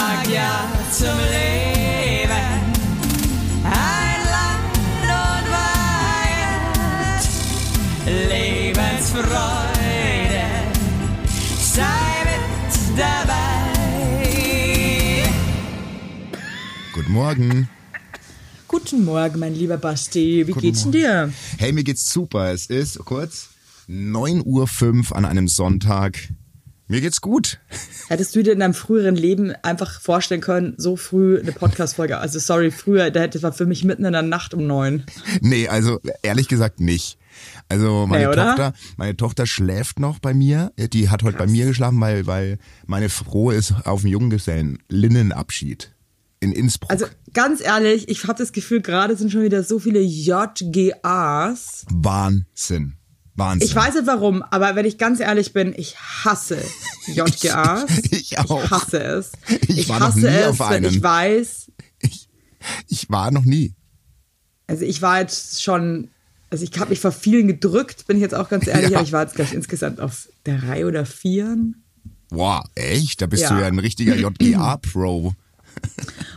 sag 0.00 0.24
ja 0.30 0.70
zum 0.90 1.18
Leben. 1.30 2.48
Ein 3.64 4.20
Land 4.34 4.74
und 5.20 5.46
Weihend, 5.56 7.24
Lebensfreude, 8.30 10.46
sei 11.60 12.24
mit 12.24 12.44
dabei. 12.98 13.44
Guten 16.94 17.12
Morgen. 17.12 17.68
Guten 18.68 19.04
Morgen, 19.04 19.38
mein 19.38 19.54
lieber 19.54 19.76
Basti. 19.76 20.46
Wie 20.46 20.52
Guten 20.52 20.60
geht's 20.60 20.84
denn 20.84 20.92
dir? 20.92 21.30
Hey, 21.58 21.72
mir 21.72 21.84
geht's 21.84 22.10
super. 22.10 22.52
Es 22.52 22.64
ist 22.66 23.04
kurz 23.04 23.50
9.05 23.88 25.10
Uhr 25.10 25.16
an 25.16 25.26
einem 25.26 25.48
Sonntag. 25.48 26.16
Mir 26.90 27.00
geht's 27.00 27.20
gut. 27.20 27.60
Hättest 28.08 28.34
du 28.34 28.42
dir 28.42 28.52
in 28.52 28.58
deinem 28.58 28.74
früheren 28.74 29.14
Leben 29.14 29.52
einfach 29.62 30.00
vorstellen 30.00 30.40
können, 30.40 30.74
so 30.76 30.96
früh 30.96 31.38
eine 31.38 31.52
Podcast-Folge, 31.52 32.18
also 32.18 32.40
sorry, 32.40 32.72
früher, 32.72 33.12
das 33.12 33.44
war 33.44 33.52
für 33.52 33.64
mich 33.64 33.84
mitten 33.84 34.04
in 34.04 34.12
der 34.12 34.22
Nacht 34.22 34.54
um 34.54 34.66
neun. 34.66 35.04
Nee, 35.40 35.68
also 35.68 36.00
ehrlich 36.22 36.48
gesagt 36.48 36.80
nicht. 36.80 37.16
Also 37.68 38.08
meine 38.08 38.28
oder? 38.28 38.48
Tochter, 38.48 38.72
meine 38.96 39.16
Tochter 39.16 39.46
schläft 39.46 40.00
noch 40.00 40.18
bei 40.18 40.34
mir. 40.34 40.72
Die 40.76 41.10
hat 41.10 41.22
heute 41.22 41.38
bei 41.38 41.46
mir 41.46 41.66
geschlafen, 41.66 42.00
weil, 42.00 42.26
weil 42.26 42.58
meine 42.86 43.08
Frau 43.08 43.52
ist 43.52 43.72
auf 43.84 44.00
dem 44.00 44.10
Junggesellen 44.10 44.82
Linnenabschied 44.88 45.94
in 46.40 46.50
Innsbruck. 46.50 46.90
Also 46.90 47.06
ganz 47.32 47.60
ehrlich, 47.60 48.08
ich 48.08 48.24
habe 48.24 48.36
das 48.36 48.50
Gefühl, 48.50 48.80
gerade 48.80 49.14
sind 49.16 49.30
schon 49.30 49.44
wieder 49.44 49.62
so 49.62 49.78
viele 49.78 50.00
JGAs. 50.00 51.86
Wahnsinn. 51.88 52.96
Wahnsinn. 53.40 53.66
Ich 53.68 53.74
weiß 53.74 53.94
nicht 53.94 54.06
warum, 54.06 54.42
aber 54.44 54.76
wenn 54.76 54.84
ich 54.86 54.96
ganz 54.98 55.18
ehrlich 55.18 55.52
bin, 55.52 55.74
ich 55.76 55.96
hasse 55.98 56.58
JGAs. 57.06 57.86
Ich 58.12 58.38
auch. 58.38 58.62
Ich 58.64 58.70
hasse 58.70 59.02
es. 59.02 59.32
Ich 59.66 59.88
war 59.88 59.98
noch 59.98 60.08
hasse 60.08 60.20
nie 60.20 60.26
es, 60.26 60.46
auf 60.46 60.60
wenn 60.60 60.66
einem. 60.84 60.90
ich 60.90 61.02
weiß, 61.02 61.70
Ich, 62.00 62.28
ich 62.88 63.10
war 63.10 63.30
noch 63.32 63.44
nie. 63.44 63.74
Also 64.68 64.84
ich 64.84 65.02
war 65.02 65.18
jetzt 65.20 65.62
schon, 65.62 66.08
also 66.50 66.62
ich 66.62 66.78
habe 66.78 66.90
mich 66.90 67.00
vor 67.00 67.10
vielen 67.12 67.48
gedrückt, 67.48 68.06
bin 68.06 68.16
ich 68.18 68.20
jetzt 68.22 68.34
auch 68.34 68.48
ganz 68.48 68.68
ehrlich, 68.68 68.90
Ja. 68.90 68.98
aber 68.98 69.06
ich 69.06 69.12
war 69.12 69.22
jetzt 69.22 69.34
gleich 69.34 69.52
insgesamt 69.52 69.98
auf 70.00 70.28
drei 70.44 70.86
oder 70.86 71.04
vier. 71.06 71.56
Wow, 72.30 72.62
echt? 72.76 73.20
Da 73.22 73.26
bist 73.26 73.42
Ja. 73.42 73.48
du 73.54 73.60
ja 73.60 73.66
ein 73.66 73.78
richtiger 73.80 74.14
JGA-Pro. 74.14 75.34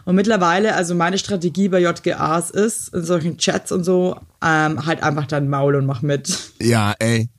Und 0.05 0.15
mittlerweile, 0.15 0.75
also 0.75 0.95
meine 0.95 1.17
Strategie 1.17 1.69
bei 1.69 1.79
JGAs 1.79 2.49
ist, 2.49 2.93
in 2.93 3.03
solchen 3.03 3.37
Chats 3.37 3.71
und 3.71 3.83
so, 3.83 4.19
ähm, 4.43 4.85
halt 4.85 5.01
einfach 5.01 5.25
dein 5.27 5.49
Maul 5.49 5.75
und 5.75 5.85
mach 5.85 6.01
mit. 6.01 6.51
Ja, 6.61 6.93
ey. 6.99 7.29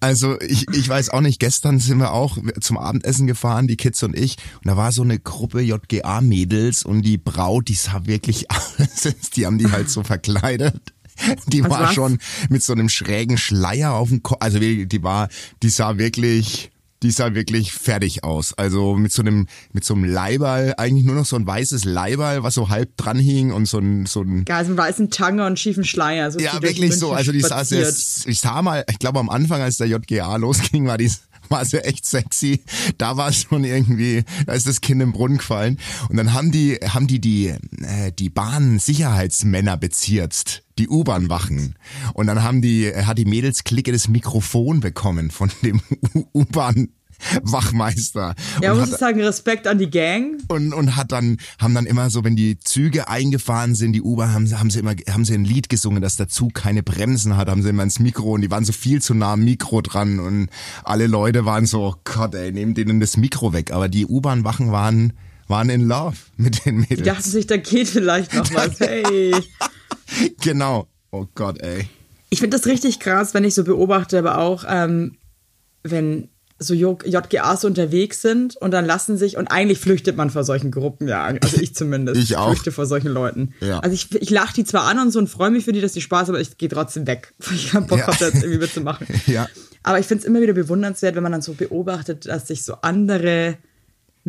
Also 0.00 0.38
ich, 0.40 0.66
ich 0.74 0.88
weiß 0.88 1.10
auch 1.10 1.20
nicht, 1.20 1.40
gestern 1.40 1.78
sind 1.78 1.98
wir 1.98 2.12
auch 2.12 2.38
zum 2.60 2.78
Abendessen 2.78 3.26
gefahren, 3.26 3.66
die 3.66 3.76
Kids 3.76 4.02
und 4.02 4.16
ich, 4.16 4.36
und 4.56 4.66
da 4.66 4.76
war 4.76 4.92
so 4.92 5.02
eine 5.02 5.18
Gruppe 5.18 5.60
JGA-Mädels 5.60 6.84
und 6.84 7.02
die 7.02 7.18
Braut, 7.18 7.68
die 7.68 7.74
sah 7.74 8.06
wirklich 8.06 8.50
aus, 8.50 9.30
die 9.34 9.46
haben 9.46 9.58
die 9.58 9.70
halt 9.70 9.88
so 9.88 10.02
verkleidet. 10.02 10.80
Die 11.48 11.62
Was 11.62 11.70
war 11.70 11.92
schon 11.92 12.18
mit 12.48 12.62
so 12.62 12.72
einem 12.72 12.88
schrägen 12.88 13.36
Schleier 13.36 13.92
auf 13.92 14.08
dem 14.08 14.22
Kopf, 14.22 14.38
also 14.40 14.58
die 14.58 15.02
war, 15.02 15.28
die 15.62 15.68
sah 15.68 15.98
wirklich, 15.98 16.69
die 17.02 17.10
sah 17.10 17.34
wirklich 17.34 17.72
fertig 17.72 18.24
aus. 18.24 18.52
Also 18.56 18.94
mit 18.94 19.12
so 19.12 19.22
einem, 19.22 19.46
mit 19.72 19.84
so 19.84 19.94
einem 19.94 20.04
Leiberl, 20.04 20.74
eigentlich 20.76 21.04
nur 21.04 21.14
noch 21.14 21.24
so 21.24 21.36
ein 21.36 21.46
weißes 21.46 21.84
Leiberl, 21.84 22.42
was 22.42 22.54
so 22.54 22.68
halb 22.68 22.96
dran 22.96 23.18
hing 23.18 23.52
und 23.52 23.66
so 23.66 23.78
ein, 23.78 24.06
so 24.06 24.22
ein, 24.22 24.44
Geil, 24.44 24.64
so 24.64 24.70
einen 24.70 24.78
weißen 24.78 25.10
Tanger 25.10 25.46
und 25.46 25.58
schiefen 25.58 25.84
Schleier. 25.84 26.30
So 26.30 26.38
ja, 26.38 26.60
wirklich 26.60 26.96
so. 26.98 27.12
Also 27.12 27.32
die 27.32 27.40
sah 27.40 27.64
sehr, 27.64 27.84
spaziert. 27.84 28.28
ich 28.28 28.40
sah 28.40 28.62
mal, 28.62 28.84
ich 28.90 28.98
glaube 28.98 29.18
am 29.18 29.30
Anfang, 29.30 29.62
als 29.62 29.78
der 29.78 29.86
JGA 29.86 30.36
losging, 30.36 30.86
war 30.86 30.98
die 30.98 31.10
war 31.50 31.64
sie 31.64 31.84
echt 31.84 32.06
sexy. 32.06 32.62
Da 32.96 33.16
war 33.16 33.28
es 33.28 33.42
schon 33.42 33.64
irgendwie, 33.64 34.24
da 34.46 34.54
ist 34.54 34.66
das 34.66 34.80
Kind 34.80 35.02
im 35.02 35.12
Brunnen 35.12 35.38
gefallen. 35.38 35.78
Und 36.08 36.16
dann 36.16 36.32
haben 36.32 36.50
die, 36.52 36.76
haben 36.76 37.06
die 37.06 37.20
die, 37.20 37.48
äh, 37.48 38.12
die 38.18 38.30
Bahnsicherheitsmänner 38.30 39.76
bezirzt. 39.76 40.62
Die 40.78 40.88
U-Bahn-Wachen. 40.88 41.76
Und 42.14 42.26
dann 42.28 42.42
haben 42.42 42.62
die, 42.62 42.86
äh, 42.86 43.04
hat 43.04 43.18
die 43.18 43.26
Mädelsklicke 43.26 43.92
das 43.92 44.08
Mikrofon 44.08 44.80
bekommen 44.80 45.30
von 45.30 45.50
dem 45.62 45.82
U- 46.14 46.44
U-Bahn-Wachmeister. 47.36 48.34
Ja, 48.62 48.74
muss 48.74 48.82
hat- 48.84 48.88
ich 48.90 48.96
sagen, 48.96 49.20
Respekt 49.20 49.66
an 49.66 49.78
die 49.78 49.90
Gang. 49.90 50.40
und, 50.48 50.72
und 50.72 50.96
hat 50.96 51.12
dann, 51.12 51.38
haben 51.58 51.74
dann 51.74 51.86
immer 51.86 52.10
so, 52.10 52.24
wenn 52.24 52.36
die 52.36 52.58
Züge 52.58 53.08
eingefahren 53.08 53.74
sind, 53.74 53.92
die 53.92 54.02
U-Bahn, 54.02 54.32
haben, 54.32 54.46
sie- 54.46 54.56
haben 54.58 54.70
sie 54.70 54.78
immer, 54.80 54.94
haben 55.10 55.24
sie 55.24 55.34
ein 55.34 55.44
Lied 55.44 55.68
gesungen, 55.68 56.00
dass 56.02 56.16
der 56.16 56.28
Zug 56.28 56.54
keine 56.54 56.82
Bremsen 56.82 57.36
hat, 57.36 57.48
haben 57.48 57.62
sie 57.62 57.68
immer 57.70 57.82
ins 57.82 57.98
Mikro 57.98 58.32
und 58.32 58.40
die 58.42 58.50
waren 58.50 58.64
so 58.64 58.72
viel 58.72 59.02
zu 59.02 59.14
nah 59.14 59.32
am 59.34 59.44
Mikro 59.44 59.80
dran 59.80 60.18
und 60.20 60.48
alle 60.84 61.06
Leute 61.06 61.44
waren 61.44 61.66
so, 61.66 61.82
oh 61.82 61.94
Gott 62.04 62.34
ey, 62.34 62.52
nehmt 62.52 62.76
denen 62.78 63.00
das 63.00 63.16
Mikro 63.16 63.52
weg. 63.52 63.70
Aber 63.72 63.88
die 63.88 64.06
U-Bahn-Wachen 64.06 64.72
waren, 64.72 65.12
waren 65.48 65.68
in 65.70 65.82
love 65.86 66.16
mit 66.36 66.64
den 66.64 66.82
Die 66.82 66.96
dachten 66.96 67.00
Mädels. 67.04 67.24
sich, 67.32 67.46
da 67.46 67.56
geht 67.56 67.88
vielleicht 67.88 68.34
noch 68.34 68.52
was. 68.54 68.78
Hey. 68.80 69.34
Genau. 70.40 70.86
Oh 71.12 71.26
Gott 71.34 71.60
ey. 71.60 71.86
Ich 72.30 72.40
finde 72.40 72.56
das 72.56 72.66
richtig 72.66 73.00
krass, 73.00 73.34
wenn 73.34 73.44
ich 73.44 73.54
so 73.54 73.64
beobachte, 73.64 74.18
aber 74.18 74.38
auch, 74.38 74.64
ähm, 74.68 75.16
wenn 75.82 76.28
so 76.62 76.74
JGAs 76.74 77.64
unterwegs 77.64 78.20
sind 78.20 78.56
und 78.58 78.70
dann 78.70 78.84
lassen 78.84 79.16
sich, 79.16 79.38
und 79.38 79.48
eigentlich 79.48 79.78
flüchtet 79.78 80.16
man 80.16 80.28
vor 80.28 80.44
solchen 80.44 80.70
Gruppen, 80.70 81.08
ja, 81.08 81.24
also 81.24 81.60
ich 81.60 81.74
zumindest. 81.74 82.20
Ich 82.22 82.36
auch. 82.36 82.48
flüchte 82.50 82.70
vor 82.70 82.84
solchen 82.84 83.08
Leuten. 83.08 83.54
Ja. 83.60 83.78
Also 83.80 83.94
ich, 83.94 84.14
ich 84.14 84.28
lache 84.28 84.52
die 84.54 84.64
zwar 84.64 84.84
an 84.84 84.98
und 84.98 85.10
so 85.10 85.18
und 85.18 85.28
freue 85.28 85.50
mich 85.50 85.64
für 85.64 85.72
die, 85.72 85.80
dass 85.80 85.92
die 85.92 86.02
Spaß 86.02 86.28
haben, 86.28 86.34
aber 86.34 86.40
ich 86.42 86.58
gehe 86.58 86.68
trotzdem 86.68 87.06
weg, 87.06 87.32
weil 87.38 87.54
ich 87.56 87.70
keinen 87.70 87.86
Bock 87.86 87.98
Ja. 88.00 88.06
habe, 88.08 88.16
da 88.20 88.26
jetzt 88.26 88.42
irgendwie 88.42 88.58
mitzumachen. 88.58 89.06
Ja. 89.26 89.48
Aber 89.82 89.98
ich 89.98 90.04
finde 90.06 90.20
es 90.20 90.26
immer 90.26 90.42
wieder 90.42 90.52
bewundernswert, 90.52 91.14
wenn 91.16 91.22
man 91.22 91.32
dann 91.32 91.40
so 91.40 91.54
beobachtet, 91.54 92.26
dass 92.26 92.48
sich 92.48 92.62
so 92.64 92.74
andere 92.82 93.56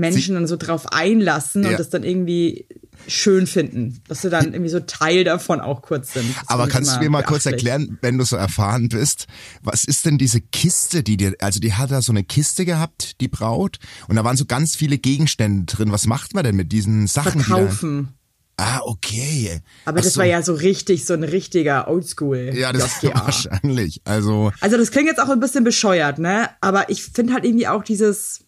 Menschen 0.02 0.36
dann 0.36 0.48
so 0.48 0.58
drauf 0.58 0.92
einlassen 0.92 1.64
Ja. 1.64 1.70
und 1.70 1.80
das 1.80 1.90
dann 1.90 2.04
irgendwie 2.04 2.68
schön 3.08 3.48
finden, 3.48 4.02
dass 4.08 4.22
sie 4.22 4.30
dann 4.30 4.54
irgendwie 4.54 4.70
so 4.70 4.80
Teil 4.82 5.24
davon 5.24 5.60
auch 5.60 5.82
kurz 5.82 6.14
sind. 6.14 6.26
Aber 6.48 6.68
kannst 6.68 6.96
du 6.96 7.00
mir 7.00 7.10
mal 7.10 7.24
kurz 7.24 7.46
beachtlich. 7.46 7.66
erklären, 7.68 7.98
wenn 8.02 8.18
du 8.18 8.24
so 8.26 8.36
erfahren 8.36 8.90
bist, 8.90 9.26
was 9.64 9.86
ist 9.86 10.06
denn 10.06 10.18
diese 10.20 10.40
Kiste, 10.40 11.02
die 11.02 11.18
dir, 11.18 11.34
also 11.40 11.60
die 11.60 11.74
hat 11.74 11.90
da 11.92 12.02
so 12.04 12.12
eine 12.12 12.24
Kiste 12.24 12.64
gehabt, 12.66 13.20
die 13.22 13.28
Braut, 13.28 13.78
und 14.08 14.18
da 14.18 14.24
waren 14.24 14.38
so 14.38 14.46
ganz 14.46 14.76
viele 14.76 14.98
Gegenstände 15.00 15.66
drin. 15.74 15.92
Was 15.92 16.06
macht 16.06 16.36
man 16.36 16.44
denn 16.44 16.56
mit 16.56 16.72
diesen 16.72 17.08
Sachen? 17.08 17.42
Verkaufen. 17.42 18.10
Die 18.10 18.64
ah, 18.64 18.82
okay. 18.84 19.62
Aber 19.86 20.00
Ach 20.00 20.04
das 20.04 20.14
so. 20.14 20.20
war 20.20 20.28
ja 20.28 20.44
so 20.44 20.54
richtig, 20.54 21.06
so 21.06 21.16
ein 21.16 21.24
richtiger 21.24 21.88
Oldschool. 21.88 22.52
Ja, 22.54 22.72
das 22.72 23.02
JGA. 23.02 23.16
wahrscheinlich. 23.26 24.02
Also, 24.04 24.52
Also 24.62 24.78
das 24.78 24.92
klingt 24.92 25.08
jetzt 25.08 25.20
auch 25.20 25.30
ein 25.30 25.40
bisschen 25.40 25.64
bescheuert, 25.64 26.20
ne? 26.20 26.50
Aber 26.62 26.90
ich 26.92 27.04
finde 27.04 27.34
halt 27.34 27.46
irgendwie 27.46 27.68
auch 27.68 27.84
dieses. 27.84 28.42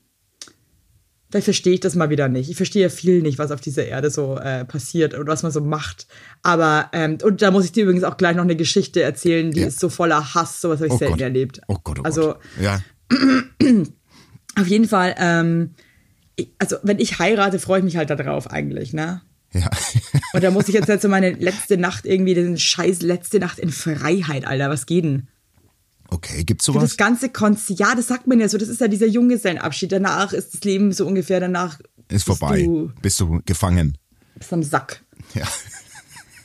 Vielleicht 1.33 1.45
verstehe 1.45 1.73
ich 1.73 1.79
das 1.79 1.95
mal 1.95 2.11
wieder 2.11 2.29
nicht. 2.29 2.47
Ich 2.51 2.57
verstehe 2.57 2.83
ja 2.83 2.89
viel 2.89 3.23
nicht, 3.23 3.39
was 3.39 3.49
auf 3.49 3.59
dieser 3.59 3.87
Erde 3.87 4.11
so 4.11 4.37
äh, 4.37 4.65
passiert 4.65 5.15
und 5.15 5.25
was 5.25 5.41
man 5.41 5.51
so 5.51 5.61
macht. 5.61 6.05
Aber, 6.43 6.91
ähm, 6.93 7.17
und 7.23 7.41
da 7.41 7.49
muss 7.49 7.65
ich 7.65 7.71
dir 7.71 7.85
übrigens 7.85 8.03
auch 8.03 8.17
gleich 8.17 8.35
noch 8.35 8.43
eine 8.43 8.55
Geschichte 8.55 9.01
erzählen, 9.01 9.49
die 9.49 9.61
Ja. 9.61 9.65
ist 9.65 9.79
so 9.79 9.89
voller 9.89 10.35
Hass, 10.35 10.61
sowas 10.61 10.77
habe 10.77 10.89
ich 10.89 10.93
oh 10.93 10.97
selten 10.97 11.13
Gott. 11.13 11.21
erlebt. 11.21 11.61
Oh 11.67 11.77
Gott, 11.83 11.97
oh 12.01 12.03
also 12.03 12.21
Gott. 12.21 12.39
Ja. 12.61 12.81
auf 14.59 14.67
jeden 14.67 14.87
Fall, 14.87 15.15
ähm, 15.17 15.71
ich, 16.35 16.49
also 16.59 16.75
wenn 16.83 16.99
ich 16.99 17.17
heirate, 17.17 17.57
freue 17.57 17.79
ich 17.79 17.83
mich 17.85 17.97
halt 17.97 18.11
darauf 18.11 18.51
eigentlich, 18.51 18.93
ne? 18.93 19.23
Ja. 19.53 19.71
Und 20.33 20.43
da 20.43 20.51
muss 20.51 20.67
ich 20.67 20.75
jetzt 20.75 20.87
halt 20.87 21.01
so 21.01 21.09
meine 21.09 21.31
letzte 21.31 21.77
Nacht 21.77 22.05
irgendwie, 22.05 22.35
den 22.35 22.59
scheiß 22.59 23.01
letzte 23.01 23.39
Nacht 23.39 23.57
in 23.57 23.69
Freiheit, 23.69 24.45
Alter, 24.45 24.69
was 24.69 24.85
geht 24.85 25.03
denn? 25.03 25.27
Okay, 26.09 26.43
gibt's 26.43 26.65
Für 26.65 26.73
sowas? 26.73 26.83
das 26.91 26.97
ganze 26.97 27.29
Konzert, 27.29 27.79
ja, 27.79 27.95
das 27.95 28.07
sagt 28.07 28.27
man 28.27 28.39
ja 28.39 28.47
so, 28.47 28.57
das 28.57 28.69
ist 28.69 28.81
ja 28.81 28.87
dieser 28.87 29.07
Junggesellenabschied. 29.07 29.91
Danach 29.91 30.33
ist 30.33 30.53
das 30.53 30.63
Leben 30.63 30.91
so 30.91 31.07
ungefähr, 31.07 31.39
danach 31.39 31.79
Ist 32.09 32.25
vorbei. 32.25 32.57
Bist 32.57 32.67
du 32.67 32.91
Bist 33.01 33.19
du 33.19 33.41
gefangen? 33.45 33.97
bist 34.35 34.53
am 34.53 34.63
Sack. 34.63 35.01
Ja. 35.33 35.47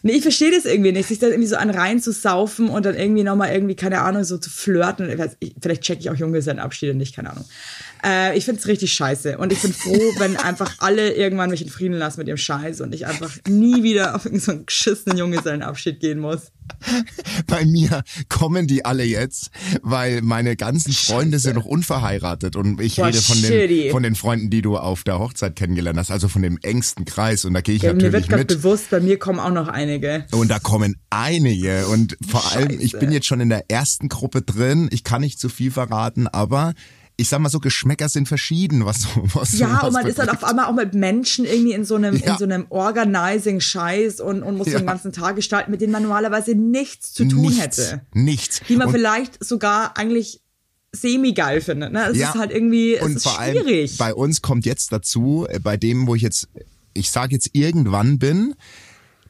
Nee, 0.03 0.13
ich 0.13 0.23
verstehe 0.23 0.53
das 0.53 0.65
irgendwie 0.65 0.93
nicht, 0.93 1.09
sich 1.09 1.19
da 1.19 1.27
irgendwie 1.27 1.49
so 1.49 1.57
an 1.57 1.71
rein 1.71 2.01
zu 2.01 2.13
saufen 2.13 2.69
und 2.71 2.87
dann 2.87 2.95
irgendwie 2.95 3.25
nochmal 3.25 3.53
irgendwie, 3.53 3.75
keine 3.75 4.01
Ahnung, 4.03 4.23
so 4.23 4.39
zu 4.39 4.49
flirten. 4.49 5.09
Vielleicht 5.61 5.83
checke 5.83 6.01
ich 6.01 6.09
auch 6.11 6.15
Junggesellenabschiede 6.15 6.95
nicht, 6.95 7.17
keine 7.17 7.31
Ahnung. 7.31 7.45
Äh, 8.05 8.37
ich 8.37 8.45
finde 8.45 8.61
es 8.61 8.67
richtig 8.67 8.93
scheiße 8.93 9.39
und 9.39 9.53
ich 9.53 9.61
bin 9.61 9.73
froh, 9.73 9.93
wenn 10.19 10.37
einfach 10.37 10.77
alle 10.79 11.13
irgendwann 11.15 11.51
mich 11.51 11.63
in 11.63 11.69
Frieden 11.69 11.97
lassen 11.97 12.21
mit 12.21 12.29
dem 12.29 12.37
Scheiß 12.37 12.81
und 12.81 12.95
ich 12.95 13.07
einfach 13.07 13.31
nie 13.49 13.83
wieder 13.83 14.15
auf 14.15 14.25
irgendeinen 14.25 14.41
so 14.45 14.53
einen 14.53 14.67
geschissenen 14.67 15.19
Junggesellenabschied 15.19 16.01
gehen 16.01 16.19
muss. 16.21 16.53
Bei 17.47 17.65
mir 17.65 18.03
kommen 18.29 18.67
die 18.67 18.85
alle 18.85 19.03
jetzt, 19.05 19.51
weil 19.83 20.21
meine 20.21 20.55
ganzen 20.55 20.93
Freunde 20.93 21.39
sind 21.39 21.55
noch 21.57 21.65
unverheiratet 21.65 22.57
und 22.57 22.79
ich 22.81 22.97
Boah, 22.97 23.07
rede 23.07 23.19
von 23.23 23.41
den, 23.41 23.91
von 23.91 24.03
den 24.03 24.15
Freunden, 24.15 24.51
die 24.51 24.61
du 24.61 24.77
auf 24.77 25.03
der 25.03 25.19
Hochzeit 25.19 25.57
kennengelernt 25.57 25.99
hast, 25.99 26.11
also 26.11 26.29
von 26.29 26.43
dem 26.43 26.59
engsten 26.63 27.07
Kreis 27.07 27.47
und 27.47 27.55
da 27.55 27.63
gehe 27.63 27.75
ich 27.75 27.83
Ja, 27.83 27.95
mir 27.95 28.03
wird 28.03 28.13
natürlich 28.13 28.29
gerade 28.29 28.55
mit. 28.55 28.63
bewusst, 28.63 28.91
bei 28.91 29.01
mir 29.01 29.19
kommen 29.19 29.41
auch 29.41 29.51
noch 29.51 29.69
einige. 29.69 30.27
Und 30.31 30.51
da 30.51 30.59
kommen 30.59 30.97
einige 31.11 31.87
und 31.89 32.19
vor 32.29 32.53
allem, 32.53 32.79
ich 32.81 32.91
Scheiße. 32.93 32.99
bin 32.99 33.13
jetzt 33.13 33.27
schon 33.27 33.41
in 33.41 33.49
der 33.49 33.71
ersten 33.71 34.09
Gruppe 34.11 34.43
drin. 34.43 34.89
Ich 34.93 35.05
kann 35.05 35.23
nicht 35.23 35.41
zu 35.41 35.49
viel 35.49 35.71
verraten, 35.71 36.27
aber 36.29 36.75
ich 37.21 37.29
sag 37.29 37.41
mal 37.41 37.49
so, 37.51 37.59
Geschmäcker 37.59 38.09
sind 38.09 38.29
verschieden, 38.29 38.85
was 38.87 39.03
so 39.03 39.09
was 39.35 39.59
Ja, 39.59 39.81
und 39.81 39.93
man 39.93 40.07
ist 40.07 40.19
dann 40.21 40.27
betrifft. 40.27 40.45
auf 40.45 40.49
einmal 40.51 40.67
auch 40.67 40.73
mit 40.75 40.95
Menschen 40.95 41.45
irgendwie 41.45 41.73
in 41.73 41.85
so 41.85 41.97
einem, 41.97 42.17
Ja. 42.17 42.33
in 42.33 42.39
so 42.39 42.45
einem 42.45 42.67
Organizing-Scheiß 42.71 44.21
und, 44.21 44.43
und 44.43 44.57
muss 44.57 44.69
Ja. 44.69 44.79
den 44.79 44.87
ganzen 44.87 45.13
Tag 45.13 45.37
gestalten, 45.37 45.71
mit 45.71 45.81
denen 45.81 45.93
man 45.93 46.03
normalerweise 46.03 46.55
nichts 46.55 47.13
zu 47.13 47.25
tun 47.27 47.41
nichts, 47.43 47.59
hätte. 47.79 48.03
Nichts. 48.15 48.61
Die 48.69 48.77
man 48.77 48.87
Und- 48.89 48.93
vielleicht 48.95 49.43
sogar 49.45 49.97
eigentlich 49.99 50.41
semi-geil 50.93 51.61
finde. 51.61 51.91
Ne? 51.91 52.07
Es 52.11 52.17
Ja. 52.17 52.31
ist 52.31 52.35
halt 52.37 52.51
irgendwie, 52.51 52.95
es 52.95 53.03
und 53.05 53.17
ist 53.17 53.23
vor 53.25 53.39
allem 53.39 53.59
schwierig. 53.65 53.99
bei 53.99 54.15
uns 54.15 54.41
kommt 54.41 54.65
jetzt 54.65 54.93
dazu, 54.93 55.47
äh, 55.49 55.59
bei 55.59 55.77
dem, 55.77 56.07
wo 56.07 56.15
ich 56.15 56.23
jetzt, 56.23 56.49
ich 56.95 57.11
sage 57.11 57.35
jetzt 57.35 57.51
irgendwann 57.53 58.19
bin, 58.19 58.55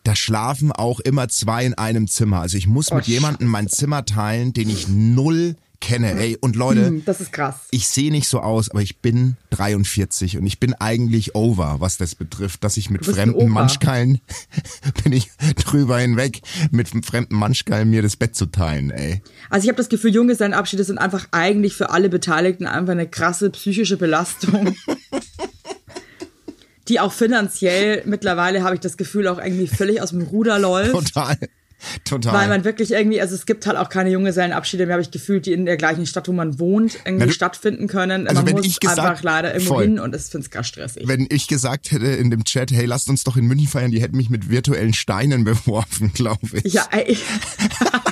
da 0.05 0.15
schlafen 0.15 0.73
auch 0.73 1.01
immer 1.01 1.29
zwei 1.29 1.65
in 1.67 1.75
einem 1.75 2.07
Zimmer. 2.07 2.41
Also 2.41 2.57
ich 2.57 2.67
muss 2.67 2.93
Oh, 2.93 2.97
mit 2.97 3.07
jemandem 3.07 3.49
mein 3.49 3.69
Zimmer 3.69 4.05
teilen, 4.05 4.53
den 4.53 4.71
ich 4.71 4.89
null 4.89 5.57
kenne. 5.81 6.19
Ey, 6.19 6.37
und 6.41 6.57
Leute, 6.57 6.87
Hm, 6.87 7.05
das 7.05 7.21
ist 7.21 7.33
krass. 7.33 7.57
ich 7.71 7.89
sehe 7.89 8.11
nicht 8.11 8.29
so 8.29 8.41
aus, 8.41 8.71
aber 8.71 8.83
ich 8.83 8.99
bin 8.99 9.37
43 9.51 10.39
und 10.39 10.47
ich 10.47 10.61
bin 10.61 10.75
eigentlich 10.75 11.35
over, 11.35 11.77
was 11.79 11.97
das 11.97 12.15
betrifft, 12.15 12.65
dass 12.65 12.77
ich 12.77 12.91
mit 12.91 13.05
fremden. 13.05 13.49
Manschkeilen 13.49 14.21
bin 15.05 15.13
ich 15.13 15.31
drüber 15.65 15.99
hinweg, 15.99 16.43
mit 16.71 16.89
fremden 17.05 17.37
Manschkeilen 17.37 17.91
mir 17.91 18.03
das 18.03 18.17
Bett 18.17 18.35
zu 18.35 18.47
teilen, 18.47 18.91
ey. 18.91 19.23
Also 19.51 19.65
ich 19.65 19.69
habe 19.69 19.79
das 19.79 19.89
Gefühl, 19.89 20.15
Junggesellenabschiede 20.15 20.85
sind 20.85 20.99
einfach 20.99 21.27
eigentlich 21.31 21.75
für 21.75 21.91
alle 21.91 22.09
Beteiligten 22.09 22.67
einfach 22.67 22.93
eine 22.93 23.09
krasse 23.09 23.51
psychische 23.51 23.97
Belastung. 23.97 24.75
die 26.89 27.01
auch 27.01 27.13
finanziell 27.13 28.03
mittlerweile, 28.07 28.63
habe 28.63 28.75
ich 28.75 28.81
das 28.81 28.97
Gefühl, 28.97 29.29
auch 29.29 29.39
irgendwie 29.39 29.67
völlig 29.67 30.01
aus 30.01 30.11
dem 30.11 30.23
Ruder 30.23 30.59
läuft. 30.59 30.93
Total. 30.93 31.37
Total. 32.05 32.33
Weil 32.35 32.49
man 32.49 32.65
wirklich 32.65 32.91
irgendwie, 32.91 33.21
also 33.21 33.35
es 33.35 33.47
gibt 33.47 33.67
halt 33.67 33.77
auch 33.77 33.89
keine 33.89 34.11
Junggesellenabschiede 34.11 34.87
mehr, 34.87 34.95
habe 34.95 35.03
ich 35.03 35.11
gefühlt, 35.11 35.47
die 35.47 35.53
in 35.53 35.65
der 35.65 35.77
gleichen 35.77 36.07
Stadt, 36.07 36.27
wo 36.29 36.33
man 36.33 36.59
wohnt, 36.59 36.99
irgendwie 37.05 37.27
du- 37.27 37.33
stattfinden 37.33 37.87
können. 37.87 38.27
Also 38.27 38.41
man 38.41 38.47
wenn 38.49 38.57
muss 38.57 38.67
ich 38.67 38.81
gesagt- 38.81 38.99
einfach 38.99 39.23
leider 39.23 39.53
irgendwo 39.55 39.75
voll. 39.75 39.85
hin 39.85 39.99
und 40.01 40.13
das 40.13 40.29
finde 40.29 40.47
ich 40.47 40.51
gar 40.51 40.65
stressig. 40.65 41.05
wenn 41.07 41.27
ich 41.31 41.47
gesagt 41.47 41.93
hätte 41.93 42.07
in 42.07 42.31
dem 42.31 42.45
Chat, 42.45 42.73
hey, 42.73 42.85
lasst 42.87 43.09
uns 43.09 43.23
doch 43.25 43.37
in 43.37 43.47
München 43.47 43.69
feiern, 43.69 43.91
die 43.91 44.01
hätten 44.03 44.17
mich 44.17 44.29
mit 44.31 44.51
virtuellen 44.51 44.93
Steinen 44.95 45.45
beworfen, 45.45 46.13
glaube 46.13 46.61
ich. 46.65 46.73
ja, 46.73 46.87
ey, 46.91 47.17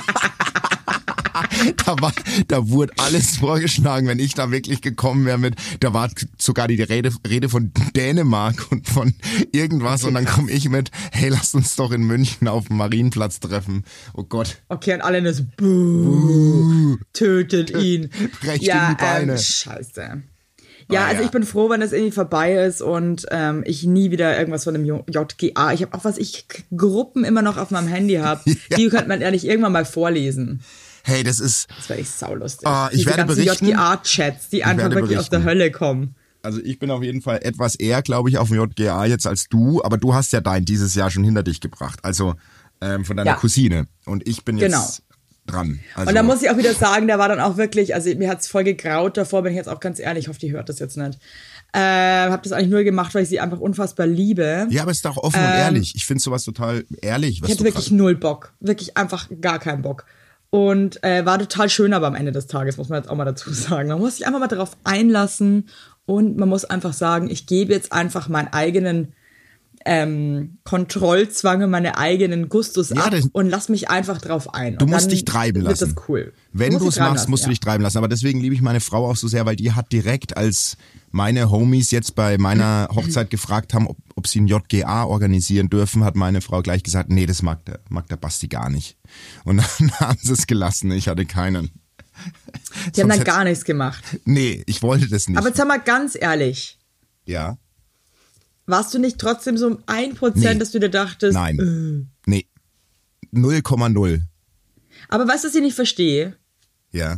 Da, 1.85 1.95
war, 2.01 2.13
da 2.47 2.69
wurde 2.69 2.93
alles 2.97 3.37
vorgeschlagen, 3.37 4.07
wenn 4.07 4.19
ich 4.19 4.33
da 4.33 4.51
wirklich 4.51 4.81
gekommen 4.81 5.25
wäre 5.25 5.37
mit, 5.37 5.55
da 5.79 5.93
war 5.93 6.09
sogar 6.37 6.67
die 6.67 6.81
Rede, 6.81 7.11
Rede 7.27 7.49
von 7.49 7.71
Dänemark 7.95 8.71
und 8.71 8.87
von 8.87 9.13
irgendwas 9.51 10.03
und 10.03 10.13
dann 10.13 10.25
komme 10.25 10.51
ich 10.51 10.69
mit, 10.69 10.91
hey, 11.11 11.29
lasst 11.29 11.55
uns 11.55 11.75
doch 11.75 11.91
in 11.91 12.03
München 12.03 12.47
auf 12.47 12.67
dem 12.67 12.77
Marienplatz 12.77 13.39
treffen. 13.39 13.83
Oh 14.13 14.23
Gott. 14.23 14.57
okay, 14.69 14.95
und 14.95 15.01
alle 15.01 15.21
nur 15.21 15.33
so, 15.33 15.43
buh, 15.55 16.97
tötet 17.13 17.69
ihn. 17.71 18.09
Brecht 18.41 18.63
ja, 18.63 18.89
ihm 18.89 18.95
die 18.95 19.03
Beine. 19.03 19.31
Ähm, 19.33 19.37
scheiße. 19.37 20.23
Ja, 20.89 21.01
Ah, 21.01 21.07
also 21.07 21.21
ja. 21.21 21.25
ich 21.25 21.31
bin 21.31 21.43
froh, 21.43 21.69
wenn 21.69 21.81
das 21.81 21.91
irgendwie 21.91 22.13
vorbei 22.13 22.53
ist 22.53 22.81
und 22.81 23.25
ähm, 23.31 23.63
ich 23.65 23.83
nie 23.83 24.09
wieder 24.11 24.37
irgendwas 24.37 24.63
von 24.63 24.73
dem 24.73 24.85
JGA. 24.85 25.73
Ich 25.73 25.81
habe 25.81 25.93
auch 25.93 26.05
was 26.05 26.17
ich 26.17 26.45
Gruppen 26.75 27.25
immer 27.25 27.41
noch 27.41 27.57
auf 27.57 27.71
meinem 27.71 27.87
Handy 27.87 28.15
habe. 28.15 28.41
Die 28.77 28.87
könnte 28.87 29.09
man 29.09 29.21
ehrlich 29.21 29.45
irgendwann 29.45 29.73
mal 29.73 29.85
vorlesen. 29.85 30.61
Hey, 31.07 31.23
das 31.23 31.39
ist, 31.39 31.67
Das 31.77 31.87
wäre 31.89 31.99
echt 32.01 32.11
saulustig. 32.19 32.67
Ah, 32.67 32.89
ich 32.91 32.97
Diese 33.05 33.09
werde 33.11 33.25
berichten. 33.25 33.65
JGA-Chats, 33.67 34.49
die 34.49 34.63
einfach 34.65 34.91
wirklich 34.91 35.17
aus 35.17 35.29
der 35.29 35.39
berichten. 35.39 35.59
Hölle 35.61 35.71
kommen. 35.71 36.15
also 36.43 36.59
ich 36.61 36.79
bin 36.79 36.91
auf 36.91 37.01
jeden 37.01 37.21
Fall 37.21 37.39
etwas 37.43 37.75
eher, 37.75 38.01
glaube 38.01 38.29
ich, 38.29 38.37
auf 38.37 38.49
dem 38.49 38.57
JGA 38.57 39.05
jetzt 39.05 39.25
als 39.25 39.47
du, 39.49 39.81
aber 39.83 39.97
du 39.97 40.13
hast 40.13 40.33
ja 40.33 40.41
dein 40.41 40.65
dieses 40.65 40.95
Jahr 40.95 41.09
schon 41.09 41.23
hinter 41.23 41.43
dich 41.43 41.61
gebracht. 41.61 41.99
Also 42.03 42.35
ähm, 42.81 43.05
von 43.05 43.15
deiner 43.17 43.31
Ja. 43.31 43.35
Cousine. 43.37 43.87
Und 44.05 44.27
ich 44.27 44.43
bin 44.45 44.57
jetzt 44.57 44.71
Genau. 44.71 44.85
dran. 45.47 45.79
Also, 45.95 46.09
Und 46.09 46.15
da 46.15 46.23
muss 46.23 46.41
ich 46.43 46.49
auch 46.49 46.57
wieder 46.57 46.73
sagen, 46.73 47.07
der 47.07 47.17
war 47.19 47.29
dann 47.29 47.39
auch 47.39 47.55
wirklich, 47.57 47.95
also 47.95 48.13
mir 48.15 48.29
hat's 48.29 48.47
voll 48.49 48.65
gegraut 48.65 49.15
davor, 49.17 49.43
bin 49.43 49.53
ich 49.53 49.57
jetzt 49.57 49.69
auch 49.69 49.79
ganz 49.79 49.99
ehrlich, 49.99 50.25
ich 50.25 50.27
hoffe, 50.27 50.39
die 50.39 50.51
hört 50.51 50.67
das 50.69 50.79
jetzt 50.79 50.97
nicht. 50.97 51.17
Äh, 51.73 51.79
habe 51.79 52.41
das 52.43 52.51
eigentlich 52.51 52.69
nur 52.69 52.83
gemacht, 52.83 53.15
weil 53.15 53.23
ich 53.23 53.29
sie 53.29 53.39
einfach 53.39 53.59
unfassbar 53.59 54.07
liebe. 54.07 54.67
ja, 54.69 54.81
aber 54.83 54.91
ist 54.91 55.03
doch 55.05 55.17
offen 55.17 55.39
und 55.39 55.51
ehrlich. 55.51 55.93
Ich 55.95 56.05
finde 56.05 56.21
sowas 56.21 56.43
total 56.43 56.85
ehrlich. 57.01 57.41
Was 57.41 57.49
Ähm, 57.49 57.53
Ich 57.53 57.59
hatte 57.59 57.63
du 57.63 57.63
wirklich 57.75 57.91
null 57.91 58.15
Bock. 58.15 58.53
Wirklich 58.59 58.95
einfach 58.97 59.27
gar 59.41 59.59
keinen 59.59 59.81
Bock. 59.81 60.05
Und 60.49 61.03
äh, 61.03 61.25
war 61.25 61.39
total 61.39 61.69
schön 61.69 61.93
aber 61.93 62.07
am 62.07 62.15
Ende 62.15 62.31
des 62.31 62.47
Tages, 62.47 62.77
muss 62.77 62.89
man 62.89 63.01
jetzt 63.01 63.09
auch 63.09 63.15
mal 63.15 63.25
dazu 63.25 63.51
sagen. 63.51 63.89
Man 63.89 63.99
muss 63.99 64.17
sich 64.17 64.25
einfach 64.25 64.39
mal 64.39 64.47
darauf 64.47 64.77
einlassen 64.83 65.67
und 66.05 66.37
man 66.37 66.47
muss 66.47 66.65
einfach 66.65 66.93
sagen, 66.93 67.29
ich 67.29 67.47
gebe 67.47 67.73
jetzt 67.73 67.91
einfach 67.91 68.29
meinen 68.29 68.47
eigenen 68.53 69.13
ähm, 69.87 70.57
Kontrollzwang 70.65 71.63
und 71.63 71.69
meine 71.69 71.97
eigenen 71.97 72.49
Gustus 72.49 72.89
Ja, 72.89 73.05
ab 73.05 73.13
und 73.31 73.49
lass 73.49 73.69
mich 73.69 73.89
einfach 73.89 74.19
drauf 74.19 74.53
ein. 74.53 74.77
Du 74.77 74.83
und 74.83 74.91
musst 74.91 75.05
dann 75.05 75.11
dich 75.11 75.23
treiben 75.23 75.61
lassen. 75.61 75.79
Wird 75.79 75.97
das 75.97 76.03
cool. 76.09 76.33
Wenn 76.51 76.73
musst 76.73 76.85
du 76.85 76.89
es 76.89 76.99
machst, 76.99 77.13
lassen, 77.13 77.31
musst 77.31 77.43
du 77.43 77.47
ja. 77.47 77.51
dich 77.51 77.59
treiben 77.61 77.83
lassen. 77.83 77.97
Aber 77.97 78.09
deswegen 78.09 78.41
liebe 78.41 78.53
ich 78.53 78.61
meine 78.61 78.81
Frau 78.81 79.09
auch 79.09 79.15
so 79.15 79.29
sehr, 79.29 79.45
weil 79.45 79.55
die 79.55 79.71
hat 79.71 79.93
direkt, 79.93 80.35
als 80.35 80.75
meine 81.11 81.49
Homies 81.49 81.91
jetzt 81.91 82.15
bei 82.15 82.37
meiner 82.37 82.89
Hochzeit 82.95 83.29
gefragt 83.29 83.73
haben, 83.73 83.87
ob, 83.87 83.97
ob 84.15 84.27
sie 84.27 84.41
ein 84.41 84.47
JGA 84.47 85.05
organisieren 85.05 85.69
dürfen, 85.69 86.03
hat 86.03 86.17
meine 86.17 86.41
Frau 86.41 86.61
gleich 86.61 86.83
gesagt, 86.83 87.09
nee, 87.09 87.25
das 87.25 87.41
mag 87.41 87.63
der, 87.65 87.79
mag 87.89 88.07
der 88.09 88.17
Basti 88.17 88.49
gar 88.49 88.69
nicht. 88.69 88.97
Und 89.45 89.57
dann 89.79 89.91
haben 89.99 90.19
sie 90.21 90.33
es 90.33 90.47
gelassen. 90.47 90.91
Ich 90.91 91.07
hatte 91.07 91.25
keinen. 91.25 91.71
Die 92.93 93.01
haben 93.01 93.09
dann 93.09 93.23
gar 93.23 93.45
nichts 93.45 93.63
gemacht. 93.63 94.03
Nee, 94.25 94.63
ich 94.65 94.81
wollte 94.81 95.07
das 95.07 95.29
nicht. 95.29 95.37
Aber 95.37 95.47
jetzt 95.47 95.57
sag 95.57 95.67
mal 95.67 95.79
ganz 95.79 96.17
ehrlich, 96.19 96.77
ja, 97.25 97.57
warst 98.67 98.93
du 98.93 98.99
nicht 98.99 99.17
trotzdem 99.17 99.57
so 99.57 99.67
um 99.67 99.79
ein 99.87 100.13
Prozent, 100.13 100.53
Nee. 100.53 100.59
dass 100.59 100.71
du 100.71 100.79
dir 100.79 100.89
dachtest, 100.89 101.33
nein. 101.33 102.09
Nee. 102.25 102.45
0,0. 103.33 104.21
aber 105.09 105.27
weißt 105.27 105.43
du, 105.43 105.47
was 105.47 105.55
ich 105.55 105.61
nicht 105.61 105.75
verstehe? 105.75 106.35
Ja. 106.91 107.17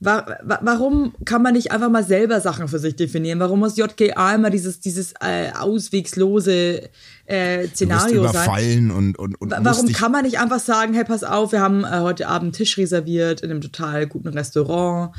Wa 0.00 0.26
wa 0.42 0.58
warum 0.62 1.14
kann 1.24 1.40
man 1.42 1.54
nicht 1.54 1.70
einfach 1.72 1.88
mal 1.88 2.04
selber 2.04 2.40
Sachen 2.40 2.68
für 2.68 2.78
sich 2.78 2.96
definieren? 2.96 3.38
Warum 3.38 3.60
muss 3.60 3.76
JGA 3.76 4.34
immer 4.34 4.50
dieses, 4.50 4.80
dieses 4.80 5.14
äh, 5.20 5.50
auswegslose 5.52 6.90
äh, 7.26 7.62
Du 7.62 7.68
Szenario 7.68 8.22
sein? 8.24 8.30
überfallen 8.30 8.90
und, 8.90 9.18
und, 9.18 9.40
und 9.40 9.50
musst 9.50 9.64
Warum 9.64 9.92
kann 9.92 10.12
man 10.12 10.24
nicht 10.24 10.38
einfach 10.40 10.58
sagen, 10.60 10.92
hey, 10.94 11.04
pass 11.04 11.24
auf, 11.24 11.52
wir 11.52 11.60
haben 11.60 11.84
äh, 11.84 12.00
heute 12.00 12.28
Abend 12.28 12.54
Tisch 12.56 12.76
reserviert 12.76 13.40
in 13.40 13.50
einem 13.50 13.60
total 13.60 14.06
guten 14.06 14.28
Restaurant 14.28 15.14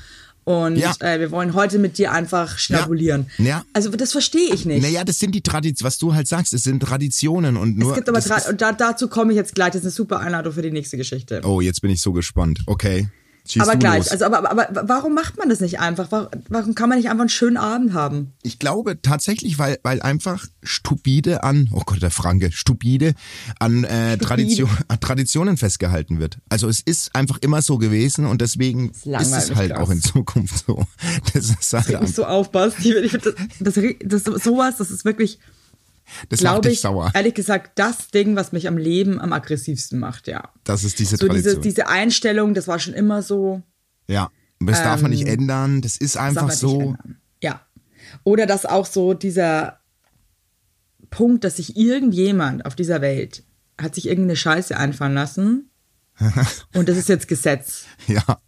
und 0.46 0.78
Ja. 0.78 0.94
äh, 1.00 1.20
wir 1.20 1.32
wollen 1.32 1.54
heute 1.54 1.78
mit 1.80 1.98
dir 1.98 2.12
einfach 2.14 2.58
schnabulieren. 2.58 3.30
Ja. 3.38 3.66
Also 3.74 3.90
das 3.90 4.12
verstehe 4.14 4.54
ich 4.54 4.66
nicht. 4.66 4.82
Naja, 4.82 5.04
das 5.04 5.20
sind 5.20 5.34
die 5.36 5.42
Traditionen, 5.42 5.86
was 5.88 5.98
du 5.98 6.14
halt 6.16 6.28
sagst, 6.28 6.54
es 6.54 6.64
sind 6.64 6.80
Traditionen 6.82 7.58
und 7.58 7.78
nur. 7.78 7.90
es 7.92 7.96
gibt 7.96 8.08
aber 8.08 8.22
Tra 8.22 8.42
und 8.50 8.62
da, 8.62 8.72
dazu 8.72 9.08
komme 9.10 9.34
ich 9.34 9.38
jetzt 9.38 9.54
gleich. 9.56 9.70
Das 9.72 9.82
ist 9.82 9.86
eine 9.86 9.92
super 9.92 10.20
Einladung 10.20 10.54
für 10.54 10.62
die 10.62 10.72
nächste 10.72 10.96
Geschichte. 10.98 11.42
Oh, 11.44 11.60
jetzt 11.62 11.82
bin 11.82 11.92
ich 11.92 12.02
so 12.02 12.14
gespannt. 12.14 12.60
Okay. 12.68 13.08
Schieß 13.48 13.62
aber 13.62 13.74
du 13.74 13.80
gleich, 13.80 13.98
los. 13.98 14.10
also 14.10 14.26
aber, 14.26 14.50
aber, 14.50 14.88
warum 14.88 15.14
macht 15.14 15.38
man 15.38 15.50
das 15.50 15.60
nicht 15.60 15.80
einfach? 15.80 16.12
Warum, 16.12 16.76
kann 16.76 16.90
man 16.90 16.98
nicht 16.98 17.10
einfach 17.10 17.22
einen 17.22 17.30
schönen 17.30 17.58
Abend 17.58 17.94
haben? 17.94 18.34
ich 18.42 18.60
glaube 18.60 19.02
tatsächlich, 19.02 19.60
weil, 19.60 19.80
weil 19.84 20.02
einfach 20.02 20.46
stupide 20.64 21.44
an, 21.44 21.70
oh 21.72 21.82
Gott, 21.86 22.02
der 22.02 22.12
Franke, 22.12 22.52
stupide 22.52 23.14
an, 23.60 23.84
äh, 23.84 24.18
Tradition, 24.18 24.70
an 24.88 25.00
Traditionen 25.00 25.58
festgehalten 25.58 26.20
wird. 26.20 26.38
Also 26.50 26.68
es 26.70 26.82
ist 26.82 27.16
einfach 27.16 27.38
immer 27.42 27.62
so 27.62 27.78
gewesen 27.78 28.26
und 28.26 28.42
deswegen 28.42 28.92
ist, 28.92 29.06
langweilig 29.06 29.50
es 29.50 29.56
halt 29.56 29.72
krass. 29.72 29.82
auch 29.82 29.90
in 29.90 30.02
Zukunft 30.02 30.66
so. 30.66 30.86
Das 31.34 31.50
ist 31.50 31.74
halt 31.74 31.88
Nicht 31.88 31.98
einfach, 31.98 32.14
so 32.14 32.26
aufpasst. 32.26 32.78
Ich 32.80 33.12
find 33.12 33.26
das, 33.26 33.34
das, 33.60 33.74
das, 34.04 34.24
das, 34.24 34.44
sowas, 34.44 34.78
das 34.78 34.92
ist 34.92 35.06
wirklich, 35.06 35.40
das 36.30 36.42
macht 36.42 36.54
glaube 36.54 36.70
ich, 36.70 36.82
sauer. 36.82 37.12
ehrlich 37.14 37.34
gesagt, 37.34 37.72
das 37.80 38.10
Ding, 38.10 38.36
was 38.36 38.52
mich 38.52 38.68
am 38.68 38.78
Leben 38.78 39.20
am 39.20 39.34
aggressivsten 39.34 40.00
macht, 40.00 40.28
ja. 40.28 40.52
Das 40.64 40.84
ist 40.84 41.00
diese 41.00 41.18
So 41.18 41.28
diese, 41.28 41.42
Tradition. 41.54 41.62
diese 41.64 41.88
Einstellung, 41.88 42.54
das 42.54 42.68
war 42.68 42.80
schon 42.80 42.94
immer 42.94 43.22
so. 43.22 43.62
ja. 44.08 44.30
Das 44.62 44.82
darf 44.82 45.02
man 45.02 45.12
nicht 45.12 45.28
ändern. 45.28 45.82
Das 45.82 45.98
ist 45.98 46.16
das 46.16 46.22
einfach 46.24 46.48
man 46.48 46.56
so. 46.56 46.78
nicht 46.78 46.88
ändern. 46.88 47.18
Ja. 47.44 47.62
Oder 48.24 48.46
dass 48.46 48.66
auch 48.66 48.86
so 48.86 49.14
dieser 49.14 49.82
Punkt, 51.10 51.44
dass 51.44 51.58
sich 51.58 51.76
irgendjemand 51.76 52.66
auf 52.66 52.74
dieser 52.76 53.02
Welt 53.02 53.44
hat 53.80 53.94
sich 53.96 54.08
irgendeine 54.08 54.38
Scheiße 54.38 54.76
einfallen 54.78 55.14
lassen 55.14 55.70
und 56.74 56.88
das 56.88 56.98
ist 56.98 57.10
jetzt 57.10 57.28
Gesetz. 57.28 57.86
Ja. 58.08 58.40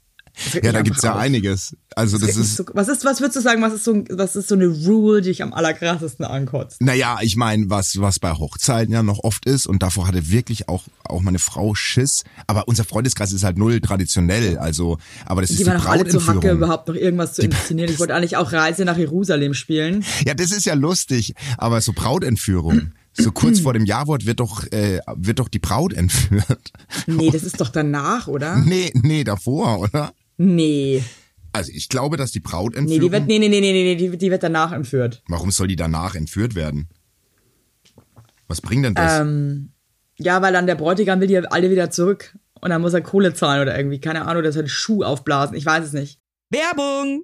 Ja, 0.62 0.72
da 0.72 0.82
gibt's 0.82 1.03
ja 1.03 1.10
einfach 1.10 1.20
auf. 1.20 1.25
einiges. 1.25 1.75
Also 1.96 2.20
das 2.20 2.38
ist, 2.38 2.58
so, 2.58 2.65
was 2.74 2.88
ist, 2.89 3.06
was 3.06 3.22
würdest 3.22 3.38
du 3.38 3.41
sagen, 3.41 3.62
was 3.62 3.74
ist 3.74 3.84
so, 3.84 4.03
was 4.12 4.36
ist 4.36 4.50
so 4.50 4.56
eine 4.56 4.67
Rule, 4.67 5.22
die 5.22 5.32
ich 5.32 5.41
am 5.41 5.51
allerkrassesten 5.51 6.25
ankotzt? 6.25 6.82
Naja, 6.82 7.17
ich 7.22 7.36
meine, 7.36 7.70
was, 7.70 8.00
was 8.00 8.20
bei 8.20 8.32
Hochzeiten 8.34 8.94
ja 8.94 9.01
noch 9.01 9.24
oft 9.24 9.46
ist, 9.46 9.65
und 9.65 9.82
davor 9.82 10.08
hatte 10.08 10.29
wirklich 10.29 10.70
auch, 10.70 10.84
auch 11.03 11.22
meine 11.22 11.39
Frau 11.39 11.74
Schiss, 11.74 12.24
aber 12.46 12.67
unser 12.67 12.84
Freundeskreis 12.84 13.34
ist 13.34 13.44
halt 13.44 13.58
null 13.58 13.82
traditionell, 13.82 14.60
also, 14.60 15.00
aber 15.25 15.41
das 15.41 15.50
ist 15.50 15.60
Die 15.60 15.63
die, 15.63 15.70
waren 15.70 15.82
auch 15.82 15.86
alle 15.86 16.08
zu 16.08 16.25
Hacke, 16.27 16.51
überhaupt 16.51 16.88
noch 16.88 16.96
irgendwas 16.96 17.34
zu 17.34 17.41
inszenieren. 17.41 17.91
Ich 17.91 18.00
wollte 18.00 18.13
eigentlich 18.13 18.38
auch 18.38 18.51
Reise 18.53 18.86
nach 18.86 18.98
Jerusalem 18.98 19.56
spielen. 19.56 20.06
Ja, 20.25 20.36
das 20.36 20.51
ist 20.51 20.65
ja 20.65 20.75
lustig, 20.75 21.34
aber 21.58 21.82
so 21.82 21.94
Brautentführung, 21.94 22.91
so 23.13 23.32
kurz 23.32 23.60
vor 23.62 23.74
dem 23.74 23.86
Jawort 23.86 24.27
wird 24.27 24.39
doch, 24.39 24.72
äh, 24.72 25.00
wird 25.15 25.39
doch 25.39 25.48
die 25.48 25.60
Braut 25.60 25.94
entführt. 25.94 26.72
Nee, 27.08 27.32
das 27.32 27.44
ist 27.44 27.60
doch 27.60 27.70
danach, 27.70 28.27
oder? 28.27 28.58
Nee, 28.58 28.91
nee, 28.94 29.24
davor, 29.24 29.79
oder? 29.79 30.12
Nee. 30.38 31.03
Also 31.53 31.72
ich 31.74 31.89
glaube, 31.89 32.17
dass 32.17 32.32
die 32.32 32.39
Nee, 32.39 32.44
Brautentführung, 32.50 33.01
die 33.01 33.12
wird, 33.12 33.27
nee, 33.27 33.39
nee, 33.39 33.50
nee, 33.50 33.60
nee, 33.62 33.72
nee, 33.72 33.96
die, 33.96 34.17
die 34.17 34.32
wird 34.32 34.44
danach 34.44 34.72
entführt. 34.72 35.24
warum 35.27 35.50
soll 35.51 35.67
die 35.67 35.75
danach 35.75 36.15
entführt 36.15 36.56
werden? 36.56 36.88
Was 38.48 38.62
bringt 38.62 38.86
denn 38.86 38.94
das? 38.94 39.20
Ähm, 39.20 39.72
ja, 40.17 40.41
weil 40.41 40.53
dann 40.53 40.67
der 40.67 40.75
Bräutigam 40.75 41.20
will 41.20 41.27
die 41.27 41.38
alle 41.38 41.70
wieder 41.72 41.89
zurück. 41.89 42.38
Und 42.62 42.70
dann 42.70 42.82
muss 42.82 42.94
er 42.94 43.01
Kohle 43.01 43.34
zahlen 43.34 43.62
oder 43.62 43.77
irgendwie, 43.77 44.00
keine 44.00 44.25
Ahnung, 44.25 44.44
das 44.44 44.56
hat 44.56 44.70
Schuh 44.70 45.03
aufblasen. 45.03 45.56
Ich 45.56 45.65
weiß 45.65 45.86
es 45.86 45.94
nicht. 45.94 46.20
Werbung! 46.50 47.24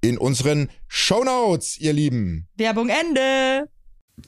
in 0.00 0.18
unseren 0.18 0.68
Shownotes, 0.86 1.78
ihr 1.78 1.92
Lieben. 1.92 2.48
Werbung 2.56 2.88
Ende. 2.88 3.68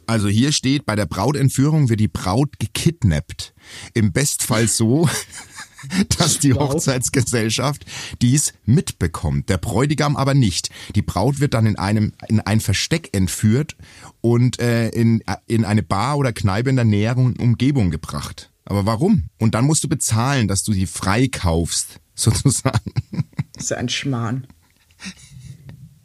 Also 0.07 0.29
hier 0.29 0.53
steht, 0.53 0.87
bei 0.87 0.97
der 0.97 1.07
Brautentführung 1.07 1.89
wird 1.89 2.01
die 2.01 2.09
Braut 2.09 2.59
gekidnappt. 2.59 3.55
Im 3.95 4.13
Bestfall 4.13 4.69
so, 4.69 5.09
dass 6.19 6.39
die. 6.39 6.55
Hochzeitsgesellschaft 6.55 7.85
dies 8.21 8.53
mitbekommt, 8.65 9.49
der 9.49 9.59
Bräutigam 9.59 10.17
aber 10.17 10.35
nicht. 10.35 10.71
Die 10.95 11.03
Braut 11.03 11.41
wird 11.41 11.55
dann 11.55 11.67
in 11.67 11.77
einem 11.77 12.13
in 12.29 12.41
ein 12.41 12.61
Versteck 12.61 13.11
entführt 13.13 13.77
und 14.21 14.61
äh, 14.61 14.89
in, 14.91 15.23
in 15.47 15.65
eine 15.65 15.83
Bar 15.83 16.19
oder 16.19 16.33
Kneipe 16.33 16.71
in 16.71 16.77
der 16.77 16.85
näheren 16.85 17.37
Umgebung 17.37 17.91
gebracht. 17.91 18.53
Aber 18.65 18.87
warum? 18.87 19.25
Und 19.39 19.55
dann 19.55 19.65
musst 19.65 19.83
du 19.83 19.89
bezahlen, 19.89 20.47
dass 20.47 20.63
du 20.63 20.73
sie 20.73 20.87
freikaufst, 20.87 22.01
sozusagen. 22.15 22.93
So 23.59 23.75
ein 23.75 23.89
Schmarrn. 23.89 24.47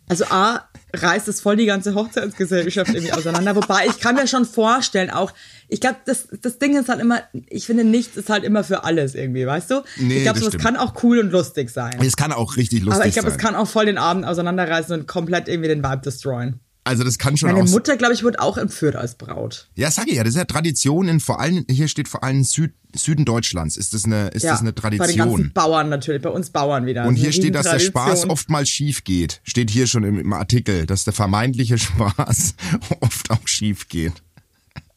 Also 0.08 0.26
A, 0.30 0.68
reißt 0.94 1.28
es 1.28 1.42
voll 1.42 1.56
die 1.56 1.66
ganze 1.66 1.96
Hochzeitsgesellschaft 1.96 2.94
irgendwie 2.94 3.14
auseinander. 3.14 3.56
Wobei, 3.56 3.88
ich 3.88 4.00
kann 4.00 4.16
mir 4.16 4.28
schon 4.28 4.46
vorstellen, 4.46 5.10
auch, 5.10 5.34
ich 5.68 5.82
glaube, 5.82 5.98
das, 6.06 6.28
das 6.42 6.60
Ding 6.60 6.78
ist 6.78 6.90
halt 6.90 7.02
immer, 7.02 7.22
ich 7.48 7.66
finde, 7.66 7.84
nichts 7.84 8.16
ist 8.16 8.30
halt 8.30 8.44
immer 8.44 8.64
für 8.64 8.84
alles 8.84 9.16
irgendwie, 9.16 9.46
weißt 9.46 9.72
du? 9.72 9.82
Nee, 9.98 10.18
ich 10.18 10.24
glaube, 10.24 10.40
das 10.40 10.50
stimmt. 10.50 10.64
kann 10.64 10.78
auch 10.78 11.04
cool 11.04 11.20
und 11.20 11.32
lustig 11.32 11.70
sein. 11.70 11.98
Es 12.02 12.16
kann 12.16 12.32
auch 12.32 12.56
richtig 12.56 12.84
lustig 12.84 13.02
Aber 13.02 13.08
ich 13.08 13.14
glaube, 13.14 13.30
sein. 13.30 13.38
es 13.40 13.44
kann 13.44 13.56
auch 13.56 13.68
voll 13.68 13.86
den 13.88 13.98
Abend 13.98 14.26
auseinanderreißen 14.26 15.00
und 15.00 15.08
komplett 15.08 15.48
irgendwie 15.48 15.70
den 15.70 15.84
Vibe 15.84 16.02
destroyen. 16.06 16.60
Also 16.86 17.04
das 17.04 17.18
kann 17.18 17.36
schon 17.36 17.52
Meine 17.52 17.64
auch 17.64 17.70
Mutter, 17.70 17.98
glaube 17.98 18.14
ich, 18.14 18.24
wurde 18.24 18.40
auch 18.40 18.58
entführt 18.58 18.96
als 18.96 19.16
Braut. 19.16 19.68
Ja, 19.74 19.90
sag 19.90 20.08
ich 20.08 20.16
ja, 20.16 20.24
das 20.24 20.36
ist 20.36 20.38
ja 20.38 20.46
Tradition 20.46 21.08
in 21.08 21.20
vor 21.20 21.40
allem, 21.40 21.66
hier 21.68 21.88
steht 21.88 22.08
vor 22.08 22.24
allem 22.24 22.44
Süd, 22.44 22.74
Süden 22.96 23.26
Deutschlands, 23.26 23.76
ist 23.76 23.96
das 23.96 24.06
eine, 24.06 24.28
ist 24.28 24.44
Ja, 24.44 24.52
das 24.52 24.62
eine 24.62 24.72
Bei 24.72 24.90
den 24.90 25.00
ganzen 25.00 25.18
Tradition. 25.18 25.52
Bauern 25.54 25.90
natürlich, 25.90 26.22
bei 26.22 26.30
uns 26.30 26.52
Bauern 26.52 26.86
wieder. 26.86 27.06
Und 27.08 27.16
hier 27.16 27.32
steht, 27.32 27.56
dass 27.56 27.70
der 27.70 27.80
Spaß 27.80 28.30
oft 28.30 28.48
schief 28.68 29.04
geht. 29.04 29.42
Steht 29.44 29.72
hier 29.72 29.88
schon 29.88 30.04
im, 30.04 30.20
im 30.20 30.32
Artikel, 30.32 30.86
dass 30.86 31.04
der 31.04 31.14
vermeintliche 31.14 31.78
Spaß 31.80 32.54
oft 33.02 33.32
auch 33.32 33.48
schief 33.48 33.90
geht. 33.90 34.14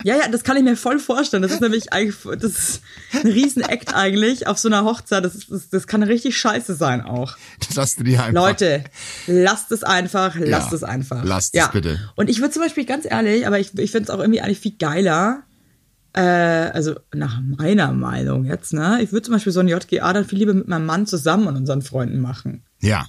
Ja, 0.05 0.17
ja, 0.17 0.29
das 0.29 0.45
kann 0.45 0.57
ich 0.57 0.63
mir 0.63 0.77
voll 0.77 1.01
vorstellen. 1.01 1.43
Das 1.43 1.51
ist 1.51 1.61
nämlich 1.61 1.93
eigentlich, 1.93 2.17
das 2.41 2.53
ist 2.53 2.83
ein 3.15 3.27
Riesenakt 3.27 3.95
eigentlich 3.95 4.47
auf 4.47 4.57
so 4.57 4.69
einer 4.69 4.85
Hochzeit. 4.85 5.25
Das, 5.25 5.35
ist, 5.35 5.51
das, 5.51 5.71
das 5.71 5.87
kann 5.89 6.05
richtig 6.05 6.37
scheiße 6.37 6.75
sein 6.75 7.01
auch. 7.03 7.37
Dass 7.75 7.97
du 7.97 8.05
dir 8.05 8.23
einfach, 8.23 8.33
Leute, 8.41 8.85
lasst 9.27 9.73
es 9.73 9.83
einfach, 9.83 10.37
lasst 10.37 10.71
Ja, 10.71 10.77
es 10.77 10.85
einfach. 10.85 11.25
lasst 11.25 11.55
es 11.55 11.69
bitte. 11.71 11.99
Und 12.15 12.31
ich 12.31 12.41
würde 12.41 12.53
zum 12.53 12.63
Beispiel 12.63 12.85
ganz 12.85 13.07
ehrlich, 13.11 13.47
aber 13.47 13.59
ich, 13.59 13.77
ich 13.77 13.91
finde 13.91 14.05
es 14.05 14.11
auch 14.11 14.21
irgendwie 14.21 14.41
eigentlich 14.41 14.61
viel 14.61 14.77
geiler, 14.79 15.43
äh, 16.13 16.21
also 16.21 16.95
nach 17.13 17.41
meiner 17.41 17.93
Meinung 17.93 18.45
jetzt, 18.45 18.73
ne? 18.73 19.01
Ich 19.03 19.11
würde 19.11 19.23
zum 19.23 19.35
Beispiel 19.35 19.53
so 19.53 19.61
ein 19.61 19.69
JGA 19.69 20.13
dann 20.13 20.25
viel 20.25 20.39
lieber 20.39 20.55
mit 20.55 20.69
meinem 20.69 20.87
Mann 20.87 21.07
zusammen 21.07 21.49
und 21.49 21.57
unseren 21.57 21.83
Freunden 21.83 22.21
machen. 22.21 22.65
Ja. 22.81 23.07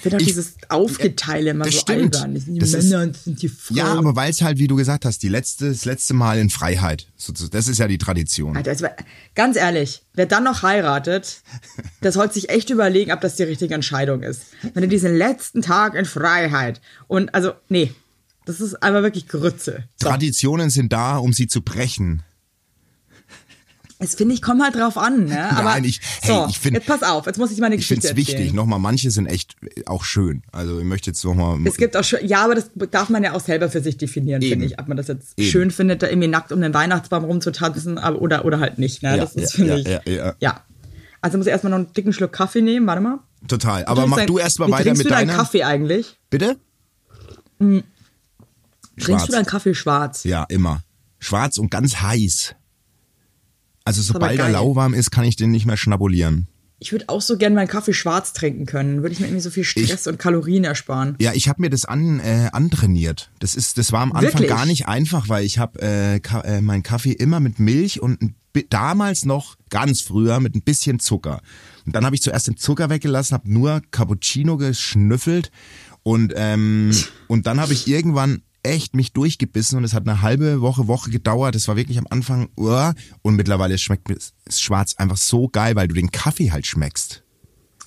Ich 0.00 0.02
finde 0.02 0.16
auch 0.16 0.20
Ich- 0.20 0.28
dieses 0.28 0.54
Aufgeteile 0.70 1.50
immer 1.50 1.66
das 1.66 1.74
so 1.74 1.80
stimmt. 1.80 2.16
albern. 2.16 2.34
Das 2.34 2.44
sind 2.44 2.54
die 2.54 2.60
Das 2.60 2.72
ist- 2.72 2.88
Männer 2.88 3.02
und 3.02 3.14
das 3.16 3.24
sind 3.24 3.42
die 3.42 3.48
Frauen. 3.48 3.76
Ja, 3.76 3.94
aber 3.98 4.16
weil 4.16 4.30
es 4.30 4.40
halt, 4.40 4.56
wie 4.56 4.66
du 4.66 4.74
gesagt 4.76 5.04
hast, 5.04 5.22
die 5.22 5.28
letzte, 5.28 5.68
das 5.68 5.84
letzte 5.84 6.14
Mal 6.14 6.38
in 6.38 6.48
Freiheit. 6.48 7.06
Das 7.50 7.68
ist 7.68 7.78
ja 7.78 7.86
die 7.86 7.98
Tradition. 7.98 8.56
Alter, 8.56 8.80
war, 8.80 8.96
ganz 9.34 9.56
ehrlich, 9.56 10.02
wer 10.14 10.24
dann 10.24 10.44
noch 10.44 10.62
heiratet, 10.62 11.42
der 12.02 12.12
sollte 12.12 12.34
sich 12.34 12.48
echt 12.48 12.70
überlegen, 12.70 13.12
ob 13.12 13.20
das 13.20 13.36
die 13.36 13.42
richtige 13.42 13.74
Entscheidung 13.74 14.22
ist. 14.22 14.40
Wenn 14.72 14.82
du 14.82 14.88
diesen 14.88 15.14
letzten 15.14 15.60
Tag 15.60 15.94
in 15.94 16.06
Freiheit 16.06 16.80
und 17.06 17.34
also, 17.34 17.52
nee, 17.68 17.92
das 18.46 18.62
ist 18.62 18.82
einfach 18.82 19.02
wirklich 19.02 19.28
Grütze. 19.28 19.84
So. 20.00 20.08
Traditionen 20.08 20.70
sind 20.70 20.94
da, 20.94 21.18
um 21.18 21.34
sie 21.34 21.46
zu 21.46 21.60
brechen. 21.60 22.22
Es 24.02 24.14
finde 24.14 24.34
ich, 24.34 24.40
kommt 24.40 24.62
halt 24.62 24.74
drauf 24.74 24.96
an, 24.96 25.26
ne? 25.26 25.50
Aber 25.56 25.62
Nein, 25.64 25.84
ich- 25.84 26.00
hey, 26.22 26.34
so, 26.34 26.46
ich 26.48 26.58
find- 26.58 26.74
jetzt 26.74 26.86
pass 26.86 27.02
auf, 27.02 27.26
jetzt 27.26 27.38
muss 27.38 27.50
ich 27.52 27.58
meine 27.58 27.74
Ich 27.74 27.86
finde 27.86 28.00
Geschichte 28.00 28.20
es 28.20 28.28
wichtig. 28.28 28.52
Nochmal, 28.54 28.78
manche 28.78 29.10
sind 29.10 29.26
echt 29.26 29.56
auch 29.84 30.04
schön. 30.04 30.42
Also 30.52 30.78
ich 30.78 30.86
möchte 30.86 31.10
jetzt 31.10 31.22
nochmal. 31.22 31.58
Es 31.66 31.76
gibt 31.76 31.96
auch 31.96 32.02
schon, 32.04 32.18
ja, 32.26 32.42
aber 32.44 32.54
das 32.54 32.70
darf 32.90 33.10
man 33.10 33.22
ja 33.22 33.34
auch 33.34 33.40
selber 33.40 33.68
für 33.68 33.82
sich 33.82 33.98
definieren, 33.98 34.40
finde 34.40 34.64
ich. 34.64 34.78
Ob 34.80 34.88
man 34.88 34.96
das 34.96 35.08
jetzt 35.08 35.38
Eben. 35.38 35.48
schön 35.50 35.70
findet, 35.70 36.02
da 36.02 36.08
irgendwie 36.08 36.28
nackt 36.28 36.50
um 36.50 36.60
den 36.62 36.72
Weihnachtsbaum 36.72 37.24
rumzutanzen 37.24 37.98
aber, 37.98 38.22
oder, 38.22 38.44
oder 38.46 38.58
halt 38.58 38.78
nicht. 38.78 39.02
Ne? 39.02 39.10
Ja, 39.10 39.16
das 39.18 39.34
ist, 39.36 39.58
ja, 39.58 39.64
finde 39.76 39.90
ja, 39.90 40.00
ich. 40.04 40.12
ja, 40.16 40.34
ja. 40.40 40.64
Also 41.20 41.36
muss 41.36 41.46
ich 41.46 41.52
erstmal 41.52 41.70
noch 41.70 41.78
einen 41.78 41.92
dicken 41.92 42.14
Schluck 42.14 42.32
Kaffee 42.32 42.62
nehmen. 42.62 42.86
Warte 42.86 43.02
mal. 43.02 43.18
Total. 43.48 43.84
Aber 43.84 43.96
Trinkst 43.96 44.10
mach 44.10 44.16
dein- 44.16 44.26
du 44.28 44.38
erst 44.38 44.58
mal 44.60 44.68
Wie 44.68 44.72
weiter 44.72 44.82
trinkst 44.84 44.98
mit 45.04 45.06
du 45.10 45.14
deinen. 45.14 45.28
Kaffee 45.30 45.62
eigentlich? 45.64 46.18
Bitte? 46.30 46.56
Trinkst 47.58 47.84
Schwarz. 48.98 49.26
du 49.26 49.32
deinen 49.32 49.46
Kaffee 49.46 49.74
schwarz? 49.74 50.24
Ja, 50.24 50.44
immer. 50.48 50.82
Schwarz 51.18 51.58
und 51.58 51.70
ganz 51.70 51.96
heiß. 52.00 52.54
Also 53.84 54.02
sobald 54.02 54.38
er 54.38 54.50
lauwarm 54.50 54.94
ist, 54.94 55.10
kann 55.10 55.24
ich 55.24 55.36
den 55.36 55.50
nicht 55.50 55.66
mehr 55.66 55.76
schnabulieren. 55.76 56.48
Ich 56.82 56.92
würde 56.92 57.08
auch 57.08 57.20
so 57.20 57.36
gern 57.36 57.54
meinen 57.54 57.68
Kaffee 57.68 57.92
schwarz 57.92 58.32
trinken 58.32 58.64
können. 58.64 59.02
Würde 59.02 59.12
ich 59.12 59.20
mir 59.20 59.26
irgendwie 59.26 59.42
so 59.42 59.50
viel 59.50 59.64
Stress 59.64 60.06
und 60.06 60.18
Kalorien 60.18 60.64
ersparen. 60.64 61.14
Ja, 61.20 61.34
ich 61.34 61.46
habe 61.46 61.60
mir 61.60 61.68
das 61.68 61.84
an, 61.84 62.20
äh, 62.20 62.48
antrainiert. 62.52 63.30
Das 63.38 63.54
ist, 63.54 63.76
das 63.76 63.92
war 63.92 64.00
am 64.00 64.12
Anfang 64.12 64.40
Wirklich? 64.40 64.48
gar 64.48 64.64
nicht 64.64 64.88
einfach, 64.88 65.28
weil 65.28 65.44
ich 65.44 65.58
habe 65.58 65.80
äh, 65.82 66.20
Ka 66.20 66.40
äh, 66.40 66.62
meinen 66.62 66.82
Kaffee 66.82 67.12
immer 67.12 67.38
mit 67.38 67.58
Milch 67.58 68.00
und 68.00 68.34
damals 68.70 69.26
noch 69.26 69.56
ganz 69.68 70.00
früher 70.00 70.40
mit 70.40 70.54
ein 70.54 70.62
bisschen 70.62 70.98
Zucker. 71.00 71.42
Und 71.84 71.94
dann 71.94 72.06
habe 72.06 72.16
ich 72.16 72.22
zuerst 72.22 72.46
den 72.46 72.56
Zucker 72.56 72.88
weggelassen, 72.88 73.34
habe 73.34 73.52
nur 73.52 73.82
Cappuccino 73.90 74.56
geschnüffelt 74.56 75.50
und 76.02 76.32
ähm, 76.34 76.92
und 77.28 77.46
dann 77.46 77.60
habe 77.60 77.74
ich 77.74 77.88
irgendwann 77.88 78.42
echt 78.62 78.94
mich 78.94 79.12
durchgebissen 79.12 79.78
und 79.78 79.84
es 79.84 79.94
hat 79.94 80.06
eine 80.06 80.22
halbe 80.22 80.60
Woche 80.60 80.86
Woche 80.88 81.10
gedauert. 81.10 81.54
Das 81.54 81.68
war 81.68 81.76
wirklich 81.76 81.98
am 81.98 82.06
Anfang 82.10 82.48
uah, 82.56 82.94
und 83.22 83.36
mittlerweile 83.36 83.78
schmeckt 83.78 84.08
mir 84.08 84.16
das 84.44 84.60
Schwarz 84.60 84.94
einfach 84.96 85.16
so 85.16 85.48
geil, 85.48 85.76
weil 85.76 85.88
du 85.88 85.94
den 85.94 86.10
Kaffee 86.10 86.52
halt 86.52 86.66
schmeckst. 86.66 87.22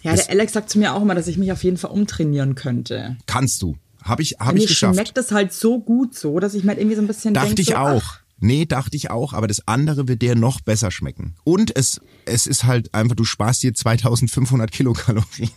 Ja, 0.01 0.13
der 0.15 0.29
Alex 0.29 0.53
sagt 0.53 0.69
zu 0.69 0.79
mir 0.79 0.93
auch 0.93 1.01
immer, 1.01 1.15
dass 1.15 1.27
ich 1.27 1.37
mich 1.37 1.51
auf 1.51 1.63
jeden 1.63 1.77
Fall 1.77 1.91
umtrainieren 1.91 2.55
könnte. 2.55 3.17
Kannst 3.25 3.61
du? 3.61 3.77
Habe 4.03 4.21
ich 4.21 4.35
Mir 4.39 4.55
ich 4.55 4.67
geschafft. 4.67 4.95
schmeckt 4.95 5.17
das 5.17 5.31
halt 5.31 5.53
so 5.53 5.79
gut 5.79 6.13
so, 6.13 6.39
dass 6.39 6.55
ich 6.55 6.63
mir 6.63 6.71
halt 6.71 6.79
irgendwie 6.79 6.97
so 6.97 7.01
ein 7.01 7.07
bisschen 7.07 7.33
Dachte 7.33 7.47
denk, 7.55 7.59
ich 7.59 7.67
so, 7.67 7.75
auch. 7.75 8.03
ach, 8.03 8.19
Nee, 8.39 8.65
dachte 8.65 8.97
ich 8.97 9.09
auch, 9.09 9.31
aber 9.31 9.47
das 9.47 9.65
andere 9.69 10.09
wird 10.09 10.21
dir 10.21 10.35
noch 10.35 10.59
besser 10.59 10.91
schmecken. 10.91 11.35
Und 11.45 11.73
es, 11.77 12.01
es 12.25 12.45
ist 12.45 12.65
halt 12.65 12.93
einfach, 12.93 13.15
du 13.15 13.23
sparst 13.23 13.63
dir 13.63 13.73
2500 13.73 14.69
Kilokalorien. 14.69 15.49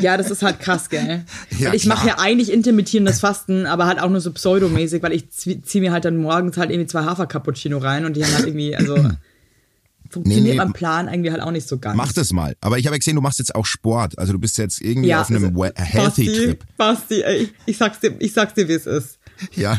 Ja, 0.00 0.16
das 0.16 0.30
ist 0.30 0.42
halt 0.42 0.58
krass, 0.60 0.88
gell? 0.88 1.24
Ja, 1.58 1.74
ich 1.74 1.86
mache 1.86 2.08
ja 2.08 2.18
eigentlich 2.18 2.50
intermittierendes 2.52 3.20
Fasten, 3.20 3.66
aber 3.66 3.86
halt 3.86 4.00
auch 4.00 4.08
nur 4.08 4.20
so 4.20 4.32
pseudomäßig, 4.32 5.02
weil 5.02 5.12
ich 5.12 5.30
ziehe 5.30 5.60
mir 5.82 5.92
halt 5.92 6.04
dann 6.04 6.16
morgens 6.16 6.56
halt 6.56 6.70
irgendwie 6.70 6.86
zwei 6.88 7.02
Hafer-Cappuccino 7.04 7.78
rein 7.78 8.04
und 8.06 8.16
die 8.16 8.24
haben 8.24 8.32
halt 8.34 8.46
irgendwie, 8.46 8.74
also 8.74 8.94
funktioniert 10.10 10.44
Nee, 10.44 10.50
nee. 10.52 10.56
beim 10.56 10.72
Plan 10.72 11.08
irgendwie 11.08 11.30
halt 11.30 11.40
auch 11.42 11.50
nicht 11.50 11.66
so 11.68 11.78
ganz. 11.78 11.96
Mach 11.96 12.12
das 12.12 12.32
mal. 12.32 12.54
Aber 12.60 12.78
ich 12.78 12.86
habe 12.86 12.94
ja 12.94 12.98
gesehen, 12.98 13.16
du 13.16 13.22
machst 13.22 13.38
jetzt 13.38 13.54
auch 13.54 13.66
Sport. 13.66 14.18
Also 14.18 14.32
du 14.32 14.38
bist 14.38 14.58
jetzt 14.58 14.80
irgendwie 14.80 15.08
ja, 15.08 15.22
auf 15.22 15.30
einem 15.30 15.44
also, 15.44 15.56
we- 15.56 15.72
healthy 15.76 16.24
Basti, 16.26 16.44
Trip. 16.46 16.64
Basti, 16.76 17.22
ey, 17.22 17.48
ich 17.66 17.76
sag's 17.78 18.00
dir, 18.00 18.14
ich 18.18 18.32
sag's 18.32 18.54
dir, 18.54 18.68
wie 18.68 18.72
es 18.74 18.86
ist. 18.86 19.18
Ja. 19.54 19.78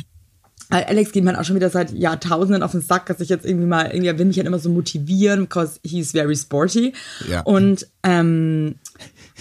Äh, 0.72 0.86
Alex 0.86 1.12
geht 1.12 1.24
man 1.24 1.36
auch 1.36 1.44
schon 1.44 1.56
wieder 1.56 1.70
seit 1.70 1.92
Jahrtausenden 1.92 2.64
auf 2.64 2.72
den 2.72 2.82
Sack, 2.82 3.06
dass 3.06 3.20
ich 3.20 3.30
jetzt 3.30 3.46
irgendwie 3.46 3.68
mal, 3.68 3.92
irgendwie 3.92 4.18
will 4.18 4.26
mich 4.26 4.38
halt 4.38 4.48
immer 4.48 4.58
so 4.60 4.70
motivieren, 4.70 5.42
because 5.42 5.80
he's 5.84 6.12
very 6.14 6.36
sporty. 6.36 6.94
Ja. 7.30 7.42
Und 7.42 7.88
ähm, 8.02 8.76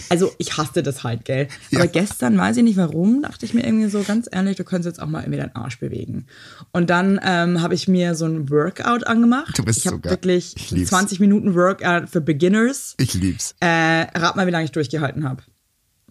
also 0.09 0.31
ich 0.37 0.57
hasste 0.57 0.83
das 0.83 1.03
halt, 1.03 1.25
gell. 1.25 1.47
Aber 1.73 1.85
Ja. 1.85 1.91
gestern, 1.91 2.37
weiß 2.37 2.57
ich 2.57 2.63
nicht 2.63 2.77
warum, 2.77 3.21
dachte 3.21 3.45
ich 3.45 3.53
mir 3.53 3.65
irgendwie 3.65 3.89
so, 3.89 4.01
ganz 4.03 4.27
ehrlich, 4.31 4.57
du 4.57 4.63
könntest 4.63 4.87
jetzt 4.97 5.01
auch 5.01 5.07
mal 5.09 5.21
irgendwie 5.21 5.39
deinen 5.39 5.55
Arsch 5.55 5.79
bewegen. 5.79 6.25
Und 6.71 6.89
dann 6.89 7.19
ähm, 7.23 7.61
habe 7.61 7.75
ich 7.75 7.87
mir 7.87 8.15
so 8.15 8.25
ein 8.25 8.49
Workout 8.49 9.05
angemacht. 9.07 9.57
Du 9.57 9.63
bist 9.63 9.79
ich 9.79 9.83
so 9.85 9.91
habe 9.91 10.09
wirklich 10.09 10.53
Ich 10.57 10.71
lieb's. 10.71 10.89
20 10.89 11.19
Minuten 11.19 11.55
Workout 11.55 12.09
für 12.09 12.21
Beginners. 12.21 12.95
Ich 12.99 13.13
lieb's. 13.13 13.55
Äh, 13.59 13.67
rat 13.67 14.35
mal, 14.35 14.47
wie 14.47 14.51
lange 14.51 14.65
ich 14.65 14.71
durchgehalten 14.71 15.27
habe. 15.27 15.43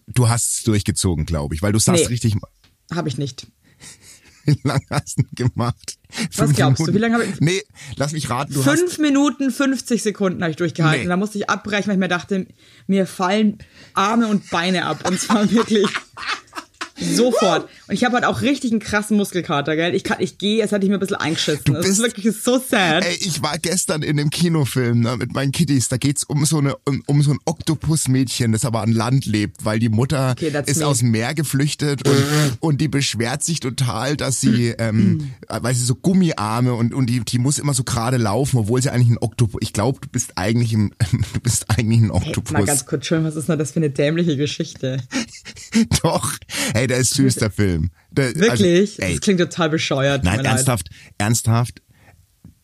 Du 0.06 0.28
hast 0.28 0.52
es 0.58 0.62
durchgezogen, 0.64 1.24
glaube 1.26 1.54
ich, 1.54 1.62
weil 1.62 1.72
du 1.72 1.78
sagst 1.78 2.02
Nee. 2.04 2.08
richtig, 2.08 2.36
Habe 2.92 3.08
ich 3.08 3.18
nicht. 3.18 3.46
wie 4.46 4.58
lange 4.64 4.82
hast 4.90 5.18
du 5.18 5.24
gemacht? 5.34 5.98
Was 6.36 6.52
glaubst 6.52 6.86
du, 6.86 6.92
wie 6.94 6.98
lange 6.98 7.14
habe 7.14 7.24
ich- 7.24 7.40
Nee, 7.40 7.62
lass 7.96 8.12
mich 8.12 8.28
raten, 8.30 8.52
du 8.54 8.64
hast 8.64 8.78
Fünf 8.78 8.98
Minuten 8.98 9.50
50 9.50 10.02
Sekunden 10.02 10.42
habe 10.42 10.50
ich 10.50 10.56
durchgehalten. 10.56 11.02
Nee. 11.04 11.08
Da 11.08 11.16
musste 11.16 11.38
ich 11.38 11.48
abbrechen, 11.48 11.86
weil 11.88 11.94
ich 11.94 12.00
mir 12.00 12.08
dachte, 12.08 12.46
mir 12.86 13.06
fallen 13.06 13.58
Arme 13.94 14.26
und 14.28 14.50
Beine 14.50 14.84
ab. 14.86 15.08
Und 15.08 15.20
zwar 15.20 15.50
wirklich 15.50 15.86
sofort. 17.00 17.68
Und 17.88 17.94
ich 17.94 18.04
habe 18.04 18.14
halt 18.14 18.24
auch 18.24 18.42
richtig 18.42 18.70
einen 18.70 18.80
krassen 18.80 19.16
Muskelkater, 19.16 19.76
gell? 19.76 19.94
Ich 19.94 20.04
kann, 20.04 20.18
ich 20.20 20.38
gehe, 20.38 20.62
als 20.62 20.72
hätte 20.72 20.84
ich 20.84 20.90
mir 20.90 20.96
ein 20.96 21.00
bisschen 21.00 21.16
eingeschissen. 21.16 21.62
Du 21.64 21.72
das 21.74 21.86
ist 21.86 22.02
bist- 22.02 22.16
wirklich 22.16 22.34
so 22.42 22.58
sad. 22.58 23.04
Ey, 23.04 23.16
ich 23.20 23.42
war 23.42 23.58
gestern 23.58 24.02
in 24.02 24.16
dem 24.16 24.30
Kinofilm 24.30 25.00
ne, 25.00 25.16
mit 25.16 25.32
meinen 25.34 25.52
Kitties. 25.52 25.88
Da 25.88 25.96
geht's 25.96 26.24
um 26.24 26.44
so 26.44 26.58
eine 26.58 26.76
um, 26.84 27.02
um 27.06 27.22
so 27.22 27.32
ein 27.32 27.38
Oktopusmädchen, 27.44 28.52
das 28.52 28.64
aber 28.64 28.82
an 28.82 28.92
Land 28.92 29.26
lebt, 29.26 29.64
weil 29.64 29.78
die 29.78 29.88
Mutter 29.88 30.32
Okay, 30.32 30.52
ist 30.66 30.78
me. 30.80 30.86
aus 30.86 30.98
dem 31.00 31.10
Meer 31.10 31.34
geflüchtet 31.34 32.06
und, 32.06 32.16
und 32.60 32.80
die 32.80 32.88
beschwert 32.88 33.42
sich 33.42 33.60
total, 33.60 34.16
dass 34.16 34.40
sie, 34.40 34.68
ähm, 34.78 35.30
weil 35.48 35.74
sie 35.74 35.84
so 35.84 35.94
Gummiarme 35.94 36.74
und 36.74 36.94
und 36.94 37.06
die 37.06 37.20
die 37.20 37.38
muss 37.38 37.58
immer 37.58 37.74
so 37.74 37.84
gerade 37.84 38.16
laufen, 38.16 38.58
obwohl 38.58 38.82
sie 38.82 38.90
eigentlich 38.90 39.08
ein 39.10 39.18
Oktopus. 39.18 39.60
Ich 39.62 39.72
glaube, 39.72 39.98
du 40.00 40.08
bist 40.08 40.32
eigentlich 40.36 40.72
ein, 40.74 40.94
du 41.34 41.40
bist 41.40 41.66
eigentlich 41.70 42.00
ein 42.00 42.10
Hey, 42.10 42.20
mal 42.20 42.28
Oktopus. 42.28 42.66
ganz 42.66 42.86
kurz, 42.86 43.00
Entschuldigung, 43.02 43.28
was 43.30 43.36
ist 43.36 43.48
denn 43.48 43.58
das 43.58 43.70
für 43.72 43.76
eine 43.80 43.90
dämliche 43.90 44.36
Geschichte? 44.36 45.02
Doch. 46.02 46.32
Hey, 46.74 46.86
der 46.92 47.00
ist 47.00 47.14
süß 47.14 47.36
der 47.36 47.50
Film. 47.50 47.90
Der, 48.10 48.34
Wirklich? 48.34 48.90
Also, 48.92 49.02
ey, 49.02 49.12
das 49.12 49.20
klingt 49.20 49.40
total 49.40 49.70
bescheuert. 49.70 50.24
Nein, 50.24 50.36
mir 50.36 50.42
leid. 50.42 50.52
ernsthaft, 50.52 50.90
ernsthaft. 51.18 51.82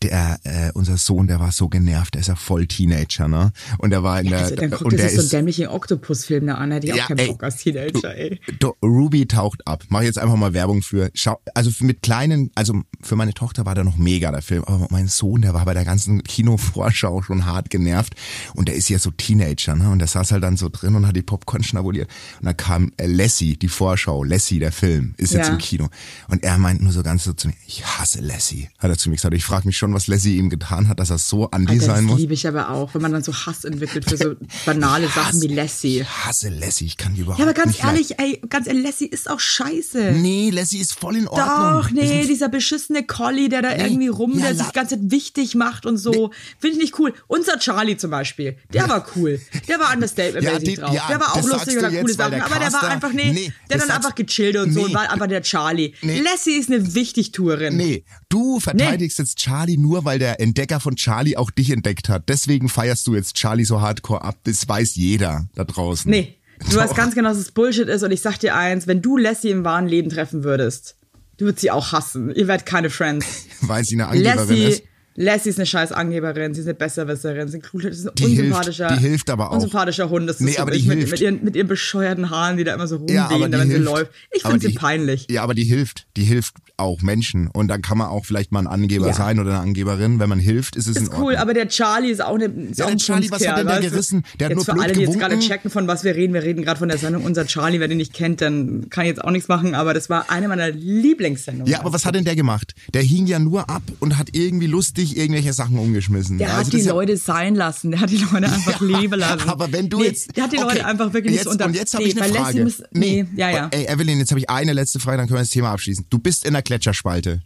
Der, 0.02 0.38
äh, 0.44 0.70
unser 0.74 0.96
Sohn, 0.96 1.26
der 1.26 1.40
war 1.40 1.50
so 1.50 1.68
genervt, 1.68 2.14
der 2.14 2.20
ist 2.20 2.28
ja 2.28 2.36
voll 2.36 2.66
Teenager, 2.68 3.26
ne? 3.26 3.52
Und 3.78 3.90
der 3.90 4.02
war 4.04 4.20
in 4.20 4.28
der, 4.28 4.38
Also, 4.38 4.54
dann 4.54 4.70
guckt 4.70 4.82
und 4.82 4.92
er 4.92 4.98
der 4.98 5.06
sich 5.08 5.16
so 5.16 5.20
einen 5.20 5.24
ist, 5.26 5.32
dämlichen 5.32 5.66
Oktopus-Film 5.66 6.46
da 6.46 6.54
an, 6.54 6.70
hätte 6.70 6.86
ich 6.86 6.92
auch 6.92 6.96
Ja, 6.98 7.06
keinen 7.06 7.18
ey. 7.18 7.26
Bock 7.28 7.42
als 7.42 7.56
Teenager, 7.56 8.14
ey. 8.16 8.40
Do, 8.60 8.76
Ruby 8.82 9.26
taucht 9.26 9.66
ab. 9.66 9.82
Mach 9.88 10.02
jetzt 10.02 10.18
einfach 10.18 10.36
mal 10.36 10.54
Werbung 10.54 10.82
für. 10.82 11.10
Schau, 11.14 11.40
also 11.54 11.70
mit 11.80 12.02
kleinen, 12.02 12.50
also 12.54 12.80
für 13.02 13.16
meine 13.16 13.34
Tochter 13.34 13.66
war 13.66 13.74
der 13.74 13.82
noch 13.84 13.96
mega 13.96 14.30
der 14.30 14.42
Film, 14.42 14.62
aber 14.64 14.86
mein 14.90 15.08
Sohn, 15.08 15.42
der 15.42 15.52
war 15.54 15.64
bei 15.64 15.74
der 15.74 15.84
ganzen 15.84 16.22
Kinovorschau 16.22 17.22
schon 17.22 17.44
hart 17.46 17.68
genervt 17.70 18.14
und 18.54 18.68
der 18.68 18.76
ist 18.76 18.88
ja 18.88 18.98
so 18.98 19.10
Teenager, 19.10 19.74
ne? 19.74 19.90
Und 19.90 19.98
der 19.98 20.08
saß 20.08 20.32
halt 20.32 20.42
dann 20.44 20.56
so 20.56 20.68
drin 20.68 20.94
und 20.94 21.06
hat 21.06 21.16
die 21.16 21.22
Popcorn 21.22 21.62
schnabuliert 21.62 22.08
und 22.40 22.46
dann 22.46 22.56
kam 22.56 22.92
äh, 22.98 23.06
Lassie, 23.06 23.56
die 23.56 23.68
Vorschau, 23.68 24.22
Lassie, 24.24 24.58
der 24.60 24.72
Film, 24.72 25.14
ist 25.16 25.32
jetzt 25.32 25.48
Ja. 25.48 25.52
im 25.54 25.58
Kino 25.58 25.88
und 26.28 26.44
er 26.44 26.56
meint 26.58 26.82
nur 26.82 26.92
so 26.92 27.02
ganz 27.02 27.24
so 27.24 27.32
zu 27.32 27.48
mir, 27.48 27.54
ich 27.66 27.84
hasse 27.84 28.20
Lassie, 28.20 28.68
hat 28.78 28.90
er 28.90 28.96
zu 28.96 29.08
mir 29.10 29.16
gesagt. 29.16 29.34
Ich 29.34 29.44
frage 29.44 29.66
mich 29.66 29.76
schon, 29.76 29.87
was 29.94 30.06
Lassie 30.06 30.36
ihm 30.36 30.50
getan 30.50 30.88
hat, 30.88 31.00
dass 31.00 31.10
er 31.10 31.18
so 31.18 31.50
Andi 31.50 31.72
Alter, 31.74 31.84
sein 31.84 31.94
das 31.96 32.04
muss. 32.12 32.20
liebe 32.20 32.34
ich 32.34 32.46
aber 32.46 32.70
auch, 32.70 32.94
wenn 32.94 33.02
man 33.02 33.12
dann 33.12 33.22
so 33.22 33.32
Hass 33.34 33.64
entwickelt 33.64 34.08
für 34.08 34.16
so 34.16 34.34
banale 34.66 35.08
Sachen 35.08 35.40
wie 35.42 35.48
Lassie. 35.48 36.00
Ich 36.00 36.08
hasse 36.08 36.48
Lassie, 36.48 36.86
ich 36.86 36.96
kann 36.96 37.14
die 37.14 37.20
überhaupt 37.22 37.38
Ja, 37.40 37.44
aber 37.46 37.54
ganz 37.54 37.72
nicht 37.72 37.84
ehrlich, 37.84 38.18
ey, 38.18 38.40
ganz 38.48 38.66
ehrlich, 38.66 38.84
Lassie 38.84 39.06
ist 39.06 39.28
auch 39.30 39.40
scheiße. 39.40 40.12
Nee, 40.16 40.50
Lassie 40.50 40.78
ist 40.78 40.94
voll 40.98 41.16
in 41.16 41.28
Ordnung. 41.28 41.82
Doch, 41.82 41.90
nee, 41.90 42.26
dieser 42.26 42.48
beschissene 42.48 43.04
Collie, 43.04 43.48
der 43.48 43.62
da 43.62 43.74
Nee. 43.74 43.84
irgendwie 43.84 44.08
rum, 44.08 44.38
Ja, 44.38 44.46
der 44.46 44.54
sich 44.56 44.72
ganz 44.72 44.94
wichtig 44.98 45.54
macht 45.54 45.86
und 45.86 45.96
so. 45.98 46.30
Finde 46.58 46.76
ich 46.76 46.82
nicht 46.82 46.98
cool. 46.98 47.14
Unser 47.26 47.58
Charlie 47.58 47.96
zum 47.96 48.10
Beispiel, 48.10 48.56
der 48.72 48.88
war 48.88 49.06
cool. 49.16 49.40
Der 49.68 49.78
war 49.78 49.92
understatement-mäßig 49.94 50.42
Ja, 50.52 50.58
die- 50.58 50.74
drauf. 50.74 50.94
ja, 50.94 51.06
der 51.08 51.20
war 51.20 51.32
auch 51.32 51.36
das 51.36 51.46
lustig 51.46 51.76
und 51.78 51.84
hat 51.84 51.92
coole 52.00 52.12
Sachen, 52.12 52.30
der 52.32 52.44
aber 52.46 52.58
der 52.58 52.72
war 52.72 52.82
einfach, 52.88 53.12
nee, 53.12 53.32
Nee, 53.32 53.52
der 53.70 53.78
das 53.78 53.86
dann 53.86 53.96
einfach 53.96 54.14
gechillt 54.14 54.56
und 54.56 54.72
so 54.72 54.80
Nee. 54.80 54.86
und 54.86 54.94
war 54.94 55.10
einfach 55.10 55.26
der 55.28 55.42
Charlie. 55.42 55.92
Nee. 56.02 56.20
Lassie 56.20 56.52
ist 56.58 56.70
eine 56.70 56.94
Wichtigtourin. 56.94 57.76
Nee, 57.76 58.04
du 58.28 58.60
verteidigst 58.60 59.18
jetzt 59.18 59.36
Charlie 59.38 59.76
nur, 59.78 60.04
weil 60.04 60.18
der 60.18 60.40
Entdecker 60.40 60.80
von 60.80 60.96
Charlie 60.96 61.36
auch 61.36 61.50
dich 61.50 61.70
entdeckt 61.70 62.08
hat. 62.08 62.28
Deswegen 62.28 62.68
feierst 62.68 63.06
du 63.06 63.14
jetzt 63.14 63.34
Charlie 63.34 63.64
so 63.64 63.80
hardcore 63.80 64.22
ab. 64.22 64.36
Das 64.44 64.68
weiß 64.68 64.96
jeder 64.96 65.48
da 65.54 65.64
draußen. 65.64 66.10
Nee, 66.10 66.36
du 66.58 66.76
Doch. 66.76 66.82
weißt 66.82 66.94
ganz 66.96 67.14
genau, 67.14 67.30
dass 67.30 67.38
es 67.38 67.52
Bullshit 67.52 67.88
ist 67.88 68.02
und 68.02 68.10
ich 68.10 68.20
sag 68.20 68.38
dir 68.38 68.54
eins, 68.54 68.86
wenn 68.86 69.02
du 69.02 69.16
Lassie 69.16 69.50
im 69.50 69.64
wahren 69.64 69.86
Leben 69.86 70.10
treffen 70.10 70.44
würdest, 70.44 70.96
du 71.38 71.46
würdest 71.46 71.62
sie 71.62 71.70
auch 71.70 71.92
hassen. 71.92 72.34
Ihr 72.34 72.48
werdet 72.48 72.66
keine 72.66 72.90
Friends. 72.90 73.46
Weil 73.62 73.84
sie 73.84 73.94
eine 73.94 74.08
Angeberin 74.08 74.36
Lassie, 74.36 74.64
ist. 74.64 74.82
Lassie 75.20 75.48
ist 75.50 75.58
eine 75.58 75.66
scheiß 75.66 75.90
Angeberin, 75.90 76.54
sie 76.54 76.60
ist 76.60 76.66
eine 76.68 76.74
Besserwisserin, 76.74 77.48
sie 77.48 77.58
ist 77.58 77.64
ein, 77.64 77.68
cooler- 77.70 77.92
sie 77.92 77.98
ist 78.00 78.06
ein 78.08 78.14
Die 78.16 78.22
hilft- 78.26 78.38
unsympathischer, 78.38 78.88
die 78.96 79.00
hilft 79.00 79.30
aber 79.30 79.50
auch. 79.50 79.54
unsympathischer 79.54 80.08
Hund. 80.10 80.28
Das 80.28 80.36
ist 80.36 80.42
Nee, 80.42 80.52
so 80.52 80.62
aber 80.62 80.70
die 80.70 80.82
mit, 80.86 80.98
hilft. 80.98 81.10
mit, 81.12 81.20
ihren, 81.20 81.44
mit 81.44 81.56
ihren 81.56 81.66
bescheuerten 81.66 82.30
Haaren, 82.30 82.56
die 82.56 82.62
da 82.64 82.72
immer 82.74 82.86
so 82.86 82.96
rumwehen, 82.96 83.16
Ja, 83.16 83.28
wenn 83.30 83.52
sie 83.52 83.58
hilft. 83.74 83.84
läuft. 83.84 84.10
Ich 84.30 84.42
finde 84.42 84.60
sie 84.60 84.74
peinlich. 84.74 85.26
Ja, 85.28 85.42
aber 85.42 85.54
die 85.54 85.64
hilft. 85.64 86.06
Die 86.16 86.22
hilft 86.24 86.54
auch 86.76 87.02
Menschen. 87.02 87.48
Und 87.48 87.66
dann 87.66 87.82
kann 87.82 87.98
man 87.98 88.06
auch 88.06 88.24
vielleicht 88.24 88.52
mal 88.52 88.60
ein 88.60 88.68
Angeber 88.68 89.08
Ja. 89.08 89.12
sein 89.12 89.40
oder 89.40 89.50
eine 89.50 89.58
Angeberin. 89.60 90.20
Wenn 90.20 90.28
man 90.28 90.38
hilft, 90.38 90.76
ist 90.76 90.86
es 90.86 90.96
in 90.96 91.02
Ist 91.02 91.08
Ordnung. 91.10 91.28
cool, 91.30 91.36
aber 91.36 91.52
der 91.52 91.68
Charlie 91.68 92.10
ist 92.10 92.22
auch, 92.24 92.36
eine, 92.36 92.44
ist 92.44 92.78
Ja, 92.78 92.84
auch 92.86 92.90
ein 92.90 92.98
Charlie, 92.98 93.28
was 93.32 93.44
hat 93.46 93.58
denn 93.58 93.66
der 93.66 93.80
gerissen? 93.80 94.22
Der 94.38 94.44
hat 94.46 94.50
jetzt 94.56 94.66
nur 94.68 94.76
für 94.76 94.80
alle, 94.82 94.92
die 94.92 95.00
jetzt 95.00 95.18
gerade 95.18 95.34
gewunken. 95.34 95.48
checken, 95.52 95.70
von 95.72 95.88
was 95.88 96.04
wir 96.04 96.14
reden, 96.14 96.32
wir 96.32 96.44
reden 96.44 96.62
gerade 96.62 96.78
von 96.78 96.88
der 96.88 96.98
Sendung 96.98 97.24
Unser 97.24 97.44
Charlie. 97.46 97.80
Wer 97.80 97.88
den 97.88 97.96
nicht 97.98 98.12
kennt, 98.12 98.40
dann 98.40 98.88
kann 98.90 99.04
ich 99.04 99.08
jetzt 99.08 99.24
auch 99.24 99.32
nichts 99.32 99.48
machen, 99.48 99.74
aber 99.74 99.94
das 99.94 100.08
war 100.08 100.30
eine 100.30 100.46
meiner 100.46 100.70
Lieblingssendungen. 100.70 101.70
Ja, 101.72 101.80
aber 101.80 101.92
was 101.92 102.04
hat 102.06 102.14
denn 102.14 102.24
der 102.24 102.36
gemacht? 102.36 102.74
Der 102.94 103.02
hing 103.02 103.26
ja 103.26 103.38
nur 103.40 103.68
ab 103.68 103.82
und 103.98 104.16
hat 104.16 104.28
irgendwie 104.32 104.66
lustig 104.68 105.07
irgendwelche 105.16 105.52
Sachen 105.52 105.78
umgeschmissen. 105.78 106.38
Der 106.38 106.48
ja, 106.48 106.52
hat 106.54 106.66
also 106.66 106.70
die 106.76 106.84
ja- 106.84 106.92
Leute 106.92 107.16
sein 107.16 107.54
lassen. 107.54 107.90
Der 107.90 108.00
hat 108.00 108.10
die 108.10 108.18
Leute 108.18 108.46
einfach 108.50 108.80
leben 108.82 109.18
lassen. 109.18 109.48
Aber 109.48 109.72
wenn 109.72 109.88
du 109.88 109.98
nee, 109.98 110.06
jetzt. 110.06 110.36
Der 110.36 110.44
hat 110.44 110.52
die 110.52 110.58
okay, 110.58 110.66
Leute 110.66 110.86
einfach 110.86 111.12
wirklich 111.12 111.36
jetzt, 111.36 111.46
unter. 111.46 111.66
Und 111.66 111.74
jetzt 111.74 111.94
habe 111.94 112.04
nee, 112.04 112.10
ich 112.10 112.22
eine 112.22 112.32
Frage. 112.32 112.64
Muss, 112.64 112.82
nee, 112.92 113.26
ja, 113.36 113.50
ja. 113.50 113.68
Ey, 113.70 113.86
Evelyn, 113.86 114.18
jetzt 114.18 114.30
habe 114.30 114.40
ich 114.40 114.50
eine 114.50 114.72
letzte 114.72 115.00
Frage, 115.00 115.18
dann 115.18 115.26
können 115.26 115.38
wir 115.38 115.42
das 115.42 115.50
Thema 115.50 115.72
abschließen. 115.72 116.06
Du 116.10 116.18
bist 116.18 116.44
in 116.44 116.52
der 116.52 116.62
Gletscherspalte. 116.62 117.42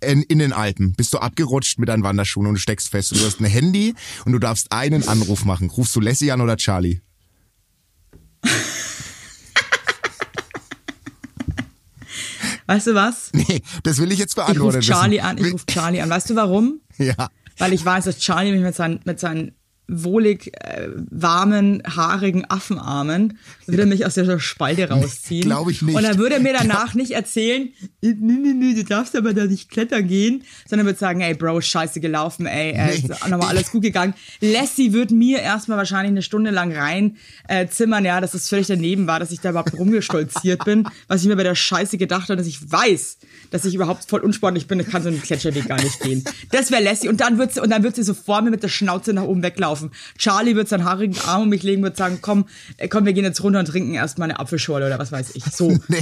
In, 0.00 0.22
in 0.22 0.38
den 0.38 0.52
Alpen 0.52 0.92
bist 0.94 1.14
du 1.14 1.18
abgerutscht 1.18 1.78
mit 1.78 1.88
deinen 1.88 2.02
Wanderschuhen 2.02 2.46
und 2.46 2.54
du 2.54 2.60
steckst 2.60 2.88
fest. 2.90 3.12
Und 3.12 3.20
du 3.22 3.26
hast 3.26 3.40
ein 3.40 3.46
Handy 3.46 3.94
und 4.24 4.32
du 4.32 4.38
darfst 4.38 4.70
einen 4.72 5.08
Anruf 5.08 5.44
machen. 5.44 5.70
Rufst 5.70 5.96
du 5.96 6.00
Lassie 6.00 6.30
an 6.30 6.40
oder 6.40 6.56
Charlie? 6.56 7.00
Weißt 12.66 12.86
du 12.86 12.94
was? 12.94 13.30
Nee, 13.34 13.62
das 13.82 13.98
will 13.98 14.10
ich 14.12 14.18
jetzt 14.18 14.32
Ich 14.32 14.36
beantworten. 14.36 14.76
rufe 14.76 14.80
Charlie 14.80 15.16
wissen. 15.18 15.26
an, 15.26 15.38
ich 15.38 15.52
rufe 15.52 15.66
Charlie 15.66 16.00
an. 16.00 16.10
Weißt 16.10 16.30
du 16.30 16.36
warum? 16.36 16.80
Ja. 16.98 17.28
Weil 17.58 17.72
ich 17.72 17.84
weiß, 17.84 18.04
dass 18.04 18.18
Charlie 18.18 18.52
mich 18.52 18.62
mit 18.62 18.74
seinen, 18.74 19.00
mit 19.04 19.20
seinen 19.20 19.52
wohlig 19.86 20.52
äh, 20.62 20.88
warmen, 21.10 21.82
haarigen 21.84 22.44
Affenarmen 22.48 23.38
würde 23.66 23.86
mich 23.86 24.06
aus 24.06 24.14
der 24.14 24.38
Spalte 24.38 24.88
rausziehen. 24.88 25.42
glaub 25.42 25.68
ich 25.68 25.82
nicht. 25.82 25.94
Und 25.96 26.02
dann 26.02 26.16
würde 26.18 26.36
er 26.36 26.40
mir 26.40 26.54
danach 26.54 26.94
nicht 26.94 27.10
erzählen, 27.10 27.68
nee, 28.00 28.14
nee, 28.18 28.52
nee, 28.54 28.74
du 28.74 28.84
darfst 28.84 29.14
aber 29.14 29.34
da 29.34 29.44
nicht 29.44 29.70
klettern 29.70 30.06
gehen, 30.08 30.42
sondern 30.66 30.86
würde 30.86 30.98
sagen, 30.98 31.20
ey 31.20 31.34
Bro, 31.34 31.60
scheiße 31.60 32.00
gelaufen, 32.00 32.46
ey, 32.46 32.72
äh, 32.72 32.86
Nee. 32.86 32.94
ist 32.94 33.08
nochmal 33.28 33.48
alles 33.48 33.70
gut 33.70 33.82
gegangen. 33.82 34.14
Lassie 34.40 34.92
wird 34.92 35.10
mir 35.10 35.40
erstmal 35.40 35.76
wahrscheinlich 35.78 36.10
eine 36.12 36.22
Stunde 36.22 36.50
lang 36.50 36.72
rein 36.72 37.16
äh, 37.48 37.66
zimmern, 37.66 38.04
ja, 38.04 38.20
dass 38.20 38.32
es 38.34 38.48
völlig 38.48 38.66
daneben 38.66 39.06
war, 39.06 39.20
dass 39.20 39.30
ich 39.32 39.40
da 39.40 39.50
überhaupt 39.50 39.74
rumgestolziert 39.78 40.64
bin, 40.64 40.88
was 41.08 41.22
ich 41.22 41.28
mir 41.28 41.36
bei 41.36 41.42
der 41.42 41.54
Scheiße 41.54 41.98
gedacht 41.98 42.24
habe, 42.30 42.36
dass 42.36 42.46
ich 42.46 42.70
weiß, 42.70 43.18
dass 43.50 43.64
ich 43.66 43.74
überhaupt 43.74 44.08
voll 44.08 44.20
unsportlich 44.20 44.66
bin, 44.66 44.80
ich 44.80 44.88
kann 44.88 45.02
so 45.02 45.08
einen 45.10 45.20
Gletscherweg 45.20 45.68
gar 45.68 45.82
nicht 45.82 46.00
gehen. 46.00 46.24
Das 46.52 46.70
wäre 46.70 46.82
Lassie 46.82 47.08
und 47.08 47.20
dann 47.20 47.36
wird 47.38 47.52
sie 47.52 47.60
und 47.60 47.70
dann 47.70 47.82
wird 47.82 47.96
sie 47.96 48.02
so 48.02 48.14
vor 48.14 48.40
mir 48.42 48.50
mit 48.50 48.62
der 48.62 48.68
Schnauze 48.68 49.12
nach 49.12 49.24
oben 49.24 49.42
weglaufen. 49.42 49.73
Charlie 50.18 50.56
wird 50.56 50.68
seinen 50.68 50.84
haarigen 50.84 51.18
Arm 51.26 51.42
um 51.42 51.48
mich 51.48 51.62
legen, 51.62 51.82
wird 51.82 51.96
sagen, 51.96 52.18
komm, 52.20 52.46
äh, 52.76 52.88
komm, 52.88 53.04
wir 53.04 53.12
gehen 53.12 53.24
jetzt 53.24 53.42
runter 53.42 53.58
und 53.60 53.66
trinken 53.66 53.94
erstmal 53.94 54.30
eine 54.30 54.38
Apfelschorle 54.38 54.86
oder 54.86 54.98
was 54.98 55.12
weiß 55.12 55.34
ich. 55.34 55.44
So. 55.44 55.78
Nee, 55.88 55.98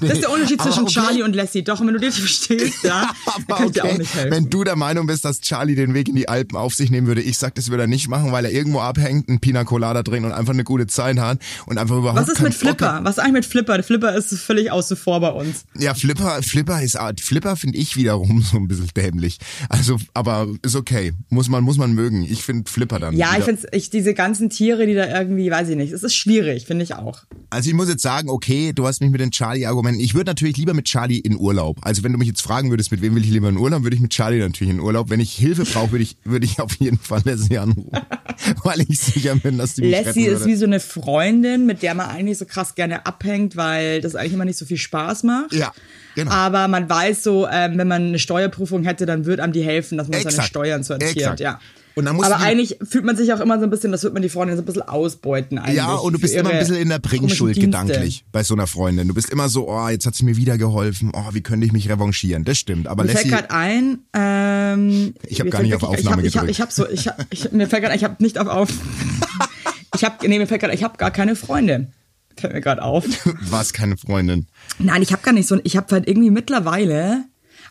nee. 0.00 0.08
Das 0.08 0.12
ist 0.14 0.22
der 0.22 0.32
Unterschied 0.32 0.60
zwischen 0.60 0.82
okay. 0.82 0.92
Charlie 0.92 1.22
und 1.22 1.36
Lassie. 1.36 1.62
Doch, 1.62 1.80
und 1.80 1.86
wenn 1.86 1.94
du 1.94 2.00
den 2.00 2.10
verstehst, 2.10 2.82
ja, 2.82 3.10
Aber 3.26 3.56
kann 3.56 3.66
ich 3.66 3.72
dir 3.72 3.84
okay, 3.84 3.92
auch 3.92 3.98
nicht 3.98 4.14
helfen. 4.14 4.30
wenn 4.32 4.50
du 4.50 4.64
der 4.64 4.76
Meinung 4.76 5.06
bist, 5.06 5.24
dass 5.24 5.40
Charlie 5.40 5.76
den 5.76 5.94
Weg 5.94 6.08
in 6.08 6.16
die 6.16 6.28
Alpen 6.28 6.56
auf 6.56 6.74
sich 6.74 6.90
nehmen 6.90 7.06
würde, 7.06 7.22
ich 7.22 7.38
sag, 7.38 7.54
das 7.54 7.70
würde 7.70 7.84
er 7.84 7.86
nicht 7.86 8.08
machen, 8.08 8.32
weil 8.32 8.44
er 8.44 8.50
irgendwo 8.50 8.80
abhängt, 8.80 9.28
einen 9.28 9.40
Pina 9.40 9.64
Colada 9.64 10.02
trinkt 10.02 10.26
und 10.26 10.32
einfach 10.32 10.52
eine 10.52 10.64
gute 10.64 10.86
Zeit 10.86 11.18
hat 11.18 11.38
und 11.66 11.78
einfach 11.78 11.96
überhaupt 11.96 12.20
Was 12.20 12.28
ist 12.28 12.40
mit. 12.40 12.54
Flipper? 12.54 13.00
Was 13.02 13.12
ist 13.12 13.18
eigentlich 13.20 13.32
mit 13.32 13.46
Flipper? 13.46 13.74
Der 13.74 13.84
Flipper 13.84 14.14
ist 14.14 14.34
völlig 14.38 14.70
außen 14.70 14.96
vor 14.96 15.20
bei 15.20 15.30
uns. 15.30 15.64
Ja, 15.78 15.94
Flipper, 15.94 16.42
Flipper 16.42 16.82
ist, 16.82 16.98
Flipper 17.20 17.56
finde 17.56 17.78
ich 17.78 17.96
wiederum 17.96 18.42
so 18.50 18.56
ein 18.56 18.68
bisschen 18.68 18.88
dämlich. 18.96 19.38
Also, 19.68 19.98
aber 20.14 20.48
ist 20.62 20.76
okay. 20.76 21.12
Muss 21.28 21.48
man, 21.48 21.62
muss 21.64 21.76
man 21.76 21.92
mögen. 21.92 22.24
Ich 22.24 22.42
finde 22.42 22.70
Flipper 22.70 22.98
dann 22.98 23.09
dann. 23.10 23.20
Ja, 23.20 23.36
ich 23.38 23.44
finde 23.44 23.68
ich, 23.72 23.90
diese 23.90 24.14
ganzen 24.14 24.50
Tiere, 24.50 24.86
die 24.86 24.94
da 24.94 25.06
irgendwie, 25.06 25.50
weiß 25.50 25.68
ich 25.68 25.76
nicht, 25.76 25.92
es 25.92 26.02
ist 26.02 26.14
schwierig, 26.14 26.66
finde 26.66 26.84
ich 26.84 26.94
auch. 26.94 27.24
Also 27.50 27.68
ich 27.68 27.74
muss 27.74 27.88
jetzt 27.88 28.02
sagen, 28.02 28.28
okay, 28.28 28.72
du 28.72 28.86
hast 28.86 29.00
mich 29.00 29.10
mit 29.10 29.20
den 29.20 29.30
Charlie-Argumenten. 29.30 30.00
Ich 30.00 30.14
würde 30.14 30.30
natürlich 30.30 30.56
lieber 30.56 30.74
mit 30.74 30.86
Charlie 30.86 31.18
in 31.18 31.36
Urlaub. 31.36 31.78
Also 31.82 32.02
wenn 32.02 32.12
du 32.12 32.18
mich 32.18 32.28
jetzt 32.28 32.42
fragen 32.42 32.70
würdest, 32.70 32.90
mit 32.90 33.02
wem 33.02 33.14
will 33.14 33.24
ich 33.24 33.30
lieber 33.30 33.48
in 33.48 33.56
Urlaub, 33.56 33.82
würde 33.82 33.96
ich 33.96 34.02
mit 34.02 34.12
Charlie 34.12 34.38
natürlich 34.38 34.72
in 34.72 34.80
Urlaub. 34.80 35.10
Wenn 35.10 35.20
ich 35.20 35.32
Hilfe 35.32 35.64
brauche, 35.64 35.92
würde 35.92 36.04
ich, 36.04 36.16
würde 36.24 36.46
ich 36.46 36.60
auf 36.60 36.74
jeden 36.76 36.98
Fall 36.98 37.22
Lassie 37.24 37.58
anrufen. 37.58 37.90
weil 38.64 38.80
ich 38.82 38.98
sicher 38.98 39.34
bin, 39.36 39.58
dass 39.58 39.74
die 39.74 39.82
mich 39.82 39.90
Lassie 39.92 40.08
retten 40.08 40.20
ist 40.20 40.40
würde. 40.40 40.46
wie 40.46 40.56
so 40.56 40.66
eine 40.66 40.80
Freundin, 40.80 41.66
mit 41.66 41.82
der 41.82 41.94
man 41.94 42.08
eigentlich 42.08 42.38
so 42.38 42.44
krass 42.44 42.74
gerne 42.74 43.06
abhängt, 43.06 43.56
weil 43.56 44.00
das 44.00 44.14
eigentlich 44.14 44.34
immer 44.34 44.44
nicht 44.44 44.58
so 44.58 44.64
viel 44.64 44.76
Spaß 44.76 45.24
macht. 45.24 45.52
Ja, 45.52 45.72
genau. 46.14 46.30
Aber 46.30 46.68
man 46.68 46.88
weiß 46.88 47.22
so, 47.22 47.46
ähm, 47.48 47.78
wenn 47.78 47.88
man 47.88 48.08
eine 48.08 48.18
Steuerprüfung 48.18 48.84
hätte, 48.84 49.06
dann 49.06 49.24
wird 49.24 49.40
einem 49.40 49.52
die 49.52 49.62
helfen, 49.62 49.98
dass 49.98 50.08
man 50.08 50.18
seine 50.18 50.30
Exakt. 50.30 50.48
Steuern 50.48 50.82
sortiert. 50.82 51.16
Exakt. 51.16 51.40
Ja. 51.40 51.60
Und 52.00 52.06
dann 52.06 52.24
Aber 52.24 52.40
eigentlich 52.40 52.78
fühlt 52.82 53.04
man 53.04 53.16
sich 53.16 53.32
auch 53.32 53.40
immer 53.40 53.58
so 53.58 53.64
ein 53.64 53.70
bisschen, 53.70 53.92
das 53.92 54.02
wird 54.02 54.14
man 54.14 54.22
die 54.22 54.28
Freundin 54.28 54.56
so 54.56 54.62
ein 54.62 54.66
bisschen 54.66 54.82
ausbeuten 54.82 55.58
eigentlich. 55.58 55.76
Ja, 55.76 55.94
und 55.94 56.14
du 56.14 56.18
bist 56.18 56.34
immer 56.34 56.50
ein 56.50 56.58
bisschen 56.58 56.76
in 56.76 56.88
der 56.88 56.98
Bringschuld 56.98 57.60
gedanklich 57.60 58.24
bei 58.32 58.42
so 58.42 58.54
einer 58.54 58.66
Freundin. 58.66 59.08
Du 59.08 59.14
bist 59.14 59.30
immer 59.30 59.48
so, 59.48 59.68
oh, 59.68 59.88
jetzt 59.88 60.06
hat 60.06 60.14
sie 60.14 60.24
mir 60.24 60.36
wieder 60.36 60.58
geholfen. 60.58 61.12
Oh, 61.14 61.32
wie 61.32 61.42
könnte 61.42 61.66
ich 61.66 61.72
mich 61.72 61.88
revanchieren? 61.88 62.44
Das 62.44 62.58
stimmt. 62.58 62.88
Aber 62.88 63.04
Mir 63.04 63.10
fällt 63.10 63.28
gerade 63.28 63.50
ein, 63.50 63.98
ähm, 64.14 65.14
Ich 65.26 65.40
hab 65.40 65.44
mir 65.44 65.50
gar 65.50 65.62
nicht 65.62 65.74
auf 65.74 65.82
Aufnahme 65.82 66.22
ich 66.22 66.36
hab, 66.36 66.46
gedrückt. 66.46 66.50
Ich 66.50 66.60
habe 66.60 66.70
hab 66.70 66.72
so, 66.72 66.88
ich 66.88 67.06
hab, 67.06 67.26
ich, 67.30 67.52
mir 67.52 67.68
fällt 67.68 67.82
gerade, 67.82 67.94
ich 67.94 68.04
habe 68.04 68.16
nicht 68.18 68.38
auf 68.38 68.48
auf. 68.48 68.70
ich 69.94 70.04
habe, 70.04 70.26
nee, 70.26 70.38
mir 70.38 70.46
fällt 70.46 70.62
gerade, 70.62 70.74
ich 70.74 70.82
habe 70.82 70.96
gar 70.96 71.10
keine 71.10 71.36
Freunde. 71.36 71.92
Fällt 72.36 72.54
mir 72.54 72.60
gerade 72.60 72.82
auf. 72.82 73.04
warst 73.50 73.74
keine 73.74 73.96
Freundin. 73.96 74.46
Nein, 74.78 75.02
ich 75.02 75.12
habe 75.12 75.22
gar 75.22 75.32
nicht 75.32 75.46
so, 75.46 75.58
ich 75.62 75.76
habe 75.76 75.94
halt 75.94 76.08
irgendwie 76.08 76.30
mittlerweile 76.30 77.24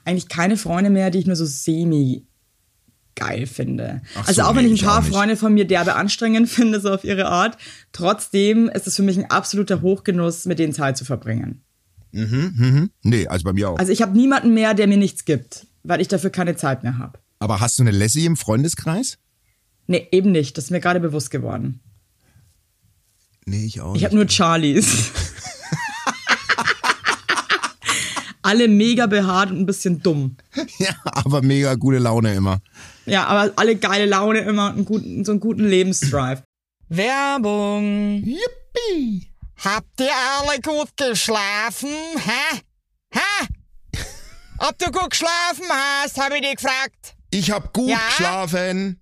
eigentlich 0.05 0.29
keine 0.29 0.57
Freunde 0.57 0.89
mehr, 0.89 1.11
die 1.11 1.19
ich 1.19 1.25
nur 1.25 1.35
so 1.35 1.45
semi 1.45 2.25
geil 3.19 3.45
finde. 3.45 4.01
Ach 4.15 4.27
also 4.27 4.41
so, 4.41 4.47
auch 4.47 4.55
wenn 4.55 4.65
nee, 4.65 4.73
ich 4.73 4.81
ein 4.81 4.87
paar. 4.87 5.03
Freunde 5.03 5.35
von 5.35 5.53
mir 5.53 5.65
derbe 5.65 5.95
anstrengend 5.95 6.49
finde, 6.49 6.79
so 6.79 6.91
auf 6.91 7.03
ihre 7.03 7.27
Art, 7.27 7.57
trotzdem 7.91 8.69
ist 8.69 8.87
es 8.87 8.95
für 8.95 9.03
mich 9.03 9.17
ein 9.17 9.29
absoluter 9.29 9.81
Hochgenuss, 9.81 10.45
mit 10.45 10.59
denen 10.59 10.73
Zeit 10.73 10.97
zu 10.97 11.05
verbringen. 11.05 11.61
Nee, 12.11 13.27
also 13.27 13.43
bei 13.43 13.53
mir 13.53 13.69
auch. 13.69 13.77
Also 13.77 13.91
ich 13.91 14.01
habe 14.01 14.17
niemanden 14.17 14.53
mehr, 14.53 14.73
der 14.73 14.87
mir 14.87 14.97
nichts 14.97 15.25
gibt, 15.25 15.67
weil 15.83 16.01
ich 16.01 16.07
dafür 16.07 16.31
keine 16.31 16.55
Zeit 16.55 16.81
mehr 16.83 16.97
habe. 16.97 17.19
Aber 17.39 17.59
hast 17.59 17.77
du 17.77 17.83
eine 17.83 17.91
Lassie 17.91 18.25
im 18.25 18.35
Freundeskreis? 18.35 19.17
Nee, 19.87 20.07
eben 20.11 20.31
nicht. 20.31 20.57
Das 20.57 20.65
ist 20.65 20.71
mir 20.71 20.79
gerade 20.79 20.99
bewusst 20.99 21.31
geworden. 21.31 21.79
Nee, 23.45 23.65
ich 23.65 23.81
auch 23.81 23.95
Ich 23.95 24.05
habe 24.05 24.15
nur 24.15 24.27
Charlies. 24.29 25.11
Alle 28.41 28.67
mega 28.67 29.05
behaart 29.05 29.51
und 29.51 29.59
ein 29.59 29.65
bisschen 29.65 30.01
dumm. 30.01 30.37
Ja, 30.79 30.95
aber 31.03 31.41
mega 31.41 31.75
gute 31.75 31.99
Laune 31.99 32.33
immer. 32.33 32.61
Ja, 33.09 33.25
aber 33.25 33.51
alle 33.55 33.75
geile 33.75 34.05
Laune 34.05 34.39
immer 34.39 34.67
und 34.67 34.75
einen 34.75 34.85
guten, 34.85 35.25
so 35.25 35.31
einen 35.31 35.39
guten 35.39 35.67
Lebensdrive. 35.67 36.41
Werbung. 36.89 38.23
Yippie! 38.23 39.27
Habt 39.63 39.99
ihr 39.99 40.11
alle 40.39 40.59
gut 40.61 40.95
geschlafen? 40.95 41.89
Hä? 41.89 42.59
Hä? 43.13 43.47
Ob 44.59 44.77
du 44.77 44.91
gut 44.91 45.09
geschlafen 45.11 45.65
hast, 45.69 46.19
habe 46.19 46.35
ich 46.35 46.41
dich 46.41 46.55
gefragt. 46.55 47.15
Ich 47.31 47.51
hab 47.51 47.73
gut 47.73 47.89
Ja? 47.89 47.99
geschlafen. 48.07 49.01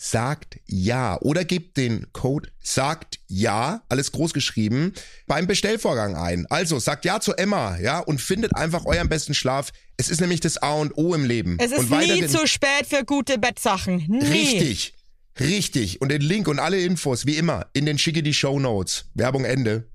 sagt 0.00 0.60
ja 0.66 1.20
oder 1.20 1.44
gebt 1.44 1.76
den 1.76 2.06
Code 2.12 2.50
sagt 2.60 3.18
ja, 3.26 3.82
alles 3.88 4.12
groß 4.12 4.32
geschrieben, 4.32 4.92
beim 5.26 5.46
Bestellvorgang 5.46 6.14
ein. 6.16 6.46
Also 6.48 6.78
sagt 6.78 7.04
ja 7.04 7.20
zu 7.20 7.34
Emma, 7.34 7.76
ja, 7.78 7.98
und 7.98 8.20
findet 8.20 8.54
einfach 8.54 8.86
euren 8.86 9.08
besten 9.08 9.34
Schlaf. 9.34 9.72
Es 9.96 10.08
ist 10.08 10.20
nämlich 10.20 10.40
das 10.40 10.58
A 10.58 10.74
und 10.74 10.96
O 10.96 11.14
im 11.14 11.24
Leben. 11.24 11.56
Es 11.60 11.72
ist 11.72 11.90
und 11.90 11.98
nie 11.98 12.26
zu 12.26 12.46
spät 12.46 12.86
für 12.88 13.04
gute 13.04 13.38
Bettsachen. 13.38 14.04
Nie. 14.08 14.24
Richtig. 14.24 14.94
Richtig. 15.40 16.00
Und 16.00 16.10
den 16.10 16.22
Link 16.22 16.46
und 16.48 16.58
alle 16.60 16.80
Infos, 16.80 17.26
wie 17.26 17.36
immer, 17.36 17.66
in 17.72 17.84
den 17.84 17.98
schicke 17.98 18.22
die 18.22 18.34
Show 18.34 18.58
Notes. 18.60 19.06
Werbung 19.14 19.44
Ende. 19.44 19.88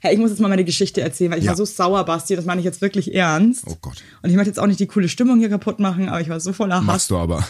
Hey, 0.00 0.14
ich 0.14 0.18
muss 0.18 0.30
jetzt 0.30 0.40
mal 0.40 0.48
meine 0.48 0.64
Geschichte 0.64 1.02
erzählen, 1.02 1.30
weil 1.32 1.38
ich 1.38 1.44
Ja. 1.44 1.50
war 1.50 1.56
so 1.56 1.66
sauer, 1.66 2.04
Basti, 2.04 2.34
das 2.34 2.46
meine 2.46 2.60
ich 2.60 2.64
jetzt 2.64 2.80
wirklich 2.80 3.14
ernst. 3.14 3.64
Oh 3.66 3.76
Gott. 3.80 4.02
Und 4.22 4.30
ich 4.30 4.36
möchte 4.36 4.48
jetzt 4.50 4.58
auch 4.58 4.66
nicht 4.66 4.80
die 4.80 4.86
coole 4.86 5.08
Stimmung 5.08 5.38
hier 5.38 5.50
kaputt 5.50 5.80
machen, 5.80 6.08
aber 6.08 6.20
ich 6.20 6.28
war 6.30 6.40
so 6.40 6.52
voller 6.54 6.76
Hass. 6.76 6.84
Machst 6.84 7.10
du 7.10 7.18
aber. 7.18 7.46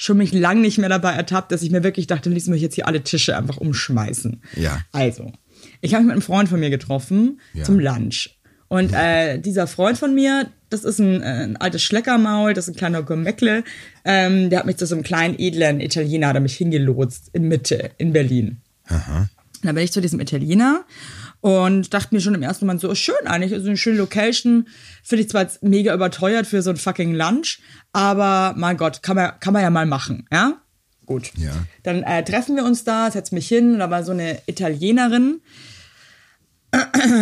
Schon 0.00 0.16
mich 0.16 0.32
lang 0.32 0.60
nicht 0.60 0.78
mehr 0.78 0.88
dabei 0.88 1.12
ertappt, 1.12 1.50
dass 1.52 1.60
ich 1.62 1.70
mir 1.72 1.82
wirklich 1.82 2.06
dachte, 2.06 2.30
am 2.30 2.32
liebsten 2.32 2.50
möchte 2.52 2.60
ich 2.60 2.68
jetzt 2.68 2.74
hier 2.76 2.86
alle 2.86 3.02
Tische 3.02 3.36
einfach 3.36 3.56
umschmeißen. 3.56 4.40
Ja. 4.54 4.80
Also, 4.92 5.32
ich 5.80 5.92
habe 5.92 6.04
mich 6.04 6.06
mit 6.08 6.12
einem 6.12 6.22
Freund 6.22 6.48
von 6.48 6.60
mir 6.60 6.70
getroffen 6.70 7.40
Ja. 7.52 7.64
zum 7.64 7.80
Lunch. 7.80 8.38
Und 8.68 8.92
äh, 8.92 9.38
dieser 9.40 9.66
Freund 9.66 9.98
von 9.98 10.14
mir, 10.14 10.50
das 10.70 10.84
ist 10.84 11.00
ein, 11.00 11.20
äh, 11.20 11.44
ein 11.44 11.56
altes 11.56 11.82
Schleckermaul, 11.82 12.54
das 12.54 12.68
ist 12.68 12.74
ein 12.74 12.78
kleiner 12.78 13.02
Gourmetle. 13.02 13.64
Ähm, 14.04 14.50
der 14.50 14.60
hat 14.60 14.66
mich 14.66 14.76
zu 14.76 14.86
so 14.86 14.94
einem 14.94 15.02
kleinen, 15.04 15.36
edlen 15.38 15.80
Italiener, 15.80 16.28
hat 16.28 16.36
er 16.36 16.40
mich 16.42 16.56
hingelotst 16.56 17.30
in 17.32 17.48
Mitte, 17.48 17.90
in 17.98 18.12
Berlin. 18.12 18.58
Aha. 18.86 19.28
Dann 19.62 19.74
bin 19.74 19.82
ich 19.82 19.90
zu 19.90 20.00
diesem 20.00 20.20
Italiener 20.20 20.84
und 21.48 21.94
dachte 21.94 22.14
mir 22.14 22.20
schon 22.20 22.34
im 22.34 22.42
ersten 22.42 22.66
Moment 22.66 22.82
so, 22.82 22.94
schön 22.94 23.26
eigentlich, 23.26 23.54
also 23.54 23.68
eine 23.68 23.78
schöne 23.78 23.96
Location. 23.96 24.68
Finde 25.02 25.22
ich 25.22 25.30
zwar 25.30 25.42
jetzt 25.42 25.62
mega 25.62 25.94
überteuert 25.94 26.46
für 26.46 26.60
so 26.60 26.68
ein 26.68 26.76
fucking 26.76 27.14
Lunch, 27.14 27.60
aber 27.92 28.54
mein 28.58 28.76
Gott, 28.76 29.02
kann 29.02 29.16
man, 29.16 29.32
kann 29.40 29.54
man 29.54 29.62
ja 29.62 29.70
mal 29.70 29.86
machen, 29.86 30.26
ja? 30.30 30.60
Gut. 31.06 31.32
Ja. 31.38 31.52
Dann 31.84 32.02
äh, 32.02 32.22
treffen 32.22 32.54
wir 32.54 32.64
uns 32.64 32.84
da, 32.84 33.10
setz 33.10 33.32
mich 33.32 33.48
hin 33.48 33.72
und 33.72 33.78
da 33.78 33.88
war 33.88 34.04
so 34.04 34.12
eine 34.12 34.42
Italienerin, 34.44 35.40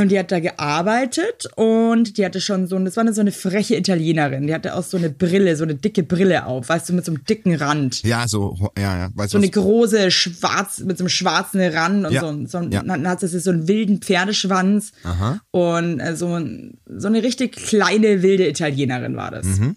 die 0.06 0.18
hat 0.18 0.32
da 0.32 0.40
gearbeitet 0.40 1.46
und 1.54 2.18
die 2.18 2.24
hatte 2.24 2.40
schon 2.40 2.66
so, 2.66 2.76
das 2.80 2.96
war 2.96 3.02
eine, 3.02 3.12
so 3.14 3.20
eine 3.20 3.30
freche 3.30 3.76
Italienerin, 3.76 4.48
die 4.48 4.54
hatte 4.54 4.74
auch 4.74 4.82
so 4.82 4.96
eine 4.96 5.08
Brille, 5.08 5.54
so 5.56 5.62
eine 5.62 5.76
dicke 5.76 6.02
Brille 6.02 6.46
auf, 6.46 6.68
weißt 6.68 6.88
du, 6.88 6.94
mit 6.94 7.04
so 7.04 7.12
einem 7.12 7.24
dicken 7.24 7.54
Rand 7.54 8.02
Ja, 8.02 8.26
so, 8.26 8.56
ja, 8.76 8.98
ja. 8.98 9.10
Weißt 9.14 9.30
so 9.30 9.38
eine 9.38 9.48
große 9.48 10.10
schwarz 10.10 10.80
mit 10.80 10.98
so 10.98 11.04
einem 11.04 11.10
schwarzen 11.10 11.60
Rand 11.60 12.06
und 12.06 12.12
Ja, 12.12 12.20
so, 12.22 12.46
so 12.46 12.58
ja. 12.62 12.82
dann 12.82 13.06
hat 13.06 13.20
sie 13.20 13.28
so 13.38 13.50
einen 13.50 13.68
wilden 13.68 14.02
Pferdeschwanz 14.02 14.90
Aha. 15.04 15.40
und 15.52 16.00
äh, 16.00 16.16
so, 16.16 16.40
so 16.86 17.06
eine 17.06 17.22
richtig 17.22 17.54
kleine 17.54 18.22
wilde 18.22 18.48
Italienerin 18.48 19.14
war 19.16 19.30
das, 19.30 19.46
Mhm, 19.46 19.76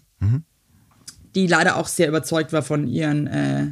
die 1.36 1.46
leider 1.46 1.76
auch 1.76 1.86
sehr 1.86 2.08
überzeugt 2.08 2.52
war 2.52 2.62
von 2.62 2.88
ihren 2.88 3.26
äh, 3.28 3.68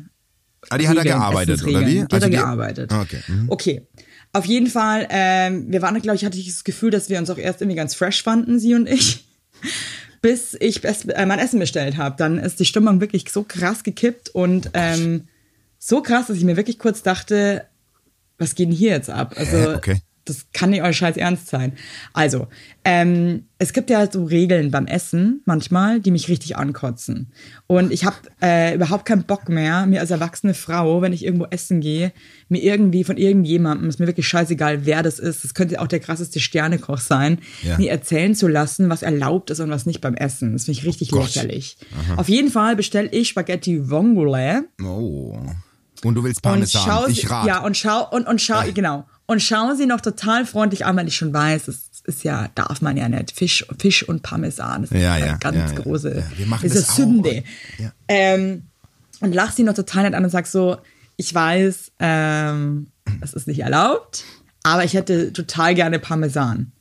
Ah, 0.70 0.78
die 0.78 0.88
hat 0.88 0.96
da 0.96 1.02
gearbeitet, 1.02 1.62
oder 1.62 1.80
Essensregeln. 1.80 1.86
wie? 1.86 1.94
Die 1.94 2.02
hat 2.02 2.14
Also 2.14 2.26
da 2.26 2.30
gearbeitet. 2.36 2.92
Ah, 2.92 3.00
Okay. 3.02 3.20
Mhm. 3.28 3.44
Okay. 3.48 3.86
Auf 4.32 4.44
jeden 4.44 4.66
Fall, 4.66 5.06
ähm, 5.10 5.66
wir 5.68 5.82
waren, 5.82 6.00
glaube 6.00 6.16
ich, 6.16 6.24
hatte 6.24 6.38
ich 6.38 6.46
das 6.46 6.64
Gefühl, 6.64 6.90
dass 6.90 7.08
wir 7.08 7.18
uns 7.18 7.30
auch 7.30 7.38
erst 7.38 7.60
irgendwie 7.60 7.76
ganz 7.76 7.94
fresh 7.94 8.22
fanden, 8.22 8.58
sie 8.58 8.74
und 8.74 8.88
ich. 8.88 9.26
Bis 10.20 10.56
ich 10.58 10.84
äh, 10.84 11.26
mein 11.26 11.38
Essen 11.38 11.60
bestellt 11.60 11.96
habe. 11.96 12.16
Dann 12.18 12.38
ist 12.38 12.58
die 12.58 12.64
Stimmung 12.64 13.00
wirklich 13.00 13.30
so 13.30 13.44
krass 13.44 13.84
gekippt 13.84 14.30
und 14.30 14.70
ähm, 14.74 15.28
so 15.78 16.02
krass, 16.02 16.26
dass 16.26 16.36
ich 16.36 16.44
mir 16.44 16.56
wirklich 16.56 16.78
kurz 16.78 17.02
dachte, 17.02 17.64
was 18.36 18.54
geht 18.54 18.68
denn 18.68 18.74
hier 18.74 18.90
jetzt 18.90 19.10
ab? 19.10 19.34
Also? 19.36 19.74
Okay. 19.74 20.00
Das 20.28 20.46
kann 20.52 20.70
nicht 20.70 20.82
euer 20.82 20.92
Scheiß 20.92 21.16
ernst 21.16 21.48
sein. 21.48 21.72
Also, 22.12 22.46
ähm, 22.84 23.44
es 23.58 23.72
gibt 23.72 23.90
ja 23.90 24.10
so 24.10 24.24
Regeln 24.24 24.70
beim 24.70 24.86
Essen 24.86 25.42
manchmal, 25.44 26.00
die 26.00 26.10
mich 26.10 26.28
richtig 26.28 26.56
ankotzen. 26.56 27.32
Und 27.66 27.92
ich 27.92 28.04
habe 28.04 28.16
äh, 28.40 28.74
überhaupt 28.74 29.04
keinen 29.04 29.24
Bock 29.24 29.48
mehr, 29.48 29.84
mir 29.86 30.00
als 30.00 30.10
erwachsene 30.10 30.54
Frau, 30.54 31.02
wenn 31.02 31.12
ich 31.12 31.24
irgendwo 31.24 31.46
essen 31.50 31.80
gehe, 31.80 32.12
mir 32.48 32.62
irgendwie 32.62 33.04
von 33.04 33.16
irgendjemandem, 33.16 33.88
ist 33.88 33.98
mir 34.00 34.06
wirklich 34.06 34.28
scheißegal, 34.28 34.86
wer 34.86 35.02
das 35.02 35.18
ist, 35.18 35.42
das 35.44 35.54
könnte 35.54 35.80
auch 35.80 35.86
der 35.88 36.00
krasseste 36.00 36.38
Sternekoch 36.40 36.98
sein, 36.98 37.38
Ja. 37.62 37.76
mir 37.78 37.90
erzählen 37.90 38.34
zu 38.34 38.46
lassen, 38.48 38.88
was 38.88 39.02
erlaubt 39.02 39.50
ist 39.50 39.60
und 39.60 39.70
was 39.70 39.86
nicht 39.86 40.00
beim 40.00 40.14
Essen. 40.14 40.52
Das 40.52 40.64
finde 40.66 40.80
ich 40.80 40.86
richtig 40.86 41.10
Gott. 41.10 41.24
lächerlich. 41.34 41.76
Auf 42.16 42.28
jeden 42.28 42.50
Fall 42.50 42.76
bestelle 42.76 43.08
ich 43.10 43.28
Spaghetti 43.28 43.90
Vongole. 43.90 44.64
Oh. 44.82 45.36
Und 46.04 46.14
du 46.14 46.22
willst 46.22 46.38
Und 46.46 46.52
Parmesan. 46.52 46.82
schau 46.86 47.06
ich 47.08 47.28
rate. 47.28 47.48
ja, 47.48 47.58
und 47.64 47.76
schau, 47.76 48.08
und, 48.10 48.28
und 48.28 48.40
schau, 48.40 48.62
genau. 48.72 49.04
Und 49.28 49.42
schauen 49.42 49.76
sie 49.76 49.84
noch 49.84 50.00
total 50.00 50.46
freundlich 50.46 50.86
an, 50.86 50.96
weil 50.96 51.06
ich 51.06 51.14
schon 51.16 51.34
weiß, 51.34 51.66
das 51.66 51.90
ist 52.04 52.24
ja, 52.24 52.48
darf 52.54 52.80
man 52.80 52.96
ja 52.96 53.10
nicht. 53.10 53.30
Fisch, 53.30 53.66
Fisch 53.78 54.02
und 54.02 54.22
Parmesan, 54.22 54.82
das 54.82 54.90
Ja, 54.90 55.16
ist 55.16 55.20
ja, 55.20 55.26
eine 55.28 55.38
ganz 55.38 55.72
ja, 55.72 55.78
große, 55.80 56.24
Ja, 56.38 56.56
ist 56.62 56.74
das. 56.74 56.96
Sünde. 56.96 57.44
Ja. 57.76 57.92
Ähm, 58.08 58.62
und 59.20 59.34
lach 59.34 59.52
sie 59.52 59.64
noch 59.64 59.74
total 59.74 60.04
nett 60.04 60.14
an 60.14 60.24
und 60.24 60.30
sag 60.30 60.46
so, 60.46 60.78
ich 61.18 61.34
weiß, 61.34 61.92
ähm, 61.98 62.86
das 63.20 63.34
ist 63.34 63.46
nicht 63.46 63.60
erlaubt, 63.60 64.24
aber 64.62 64.84
ich 64.84 64.94
hätte 64.94 65.30
total 65.34 65.74
gerne 65.74 65.98
Parmesan. 65.98 66.72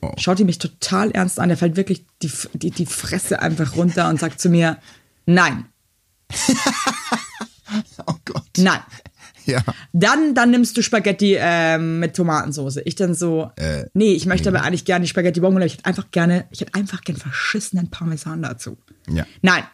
Oh. 0.00 0.12
Schaut 0.16 0.38
die 0.38 0.44
mich 0.44 0.58
total 0.58 1.10
ernst 1.10 1.40
an, 1.40 1.48
der 1.48 1.58
fällt 1.58 1.74
wirklich 1.74 2.06
die, 2.22 2.30
die, 2.52 2.70
die 2.70 2.86
Fresse 2.86 3.42
einfach 3.42 3.74
runter 3.74 4.08
und 4.08 4.20
sagt 4.20 4.40
zu 4.40 4.48
mir, 4.48 4.78
nein, 5.26 5.64
oh 8.06 8.14
Gott. 8.24 8.44
nein. 8.58 8.80
Ja. 9.46 9.62
Dann, 9.92 10.34
dann 10.34 10.50
nimmst 10.50 10.76
du 10.76 10.82
Spaghetti 10.82 11.36
ähm, 11.38 11.98
mit 11.98 12.14
Tomatensauce. 12.14 12.78
Ich 12.84 12.94
dann 12.94 13.14
so, 13.14 13.50
Äh, 13.56 13.86
nee, 13.94 14.12
ich 14.12 14.26
möchte 14.26 14.48
aber 14.48 14.62
eigentlich 14.62 14.84
gerne 14.84 15.04
die 15.04 15.08
Spaghetti 15.08 15.40
Bongole. 15.40 15.66
Ich 15.66 15.74
hätte 15.74 15.86
einfach 15.86 16.10
gerne, 16.10 16.46
ich 16.50 16.60
hätte 16.60 16.74
einfach 16.74 17.02
gern 17.02 17.16
verschissenen 17.16 17.90
Parmesan 17.90 18.42
dazu. 18.42 18.78
Ja. 19.08 19.26
Nein. 19.42 19.64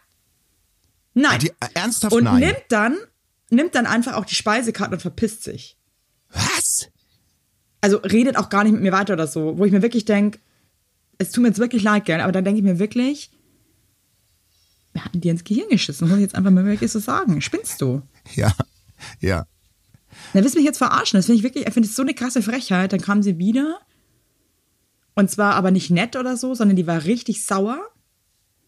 Nein. 1.14 1.38
Die, 1.40 1.48
äh, 1.48 1.68
ernsthaft 1.74 2.14
und 2.14 2.24
nein. 2.24 2.40
nimmt 2.40 2.64
dann, 2.68 2.96
nimmt 3.50 3.74
dann 3.74 3.86
einfach 3.86 4.14
auch 4.14 4.24
die 4.24 4.34
Speisekarte 4.34 4.94
und 4.94 5.00
verpisst 5.00 5.42
sich. 5.44 5.76
Was? 6.30 6.88
Also 7.80 7.98
redet 7.98 8.36
auch 8.36 8.48
gar 8.48 8.64
nicht 8.64 8.72
mit 8.72 8.82
mir 8.82 8.92
weiter 8.92 9.14
oder 9.14 9.26
so, 9.26 9.58
wo 9.58 9.64
ich 9.64 9.72
mir 9.72 9.82
wirklich 9.82 10.04
denke, 10.04 10.38
es 11.18 11.30
tut 11.30 11.42
mir 11.42 11.48
jetzt 11.48 11.58
wirklich 11.58 11.82
leid, 11.82 12.04
gell, 12.04 12.20
aber 12.20 12.32
dann 12.32 12.44
denke 12.44 12.58
ich 12.58 12.64
mir 12.64 12.78
wirklich, 12.78 13.30
wir 14.92 15.04
hatten 15.04 15.20
dir 15.20 15.30
ins 15.30 15.44
Gehirn 15.44 15.68
geschissen, 15.68 16.08
muss 16.08 16.16
ich 16.16 16.22
jetzt 16.22 16.34
einfach 16.34 16.50
mal 16.50 16.64
wirklich 16.64 16.90
so 16.90 16.98
sagen. 16.98 17.40
Spinnst 17.40 17.80
du? 17.80 18.02
Ja. 18.34 18.52
Ja. 19.20 19.46
Na, 20.32 20.42
willst 20.42 20.54
du 20.54 20.58
mich 20.58 20.66
jetzt 20.66 20.78
verarschen? 20.78 21.18
Das 21.18 21.26
finde 21.26 21.38
ich 21.38 21.42
wirklich, 21.42 21.66
ich 21.66 21.72
finde 21.72 21.88
es 21.88 21.96
so 21.96 22.02
eine 22.02 22.14
krasse 22.14 22.42
Frechheit. 22.42 22.92
Dann 22.92 23.00
kam 23.00 23.22
sie 23.22 23.38
wieder. 23.38 23.78
Und 25.14 25.30
zwar 25.30 25.54
aber 25.54 25.70
nicht 25.70 25.90
nett 25.90 26.16
oder 26.16 26.36
so, 26.36 26.54
sondern 26.54 26.76
die 26.76 26.86
war 26.86 27.04
richtig 27.04 27.44
sauer. 27.44 27.78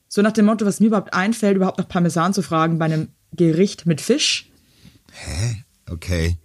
So 0.09 0.23
nach 0.23 0.33
dem 0.33 0.47
Motto, 0.47 0.65
was 0.65 0.81
mir 0.81 0.87
überhaupt 0.87 1.13
einfällt, 1.13 1.57
überhaupt 1.57 1.79
nach 1.79 1.89
Parmesan 1.89 2.33
zu 2.33 2.43
fragen 2.43 2.79
bei 2.79 2.87
einem 2.87 3.09
Gericht 3.33 3.85
mit 3.85 4.01
Fisch. 4.01 4.51
Okay. 5.91 6.37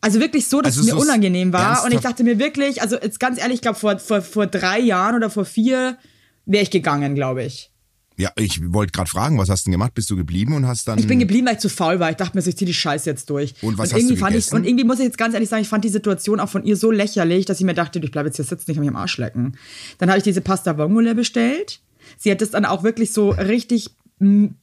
Also 0.00 0.20
wirklich 0.20 0.48
so, 0.48 0.60
dass 0.60 0.76
Also 0.76 0.80
es 0.80 0.86
mir 0.86 1.00
so 1.00 1.04
unangenehm 1.04 1.52
war. 1.52 1.84
Und 1.84 1.92
ich 1.92 2.00
dachte 2.00 2.24
mir 2.24 2.38
wirklich, 2.38 2.82
also 2.82 2.96
jetzt 2.96 3.20
ganz 3.20 3.38
ehrlich, 3.38 3.56
ich 3.56 3.62
glaube, 3.62 3.78
vor, 3.78 3.98
vor, 3.98 4.22
vor 4.22 4.46
drei 4.46 4.78
Jahren 4.80 5.14
oder 5.14 5.30
vor 5.30 5.44
vier 5.44 5.98
wäre 6.44 6.62
ich 6.62 6.70
gegangen, 6.70 7.14
glaube 7.14 7.44
ich. 7.44 7.70
Ja, 8.18 8.30
ich 8.36 8.72
wollte 8.72 8.92
gerade 8.92 9.10
fragen, 9.10 9.38
was 9.38 9.50
hast 9.50 9.66
du 9.66 9.70
denn 9.70 9.72
gemacht? 9.72 9.92
Bist 9.94 10.08
du 10.08 10.16
geblieben 10.16 10.54
und 10.54 10.66
hast 10.66 10.88
dann. 10.88 10.98
Ich 10.98 11.06
bin 11.06 11.18
geblieben, 11.18 11.46
weil 11.46 11.54
ich 11.54 11.60
zu 11.60 11.68
faul 11.68 12.00
war. 12.00 12.10
Ich 12.10 12.16
dachte 12.16 12.36
mir, 12.36 12.42
so, 12.42 12.48
ich 12.48 12.56
zieh 12.56 12.64
die 12.64 12.72
Scheiße 12.72 13.10
jetzt 13.10 13.28
durch. 13.28 13.54
Und 13.60 13.76
was 13.76 13.92
hast 13.92 14.00
irgendwie 14.00 14.14
du 14.14 14.20
fand 14.20 14.34
ich 14.34 14.44
gegessen? 14.44 14.56
Und 14.56 14.64
irgendwie 14.64 14.84
muss 14.84 14.98
ich 14.98 15.04
jetzt 15.04 15.18
ganz 15.18 15.34
ehrlich 15.34 15.50
sagen, 15.50 15.62
ich 15.62 15.68
fand 15.68 15.84
die 15.84 15.90
Situation 15.90 16.40
auch 16.40 16.48
von 16.48 16.64
ihr 16.64 16.76
so 16.76 16.90
lächerlich, 16.90 17.44
dass 17.44 17.60
ich 17.60 17.66
mir 17.66 17.74
dachte, 17.74 17.98
ich 17.98 18.10
bleibe 18.10 18.28
jetzt 18.28 18.36
hier 18.36 18.44
sitzen, 18.44 18.70
ich 18.70 18.76
kann 18.76 18.84
mich 18.84 18.88
am 18.88 18.96
Arsch 18.96 19.18
lecken. 19.18 19.56
Dann 19.98 20.08
habe 20.08 20.18
ich 20.18 20.24
diese 20.24 20.40
Pasta 20.40 20.78
Vongole 20.78 21.14
bestellt. 21.14 21.80
Sie 22.16 22.30
hat 22.30 22.40
das 22.40 22.50
dann 22.50 22.64
auch 22.64 22.82
wirklich 22.84 23.12
so 23.12 23.30
richtig 23.30 23.90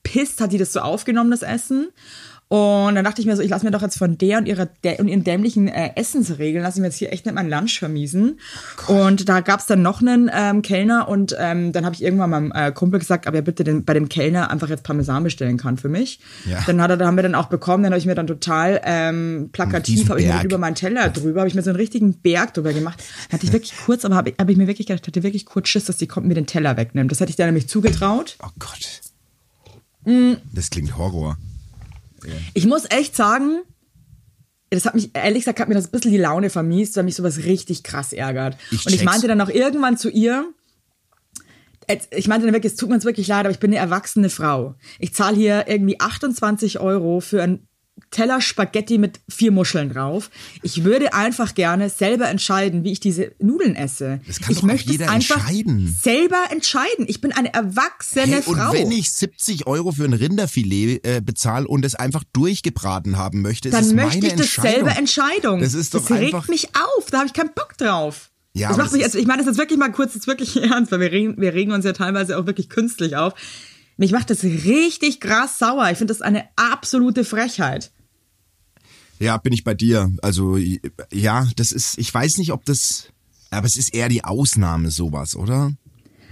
pisst, 0.02 0.42
hat 0.42 0.52
die 0.52 0.58
das 0.58 0.74
so 0.74 0.80
aufgenommen, 0.80 1.30
das 1.30 1.44
Essen. 1.44 1.90
Und 2.54 2.94
dann 2.94 3.04
dachte 3.04 3.20
ich 3.20 3.26
mir 3.26 3.36
so, 3.36 3.42
ich 3.42 3.50
lasse 3.50 3.66
mir 3.66 3.72
doch 3.72 3.82
jetzt 3.82 3.98
von 3.98 4.16
der 4.16 4.38
und 4.38 4.48
ihrer 4.48 4.70
und 5.00 5.08
ihren 5.08 5.24
dämlichen 5.24 5.68
äh, 5.68 5.90
Essensregeln, 5.96 6.64
lasse 6.64 6.78
ich 6.78 6.82
mir 6.82 6.90
jetzt 6.90 6.98
hier 6.98 7.12
echt 7.12 7.26
nicht 7.26 7.34
meinen 7.34 7.50
Lunch 7.50 7.80
vermiesen. 7.80 8.40
Und 8.86 9.28
da 9.28 9.40
gab's 9.40 9.66
dann 9.66 9.82
noch 9.82 10.02
einen 10.02 10.30
ähm, 10.32 10.62
Kellner 10.62 11.08
und 11.08 11.36
ähm, 11.40 11.72
dann 11.72 11.84
habe 11.84 11.96
ich 11.96 12.04
irgendwann 12.04 12.30
meinem 12.30 12.52
äh, 12.52 12.72
Kumpel 12.72 13.00
gesagt, 13.00 13.26
ob 13.26 13.34
er 13.34 13.42
bitte 13.42 13.64
den, 13.64 13.86
bei 13.86 13.96
dem 13.96 14.08
Kellner 14.08 14.52
einfach 14.52 14.70
jetzt 14.70 14.84
Parmesan 14.84 15.24
bestellen 15.24 15.58
kann 15.58 15.78
für 15.78 15.90
mich. 15.90 16.20
Ja. 16.46 16.60
Dann 16.68 16.80
hat 16.80 16.92
er, 16.92 16.98
da 16.98 17.08
haben 17.08 17.16
wir 17.16 17.24
dann 17.24 17.34
auch 17.34 17.48
bekommen, 17.48 17.86
dann 17.86 17.92
habe 17.92 17.98
ich 17.98 18.06
mir 18.06 18.14
dann 18.14 18.28
total 18.28 18.80
ähm, 18.84 19.50
plakativ, 19.52 20.08
habe 20.10 20.22
ich 20.22 20.28
mir 20.28 20.44
über 20.44 20.60
meinen 20.60 20.76
Teller 20.76 21.10
drüber, 21.10 21.40
habe 21.40 21.48
ich 21.48 21.56
mir 21.56 21.64
so 21.64 21.72
einen 21.72 21.78
richtigen 21.78 22.14
Berg 22.14 22.54
drüber 22.54 22.72
gemacht. 22.72 23.04
Da 23.30 23.34
hatte 23.34 23.48
ich 23.48 23.54
wirklich 23.54 23.74
kurz, 23.84 24.06
aber 24.06 24.14
habe 24.14 24.30
ich, 24.30 24.36
hab 24.38 24.48
ich 24.48 24.58
mir 24.58 24.68
wirklich 24.68 24.86
gedacht, 24.86 25.02
ich 25.02 25.12
hatte 25.12 25.24
wirklich 25.24 25.48
kurz 25.48 25.70
Schiss, 25.70 25.86
dass 25.86 25.98
die 25.98 26.06
kommt 26.06 26.28
mir 26.28 26.36
den 26.36 26.46
Teller 26.46 26.78
wegnimmt. 26.78 27.12
Das 27.12 27.20
hätte 27.20 27.32
ich 27.32 27.36
da 27.36 27.48
nämlich 27.48 27.68
zugetraut. 27.68 28.38
Oh 28.44 28.50
Gott. 28.60 29.02
Mm. 30.06 30.34
Das 30.54 30.70
klingt 30.70 30.96
Horror. 31.00 31.36
Ich 32.54 32.66
muss 32.66 32.86
echt 32.90 33.16
sagen, 33.16 33.62
das 34.70 34.86
hat 34.86 34.96
mich, 34.96 35.12
ehrlich 35.14 35.42
gesagt, 35.42 35.60
hat 35.60 35.68
mir 35.68 35.76
das 35.76 35.86
ein 35.88 35.92
bisschen 35.92 36.12
die 36.12 36.18
Laune 36.18 36.50
vermiest, 36.50 36.96
weil 36.98 37.04
mich 37.04 37.16
sowas 37.16 37.40
richtig 37.40 37.84
krass 37.84 38.14
ärgert. 38.14 38.58
Ich 38.72 38.86
und 38.86 38.94
ich 38.94 39.04
meinte 39.04 39.28
dann 39.28 39.40
auch 39.42 39.50
irgendwann 39.50 39.98
zu 39.98 40.10
ihr, 40.10 40.46
ich 42.12 42.28
meinte 42.28 42.46
dann 42.46 42.54
wirklich, 42.54 42.74
es 42.74 42.80
tut 42.80 42.90
mir 42.90 43.04
wirklich 43.04 43.28
leid, 43.28 43.42
aber 43.42 43.52
ich 43.52 43.60
bin 43.60 43.72
eine 43.72 43.80
erwachsene 43.80 44.30
Frau. 44.30 44.76
Ich 45.00 45.14
zahle 45.14 45.36
hier 45.36 45.66
irgendwie 45.68 46.00
28 46.00 46.80
Euro 46.80 47.20
für 47.20 47.44
einen 47.44 47.68
Teller 48.14 48.40
Spaghetti 48.40 48.98
mit 48.98 49.20
vier 49.28 49.52
Muscheln 49.52 49.90
drauf. 49.90 50.30
Ich 50.62 50.84
würde 50.86 51.14
einfach 51.14 51.56
gerne 51.56 51.90
selber 51.90 52.30
entscheiden, 52.30 52.84
wie 52.86 52.92
ich 52.94 53.00
diese 53.02 53.34
Nudeln 53.40 53.76
esse. 53.76 54.22
Das 54.28 54.40
kann 54.40 54.52
ich 54.54 54.60
doch 54.60 54.68
möchte 54.68 54.92
jeder 54.92 55.10
einfach 55.10 55.38
entscheiden. 55.50 55.96
selber 56.02 56.38
entscheiden. 56.52 57.06
Ich 57.08 57.20
bin 57.20 57.34
eine 57.34 57.54
erwachsene 57.54 58.28
Hey, 58.28 58.44
und 58.46 58.58
Frau. 58.58 58.72
wenn 58.72 58.92
ich 58.92 59.12
70 59.12 59.68
Euro 59.68 59.92
für 59.92 60.06
ein 60.06 60.14
Rinderfilet 60.14 61.02
äh, 61.06 61.22
bezahle 61.22 61.68
und 61.68 61.84
es 61.84 61.96
einfach 61.96 62.24
durchgebraten 62.32 63.18
haben 63.18 63.42
möchte, 63.42 63.70
ist 63.70 63.74
dann 63.74 63.84
es 63.84 63.94
möchte 63.94 64.26
ich 64.28 64.34
das 64.34 64.54
selber 64.54 64.96
Entscheidung. 64.98 65.60
Das 65.60 65.74
ist 65.74 65.94
doch 65.94 66.02
das 66.08 66.18
regt 66.18 66.34
einfach. 66.36 66.48
mich 66.48 66.70
auf. 66.76 67.10
Da 67.12 67.18
habe 67.18 67.28
ich 67.28 67.34
keinen 67.34 67.54
Bock 67.54 67.76
drauf. 67.78 68.30
Ja, 68.54 68.70
das 68.70 68.78
macht 68.78 68.92
mich, 68.94 69.04
also 69.04 69.18
ich 69.18 69.26
meine 69.26 69.40
das 69.40 69.48
jetzt 69.48 69.58
wirklich 69.58 69.80
mal 69.80 69.92
kurz, 69.92 70.14
jetzt 70.14 70.28
wirklich 70.28 70.56
ernst, 70.64 70.92
weil 70.92 71.00
wir 71.00 71.12
regen, 71.12 71.36
wir 71.42 71.54
regen 71.56 71.72
uns 71.72 71.84
ja 71.84 71.94
teilweise 71.94 72.38
auch 72.38 72.46
wirklich 72.46 72.70
künstlich 72.70 73.16
auf. 73.16 73.34
Mich 73.98 74.12
macht 74.12 74.30
das 74.30 74.44
richtig 74.44 75.20
krass 75.20 75.60
sauer. 75.60 75.90
Ich 75.92 75.98
finde 75.98 76.14
das 76.14 76.22
eine 76.22 76.46
absolute 76.56 77.24
Frechheit. 77.26 77.92
Ja, 79.20 79.38
bin 79.38 79.54
ich 79.54 79.64
bei 79.64 79.74
dir. 79.74 80.12
Also 80.22 80.58
ja, 81.12 81.48
das 81.56 81.72
ist, 81.72 81.98
ich 81.98 82.14
weiß 82.14 82.38
nicht, 82.38 82.52
ob 82.52 82.66
das, 82.66 83.08
aber 83.52 83.66
es 83.66 83.78
ist 83.78 83.94
eher 83.94 84.10
die 84.10 84.24
Ausnahme 84.24 84.92
sowas, 84.92 85.36
oder? 85.36 85.74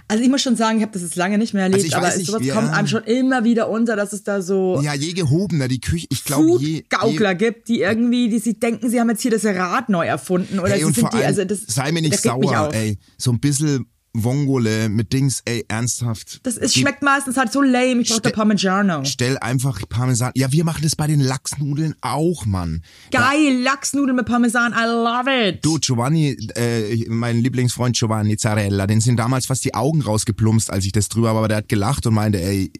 Also 0.07 0.25
ich 0.25 0.29
muss 0.29 0.41
schon 0.41 0.57
sagen, 0.57 0.77
ich 0.77 0.83
habe 0.83 0.91
das 0.91 1.03
jetzt 1.03 1.15
lange 1.15 1.37
nicht 1.37 1.53
mehr 1.53 1.63
erlebt, 1.63 1.85
Also 1.85 1.95
aber 1.95 2.13
nicht, 2.17 2.27
sowas 2.27 2.45
ja. 2.45 2.53
kommt 2.53 2.69
einem 2.69 2.87
schon 2.87 3.03
immer 3.05 3.45
wieder 3.45 3.69
unter, 3.69 3.95
dass 3.95 4.11
es 4.11 4.23
da 4.23 4.41
so 4.41 4.81
Ja, 4.83 4.93
je 4.93 5.13
gehobener 5.13 5.69
die 5.69 5.79
Küche, 5.79 6.05
ich 6.09 6.25
glaube 6.25 6.57
je, 6.59 6.81
Food-Gaukler 6.81 7.31
je 7.31 7.37
gibt, 7.37 7.69
die 7.69 7.79
irgendwie, 7.79 8.27
die 8.27 8.39
sie 8.39 8.59
denken, 8.59 8.89
sie 8.89 8.99
haben 8.99 9.09
jetzt 9.09 9.21
hier 9.21 9.31
das 9.31 9.45
Rad 9.45 9.87
neu 9.87 10.05
erfunden 10.05 10.59
oder 10.59 10.73
Ey, 10.73 10.79
sie 10.79 10.85
und 10.85 10.95
sind 10.95 11.09
vor 11.09 11.17
die, 11.17 11.23
also 11.23 11.45
das 11.45 11.61
sei 11.65 11.93
mir 11.93 12.01
nicht 12.01 12.15
das 12.15 12.23
sauer, 12.23 12.73
ey. 12.73 12.97
So 13.17 13.31
ein 13.31 13.39
bisschen 13.39 13.85
Vongole 14.13 14.89
mit 14.89 15.13
Dings, 15.13 15.41
ey, 15.45 15.63
ernsthaft. 15.67 16.39
Das 16.43 16.57
ist, 16.57 16.75
schmeckt 16.75 17.01
meistens 17.01 17.37
halt 17.37 17.51
so 17.51 17.61
lame. 17.61 18.01
Ich 18.01 18.09
brauche 18.09 18.21
der 18.21 18.31
Parmigiano. 18.31 19.05
Stell 19.05 19.37
einfach 19.37 19.79
Parmesan. 19.87 20.31
Ja, 20.35 20.51
wir 20.51 20.65
machen 20.65 20.81
das 20.83 20.95
bei 20.95 21.07
den 21.07 21.21
Lachsnudeln 21.21 21.95
auch, 22.01 22.45
Mann. 22.45 22.83
Geil, 23.11 23.61
Lachsnudeln 23.63 24.15
mit 24.15 24.25
Parmesan, 24.25 24.73
I 24.73 24.85
love 24.85 25.49
it. 25.49 25.63
Du, 25.63 25.79
Giovanni, 25.79 26.37
äh, 26.55 27.05
mein 27.07 27.39
Lieblingsfreund 27.41 27.95
Giovanni 27.97 28.37
Zarella, 28.37 28.85
den 28.85 28.99
sind 28.99 29.17
damals 29.17 29.45
fast 29.45 29.63
die 29.63 29.73
Augen 29.73 30.01
rausgeplumpst, 30.01 30.69
als 30.71 30.85
ich 30.85 30.91
das 30.91 31.07
drüber 31.07 31.29
habe, 31.29 31.39
aber 31.39 31.47
der 31.47 31.57
hat 31.57 31.69
gelacht 31.69 32.05
und 32.05 32.13
meinte, 32.13 32.41
ey, 32.41 32.71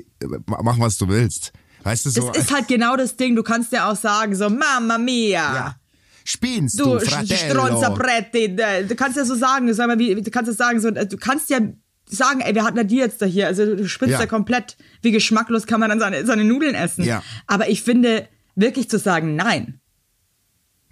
mach 0.47 0.79
was 0.79 0.97
du 0.97 1.07
willst. 1.07 1.53
Weißt 1.83 2.05
du 2.05 2.09
so? 2.11 2.29
Das 2.29 2.43
ist 2.43 2.53
halt 2.53 2.67
genau 2.67 2.95
das 2.95 3.15
Ding. 3.15 3.35
Du 3.35 3.43
kannst 3.43 3.71
ja 3.71 3.89
auch 3.89 3.95
sagen, 3.95 4.35
so, 4.35 4.49
Mamma 4.49 4.97
mia. 4.97 5.55
ja. 5.55 5.75
Spinnst 6.23 6.79
Du, 6.79 6.85
du, 6.85 6.99
Fratello? 6.99 7.93
Pretti. 7.95 8.55
Du 8.87 8.95
kannst 8.95 9.17
ja 9.17 9.25
so 9.25 9.35
sagen, 9.35 9.73
sag 9.73 9.87
mal, 9.87 9.99
wie, 9.99 10.15
du 10.21 10.31
kannst 10.31 10.49
ja 10.49 10.55
sagen, 10.55 10.79
so, 10.79 10.91
du 10.91 11.17
kannst 11.17 11.49
ja 11.49 11.59
sagen, 12.07 12.41
ey, 12.41 12.53
wir 12.53 12.63
hatten 12.63 12.77
ja 12.77 12.83
die 12.83 12.97
jetzt 12.97 13.21
da 13.21 13.25
hier. 13.25 13.47
Also 13.47 13.75
du 13.75 13.87
spinnst 13.87 14.13
ja. 14.13 14.19
Ja. 14.19 14.25
komplett. 14.27 14.77
Wie 15.01 15.11
geschmacklos 15.11 15.65
kann 15.65 15.79
man 15.79 15.89
dann 15.89 15.99
seine, 15.99 16.25
seine 16.25 16.43
Nudeln 16.43 16.75
essen. 16.75 17.03
Ja. 17.03 17.23
Aber 17.47 17.69
ich 17.69 17.81
finde, 17.83 18.27
wirklich 18.55 18.89
zu 18.89 18.99
sagen, 18.99 19.35
nein, 19.35 19.79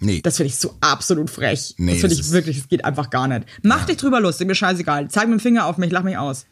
Nee. 0.02 0.22
das 0.22 0.38
finde 0.38 0.48
ich 0.48 0.56
so 0.56 0.74
absolut 0.80 1.28
frech. 1.28 1.74
Nee, 1.76 1.92
das 1.92 2.00
finde 2.00 2.16
das 2.16 2.26
ich 2.26 2.32
wirklich, 2.32 2.58
das 2.58 2.68
geht 2.68 2.84
einfach 2.86 3.10
gar 3.10 3.28
nicht. 3.28 3.46
Mach 3.62 3.84
dich 3.84 3.98
drüber 3.98 4.18
lustig, 4.18 4.46
mir 4.46 4.54
scheißegal. 4.54 5.10
Zeig 5.10 5.28
mit 5.28 5.38
dem 5.38 5.40
Finger 5.40 5.66
auf 5.66 5.76
mich, 5.76 5.90
lach 5.90 6.02
mich 6.02 6.16
aus. 6.16 6.46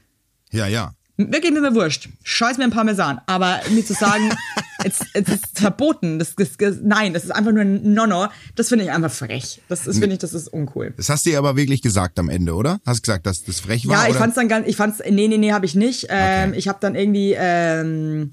ja, 0.52 0.66
ja. 0.66 0.92
Wirklich 1.18 1.52
mir 1.52 1.74
wurscht. 1.74 2.08
Scheiß 2.22 2.58
mir 2.58 2.64
ein 2.64 2.70
Parmesan. 2.70 3.20
Aber 3.26 3.60
mir 3.70 3.84
zu 3.84 3.92
sagen, 3.92 4.30
es, 4.84 5.00
es 5.14 5.28
ist 5.28 5.58
verboten. 5.58 6.20
Das, 6.20 6.36
das, 6.36 6.56
das, 6.56 6.76
nein, 6.80 7.12
das 7.12 7.24
ist 7.24 7.32
einfach 7.32 7.50
nur 7.50 7.62
ein 7.62 7.92
Nonno. 7.92 8.28
Das 8.54 8.68
finde 8.68 8.84
ich 8.84 8.92
einfach 8.92 9.10
frech. 9.10 9.60
Das 9.68 9.88
ist, 9.88 9.98
finde 9.98 10.14
ich, 10.14 10.20
das 10.20 10.32
ist 10.32 10.46
uncool. 10.46 10.94
Das 10.96 11.08
hast 11.08 11.26
du 11.26 11.30
ihr 11.30 11.38
aber 11.38 11.56
wirklich 11.56 11.82
gesagt 11.82 12.20
am 12.20 12.28
Ende, 12.28 12.54
oder? 12.54 12.80
Hast 12.86 13.02
gesagt, 13.02 13.26
dass 13.26 13.42
das 13.42 13.58
frech 13.58 13.88
war? 13.88 13.96
Ja, 13.96 14.04
ich 14.04 14.10
oder? 14.10 14.20
fand's 14.20 14.36
dann 14.36 14.48
ganz, 14.48 14.68
ich 14.68 14.76
fand's, 14.76 15.00
nee, 15.10 15.26
nee, 15.26 15.38
nee, 15.38 15.52
habe 15.52 15.66
ich 15.66 15.74
nicht. 15.74 16.06
Ähm, 16.08 16.50
Okay. 16.50 16.58
Ich 16.58 16.68
habe 16.68 16.78
dann 16.80 16.94
irgendwie, 16.94 17.34
ähm, 17.36 18.30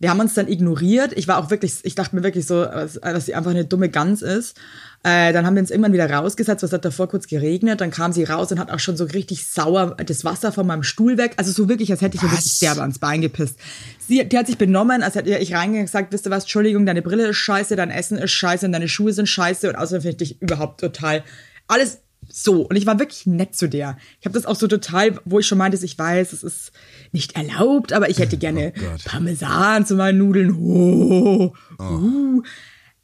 Wir 0.00 0.10
haben 0.10 0.20
uns 0.20 0.34
dann 0.34 0.46
ignoriert. 0.46 1.12
Ich 1.16 1.26
war 1.26 1.38
auch 1.38 1.50
wirklich, 1.50 1.80
ich 1.82 1.96
dachte 1.96 2.14
mir 2.14 2.22
wirklich 2.22 2.46
so, 2.46 2.64
dass 2.64 3.26
sie 3.26 3.34
einfach 3.34 3.50
eine 3.50 3.64
dumme 3.64 3.88
Gans 3.88 4.22
ist. 4.22 4.56
Äh, 5.04 5.32
dann 5.32 5.46
haben 5.46 5.54
wir 5.54 5.60
uns 5.60 5.70
irgendwann 5.70 5.92
wieder 5.92 6.10
rausgesetzt, 6.10 6.64
es 6.64 6.72
hat 6.72 6.84
davor 6.84 7.08
kurz 7.08 7.28
geregnet. 7.28 7.80
Dann 7.80 7.90
kam 7.90 8.12
sie 8.12 8.24
raus 8.24 8.50
und 8.50 8.58
hat 8.58 8.70
auch 8.70 8.80
schon 8.80 8.96
so 8.96 9.04
richtig 9.04 9.46
sauer 9.46 9.96
das 10.04 10.24
Wasser 10.24 10.50
von 10.50 10.66
meinem 10.66 10.82
Stuhl 10.82 11.16
weg. 11.18 11.34
Also 11.36 11.52
so 11.52 11.68
wirklich, 11.68 11.90
als 11.92 12.00
hätte 12.00 12.16
ich 12.16 12.22
ihr 12.22 12.30
wirklich 12.30 12.58
derbe 12.58 12.80
ans 12.80 12.98
Bein 12.98 13.20
gepisst. 13.20 13.58
Sie, 14.06 14.24
die 14.28 14.36
hat 14.38 14.46
sich 14.46 14.58
benommen, 14.58 15.02
als 15.02 15.14
hätte 15.14 15.30
ich 15.30 15.52
reingegangen 15.52 15.80
und 15.80 15.86
gesagt, 15.86 16.12
wisst 16.12 16.26
ihr 16.26 16.30
was, 16.30 16.44
Entschuldigung, 16.44 16.84
deine 16.84 17.02
Brille 17.02 17.28
ist 17.28 17.36
scheiße, 17.36 17.76
dein 17.76 17.90
Essen 17.90 18.18
ist 18.18 18.32
scheiße 18.32 18.66
und 18.66 18.72
deine 18.72 18.88
Schuhe 18.88 19.12
sind 19.12 19.28
scheiße 19.28 19.68
und 19.68 19.76
außerdem 19.76 20.02
finde 20.02 20.24
ich 20.24 20.30
dich 20.30 20.42
überhaupt 20.42 20.80
total 20.80 21.22
alles 21.68 21.98
so. 22.28 22.62
Und 22.62 22.76
ich 22.76 22.86
war 22.86 22.98
wirklich 22.98 23.26
nett 23.26 23.54
zu 23.54 23.68
der. 23.68 23.96
Ich 24.20 24.26
habe 24.26 24.34
das 24.34 24.46
auch 24.46 24.56
so 24.56 24.66
total, 24.66 25.18
wo 25.24 25.38
ich 25.38 25.46
schon 25.46 25.58
meinte, 25.58 25.78
ich 25.82 25.98
weiß, 25.98 26.32
es 26.32 26.42
ist 26.42 26.72
nicht 27.12 27.36
erlaubt, 27.36 27.92
aber 27.92 28.10
ich 28.10 28.18
hätte 28.18 28.36
gerne 28.38 28.72
Oh. 28.76 28.96
Parmesan 29.04 29.86
zu 29.86 29.94
meinen 29.94 30.18
Nudeln. 30.18 30.54
Oh, 30.54 31.54
uh. 31.78 32.42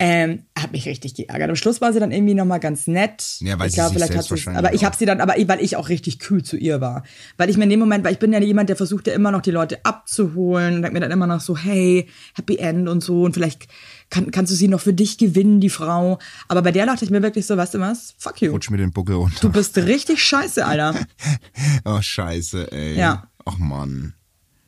Ähm, 0.00 0.42
hat 0.58 0.72
mich 0.72 0.86
richtig 0.86 1.14
geärgert. 1.14 1.48
Am 1.48 1.54
Schluss 1.54 1.80
war 1.80 1.92
sie 1.92 2.00
dann 2.00 2.10
irgendwie 2.10 2.34
nochmal 2.34 2.58
ganz 2.58 2.88
nett. 2.88 3.36
Ja, 3.38 3.58
weil 3.60 3.68
ich 3.68 3.72
sie 3.72 3.76
glaube, 3.76 3.90
sich 3.90 3.98
vielleicht 3.98 4.12
selbst 4.12 4.30
hat 4.30 4.54
sie, 4.54 4.58
aber 4.58 4.74
ich 4.74 4.84
habe 4.84 4.96
sie 4.96 5.06
dann, 5.06 5.20
aber 5.20 5.34
weil 5.46 5.62
ich 5.62 5.76
auch 5.76 5.88
richtig 5.88 6.18
kühl 6.18 6.42
zu 6.42 6.56
ihr 6.56 6.80
war. 6.80 7.04
Weil 7.36 7.48
ich 7.48 7.56
mir 7.56 7.64
in 7.64 7.70
dem 7.70 7.78
Moment, 7.78 8.04
weil 8.04 8.12
ich 8.12 8.18
bin 8.18 8.32
ja 8.32 8.40
jemand, 8.40 8.68
der 8.68 8.76
versucht 8.76 9.06
ja 9.06 9.14
immer 9.14 9.30
noch 9.30 9.40
die 9.40 9.52
Leute 9.52 9.84
abzuholen 9.84 10.76
und 10.76 10.82
denkt 10.82 10.94
mir 10.94 11.00
dann 11.00 11.12
immer 11.12 11.28
noch 11.28 11.40
so, 11.40 11.56
hey, 11.56 12.08
Happy 12.34 12.56
End 12.56 12.88
und 12.88 13.04
so 13.04 13.22
und 13.22 13.34
vielleicht 13.34 13.68
kann, 14.10 14.32
kannst 14.32 14.50
du 14.50 14.56
sie 14.56 14.66
noch 14.66 14.80
für 14.80 14.92
dich 14.92 15.16
gewinnen, 15.16 15.60
die 15.60 15.70
Frau. 15.70 16.18
Aber 16.48 16.62
bei 16.62 16.72
der 16.72 16.86
dachte 16.86 17.04
ich 17.04 17.10
mir 17.12 17.22
wirklich 17.22 17.46
so, 17.46 17.56
weißt 17.56 17.74
du 17.74 17.80
was? 17.80 18.14
Fuck 18.18 18.42
you. 18.42 18.50
Rutsch 18.50 18.70
mir 18.70 18.78
den 18.78 18.92
Buckel 18.92 19.14
runter. 19.14 19.38
Du 19.42 19.50
bist 19.50 19.76
richtig 19.76 20.22
scheiße, 20.22 20.64
Alter. 20.66 20.94
Oh, 21.84 22.00
scheiße, 22.00 22.72
ey. 22.72 22.96
Ja. 22.96 23.28
Ach, 23.44 23.58
Mann. 23.58 24.14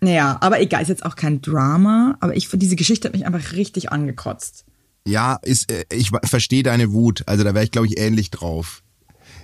Naja, 0.00 0.36
aber 0.40 0.60
egal, 0.60 0.82
ist 0.82 0.88
jetzt 0.88 1.04
auch 1.04 1.16
kein 1.16 1.40
Drama, 1.40 2.16
aber 2.20 2.36
ich 2.36 2.48
diese 2.52 2.76
Geschichte 2.76 3.08
hat 3.08 3.14
mich 3.14 3.26
einfach 3.26 3.52
richtig 3.52 3.90
angekotzt. 3.90 4.65
Ja, 5.06 5.38
ist, 5.42 5.70
äh, 5.70 5.84
ich 5.92 6.10
verstehe 6.24 6.62
deine 6.62 6.92
Wut. 6.92 7.22
Also 7.26 7.44
da 7.44 7.54
wäre 7.54 7.64
ich, 7.64 7.70
glaube 7.70 7.86
ich, 7.86 7.98
ähnlich 7.98 8.30
drauf. 8.30 8.82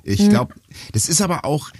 Ich 0.05 0.21
Hm. 0.21 0.31
glaube, 0.31 0.55
das 0.93 1.09
ist 1.09 1.23
aber 1.23 1.45
auch, 1.45 1.71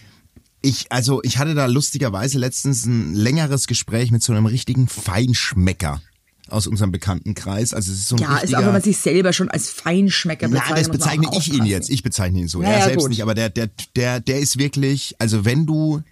ich, 0.63 0.87
also 0.91 1.21
ich 1.25 1.39
hatte 1.39 1.55
da 1.55 1.67
lustigerweise 1.67 2.39
letztens 2.39 2.87
ein 2.87 3.15
längeres 3.15 3.67
Gespräch 3.67 4.11
mit 4.13 4.23
so 4.23 4.33
einem 4.33 4.47
richtigen 4.47 4.87
Feinschmecker 4.87 6.01
aus 6.49 6.67
unserem 6.67 6.93
Bekanntenkreis. 6.93 7.75
Also 7.75 7.91
es 7.93 7.99
ist 7.99 8.09
so 8.09 8.17
ein 8.17 8.23
Ja, 8.23 8.39
ist 8.39 8.55
auch, 8.55 8.61
wenn 8.61 8.73
man 8.73 8.83
sich 8.83 8.99
selber 8.99 9.33
schon 9.33 9.49
als 9.49 9.71
Feinschmecker 9.71 10.49
bezeichnet. 10.49 10.79
das 10.79 10.89
muss 10.89 10.99
man 10.99 11.21
bezeichne 11.21 11.39
ich 11.39 11.53
ihn 11.53 11.65
jetzt. 11.67 11.91
Ich 11.91 12.03
bezeichne 12.03 12.41
ihn 12.41 12.49
so. 12.49 12.63
Ja, 12.63 12.69
er 12.71 12.79
ja, 12.79 12.85
selbst 12.85 13.03
gut. 13.03 13.11
nicht, 13.11 13.23
aber 13.23 13.35
der, 13.35 13.49
der, 13.51 13.71
der, 13.97 14.21
der 14.21 14.39
ist 14.39 14.59
wirklich, 14.59 15.17
also 15.19 15.45
wenn 15.45 15.67
du 15.67 16.03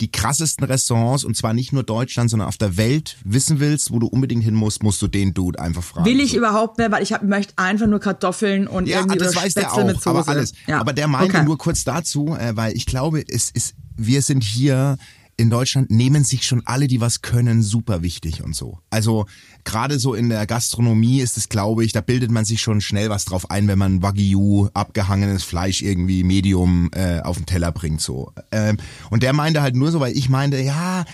die 0.00 0.10
krassesten 0.10 0.64
Restaurants 0.66 1.24
und 1.24 1.36
zwar 1.36 1.54
nicht 1.54 1.72
nur 1.72 1.82
Deutschland, 1.82 2.30
sondern 2.30 2.48
auf 2.48 2.56
der 2.56 2.76
Welt 2.76 3.16
wissen 3.24 3.60
willst, 3.60 3.90
wo 3.92 3.98
du 3.98 4.06
unbedingt 4.06 4.42
hin 4.44 4.54
musst, 4.54 4.82
musst 4.82 5.00
du 5.02 5.06
den 5.08 5.34
Dude 5.34 5.58
einfach 5.60 5.82
fragen. 5.82 6.06
Will 6.06 6.20
ich 6.20 6.32
So. 6.32 6.38
überhaupt 6.38 6.78
mehr, 6.78 6.90
weil 6.90 7.02
ich 7.02 7.12
hab, 7.12 7.22
möchte 7.22 7.54
einfach 7.56 7.86
nur 7.86 8.00
Kartoffeln 8.00 8.66
und 8.66 8.86
Ja, 8.88 8.98
irgendwie 8.98 9.18
das 9.18 9.36
weiß 9.36 9.54
der 9.54 9.62
Spätzle 9.62 9.84
mit 9.84 9.96
auch, 9.96 10.02
Soße. 10.02 10.18
aber 10.18 10.28
alles. 10.28 10.52
Ja. 10.66 10.80
Aber 10.80 10.92
der 10.92 11.06
meinte 11.08 11.36
okay. 11.36 11.44
nur 11.44 11.58
kurz 11.58 11.84
dazu, 11.84 12.36
äh, 12.38 12.56
weil 12.56 12.76
ich 12.76 12.86
glaube, 12.86 13.22
es 13.26 13.50
ist, 13.50 13.74
wir 13.96 14.22
sind 14.22 14.42
hier 14.42 14.96
in 15.36 15.50
Deutschland, 15.50 15.90
nehmen 15.90 16.24
sich 16.24 16.44
schon 16.44 16.62
alle, 16.64 16.86
die 16.86 17.00
was 17.00 17.22
können, 17.22 17.62
super 17.62 18.02
wichtig 18.02 18.42
und 18.42 18.54
so. 18.54 18.78
Also 18.90 19.26
gerade 19.64 19.98
so 19.98 20.14
in 20.14 20.28
der 20.28 20.46
Gastronomie 20.46 21.20
ist 21.20 21.36
es, 21.36 21.48
glaube 21.48 21.84
ich, 21.84 21.92
da 21.92 22.00
bildet 22.00 22.30
man 22.30 22.44
sich 22.44 22.60
schon 22.60 22.80
schnell 22.80 23.10
was 23.10 23.24
drauf 23.24 23.50
ein, 23.50 23.68
wenn 23.68 23.78
man 23.78 24.02
Wagyu, 24.02 24.68
abgehangenes 24.74 25.42
Fleisch 25.42 25.82
irgendwie 25.82 26.24
Medium 26.24 26.90
äh, 26.94 27.20
auf 27.20 27.36
den 27.36 27.46
Teller 27.46 27.72
bringt 27.72 28.00
so. 28.00 28.32
Ähm, 28.52 28.76
und 29.10 29.22
der 29.22 29.32
meinte 29.32 29.62
halt 29.62 29.76
nur 29.76 29.90
so, 29.90 30.00
weil 30.00 30.16
ich 30.16 30.28
meinte, 30.28 30.58
ja, 30.60 31.04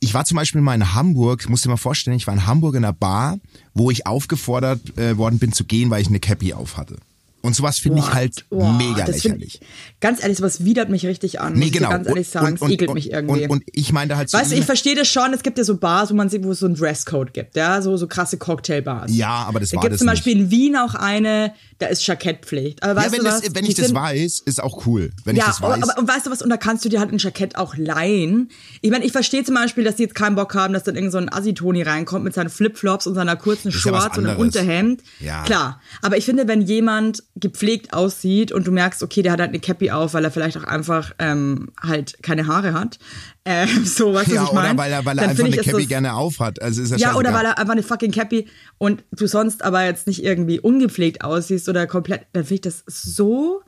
ich 0.00 0.14
war 0.14 0.24
zum 0.24 0.36
Beispiel 0.36 0.60
mal 0.60 0.74
in 0.74 0.94
Hamburg, 0.94 1.48
musst 1.48 1.64
dir 1.64 1.68
mal 1.68 1.76
vorstellen, 1.76 2.16
ich 2.16 2.26
war 2.26 2.34
in 2.34 2.46
Hamburg 2.46 2.74
in 2.74 2.84
einer 2.84 2.92
Bar, 2.92 3.38
wo 3.72 3.90
ich 3.90 4.06
aufgefordert 4.06 4.98
äh, 4.98 5.16
worden 5.16 5.38
bin 5.38 5.52
zu 5.52 5.64
gehen, 5.64 5.90
weil 5.90 6.02
ich 6.02 6.08
eine 6.08 6.18
Cappy 6.20 6.52
auf 6.54 6.76
hatte. 6.76 6.96
Und 7.42 7.54
sowas 7.56 7.78
finde 7.78 7.98
ich 8.00 8.12
halt 8.14 8.44
boah, 8.50 8.72
mega 8.72 9.04
lächerlich. 9.04 9.60
Ganz 10.00 10.22
ehrlich, 10.22 10.38
sowas 10.38 10.64
widert 10.64 10.88
mich 10.88 11.04
richtig 11.06 11.40
an. 11.40 11.52
Nee, 11.54 11.58
muss 11.58 11.66
ich 11.66 11.72
genau. 11.72 11.90
ganz 11.90 12.06
ehrlich 12.08 12.26
Und- 12.28 12.32
sagen, 12.32 12.56
und- 12.58 12.62
es 12.62 12.70
ekelt 12.70 12.88
und- 12.90 12.94
mich 12.94 13.10
irgendwie. 13.12 13.42
Und, 13.44 13.50
und 13.50 13.62
ich 13.72 13.92
meinte 13.92 14.16
halt 14.16 14.30
zu 14.30 14.38
weißt 14.38 14.52
du, 14.52 14.56
ich 14.56 14.64
verstehe 14.64 14.94
das 14.94 15.08
schon, 15.08 15.32
es 15.34 15.42
gibt 15.42 15.58
ja 15.58 15.64
so 15.64 15.76
Bars, 15.76 16.10
wo 16.10 16.14
man 16.14 16.28
sieht, 16.28 16.44
wo 16.44 16.52
es 16.52 16.60
so 16.60 16.66
einen 16.66 16.76
Dresscode 16.76 17.34
gibt, 17.34 17.56
ja, 17.56 17.82
so, 17.82 17.96
so 17.96 18.06
krasse 18.06 18.38
Cocktailbars. 18.38 19.10
Ja, 19.14 19.30
aber 19.46 19.60
das 19.60 19.70
da 19.70 19.76
war 19.76 19.82
gibt 19.82 19.92
das 19.94 19.98
zum 19.98 20.06
Beispiel 20.06 20.32
in 20.38 20.50
Wien 20.50 20.76
auch 20.76 20.94
eine, 20.94 21.52
da 21.78 21.86
ist 21.86 22.06
Jackettpflicht. 22.06 22.82
Aber 22.82 22.92
ja, 22.92 22.96
weißt 23.06 23.12
wenn, 23.12 23.18
du 23.18 23.24
das, 23.24 23.42
was? 23.44 23.54
wenn 23.54 23.64
ich 23.64 23.74
das 23.74 23.86
sind- 23.86 23.94
weiß, 23.96 24.40
ist 24.46 24.62
auch 24.62 24.86
cool. 24.86 25.10
Wenn 25.24 25.34
ja, 25.36 25.42
ich 25.42 25.48
das 25.48 25.60
weiß. 25.62 25.82
aber 25.82 25.98
und 26.00 26.08
weißt 26.08 26.26
du 26.26 26.30
was, 26.30 26.42
und 26.42 26.50
da 26.50 26.56
kannst 26.56 26.84
du 26.84 26.88
dir 26.88 27.00
halt 27.00 27.12
ein 27.12 27.18
Jackett 27.18 27.56
auch 27.56 27.76
leihen. 27.76 28.50
Ich 28.80 28.90
meine, 28.90 29.04
ich 29.04 29.12
verstehe 29.12 29.42
zum 29.44 29.56
Beispiel, 29.56 29.82
dass 29.84 29.96
die 29.96 30.04
jetzt 30.04 30.14
keinen 30.14 30.36
Bock 30.36 30.54
haben, 30.54 30.72
dass 30.74 30.84
dann 30.84 30.94
irgend 30.94 31.10
so 31.12 31.18
ein 31.18 31.32
Assi-Toni 31.32 31.82
reinkommt 31.82 32.24
mit 32.24 32.34
seinen 32.34 32.50
Flipflops 32.50 33.06
und 33.08 33.14
seiner 33.14 33.34
kurzen 33.36 33.68
ist 33.68 33.74
ja 33.74 33.80
Shorts 33.80 34.16
und 34.18 34.26
einem. 34.26 34.38
Unterhemd. 34.38 35.02
Ja. 35.20 35.42
Klar. 35.42 35.80
Aber 36.02 36.16
ich 36.16 36.24
finde, 36.24 36.46
wenn 36.46 36.62
jemand 36.62 37.22
gepflegt 37.34 37.94
aussieht 37.94 38.52
und 38.52 38.66
du 38.66 38.72
merkst, 38.72 39.02
okay, 39.02 39.22
der 39.22 39.32
hat 39.32 39.40
halt 39.40 39.50
eine 39.50 39.60
Cappy 39.60 39.90
auf, 39.90 40.12
weil 40.12 40.24
er 40.24 40.30
vielleicht 40.30 40.56
auch 40.58 40.64
einfach 40.64 41.12
ähm, 41.18 41.70
halt 41.80 42.22
keine 42.22 42.46
Haare 42.46 42.74
hat. 42.74 42.98
Ähm, 43.44 43.68
so, 43.84 44.12
du, 44.12 44.12
ja, 44.12 44.20
was 44.20 44.26
ich 44.26 44.52
meine? 44.52 44.68
oder 44.70 44.78
weil 44.78 44.92
er, 44.92 45.04
weil 45.04 45.18
er 45.18 45.28
einfach 45.28 45.44
eine 45.44 45.56
Cappy 45.56 45.86
gerne 45.86 46.14
aufhat. 46.14 46.60
Also 46.60 46.82
ist 46.82 46.90
ja, 46.90 46.98
ja, 46.98 47.14
oder 47.16 47.32
weil 47.32 47.46
er 47.46 47.58
einfach 47.58 47.72
eine 47.72 47.82
fucking 47.82 48.12
Cappy 48.12 48.48
und 48.78 49.02
du 49.12 49.26
sonst 49.26 49.64
aber 49.64 49.84
jetzt 49.84 50.06
nicht 50.06 50.22
irgendwie 50.22 50.60
ungepflegt 50.60 51.24
aussiehst 51.24 51.68
oder 51.68 51.86
komplett, 51.86 52.26
dann 52.32 52.44
finde 52.44 52.54
ich 52.54 52.60
das 52.60 52.84
so 52.86 53.62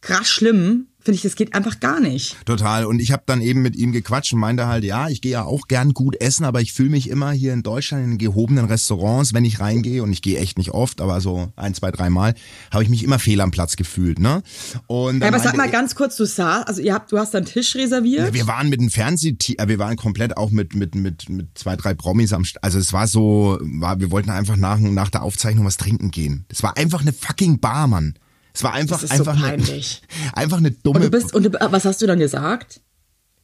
krass 0.00 0.28
schlimm. 0.28 0.86
Finde 1.02 1.16
ich, 1.16 1.22
das 1.22 1.34
geht 1.34 1.54
einfach 1.54 1.80
gar 1.80 2.00
nicht. 2.00 2.36
Total. 2.44 2.84
Und 2.84 3.00
ich 3.00 3.12
habe 3.12 3.22
dann 3.26 3.40
eben 3.40 3.62
mit 3.62 3.74
ihm 3.74 3.92
gequatscht 3.92 4.32
und 4.34 4.40
meinte 4.40 4.66
halt, 4.66 4.84
ja, 4.84 5.08
ich 5.08 5.22
gehe 5.22 5.32
ja 5.32 5.44
auch 5.44 5.66
gern 5.66 5.94
gut 5.94 6.20
essen, 6.20 6.44
aber 6.44 6.60
ich 6.60 6.72
fühle 6.72 6.90
mich 6.90 7.08
immer 7.08 7.30
hier 7.32 7.52
in 7.52 7.62
Deutschland 7.62 8.04
in 8.04 8.18
gehobenen 8.18 8.66
Restaurants, 8.66 9.32
wenn 9.32 9.44
ich 9.44 9.60
reingehe, 9.60 10.02
und 10.02 10.12
ich 10.12 10.20
gehe 10.20 10.38
echt 10.38 10.58
nicht 10.58 10.72
oft, 10.72 11.00
aber 11.00 11.20
so 11.20 11.52
ein, 11.56 11.74
zwei, 11.74 11.90
dreimal, 11.90 12.34
habe 12.70 12.82
ich 12.82 12.90
mich 12.90 13.02
immer 13.02 13.18
fehl 13.18 13.40
am 13.40 13.50
Platz 13.50 13.76
gefühlt. 13.76 14.18
Ne? 14.18 14.42
Und 14.86 15.20
Ja, 15.20 15.28
aber 15.28 15.38
sag 15.38 15.56
mal 15.56 15.70
ganz 15.70 15.94
kurz, 15.94 16.16
du 16.16 16.26
sah, 16.26 16.62
also 16.62 16.82
ihr 16.82 16.94
habt, 16.94 17.12
du 17.12 17.18
hast 17.18 17.34
einen 17.34 17.46
Tisch 17.46 17.74
reserviert. 17.76 18.26
Ja, 18.26 18.34
wir 18.34 18.46
waren 18.46 18.68
mit 18.68 18.80
einem 18.80 18.90
Fernsehteam, 18.90 19.56
äh, 19.58 19.68
wir 19.68 19.78
waren 19.78 19.96
komplett 19.96 20.36
auch 20.36 20.50
mit 20.50 20.74
mit 20.74 20.94
mit 20.94 21.28
mit 21.28 21.56
zwei 21.56 21.76
drei 21.76 21.94
Promis 21.94 22.32
am, 22.32 22.44
St 22.44 22.62
also 22.62 22.78
es 22.78 22.92
war 22.92 23.06
so, 23.06 23.58
war, 23.62 24.00
wir 24.00 24.10
wollten 24.10 24.30
einfach 24.30 24.56
nach 24.56 24.78
nach 24.78 25.10
der 25.10 25.22
Aufzeichnung 25.22 25.64
was 25.64 25.76
trinken 25.76 26.10
gehen. 26.10 26.44
Es 26.48 26.62
war 26.62 26.76
einfach 26.76 27.00
eine 27.00 27.12
fucking 27.12 27.60
Bar, 27.60 27.86
Mann. 27.86 28.14
Es 28.52 28.62
war 28.62 28.72
einfach 28.72 29.00
so 29.00 29.06
einfach 29.08 29.40
peinlich. 29.40 30.02
eine, 30.24 30.36
einfach 30.36 30.56
eine 30.58 30.70
dumme. 30.72 30.96
und 30.98 31.04
du 31.04 31.10
bist, 31.10 31.34
und 31.34 31.42
du, 31.44 31.50
was 31.52 31.84
hast 31.84 32.02
du 32.02 32.06
dann 32.06 32.18
gesagt? 32.18 32.80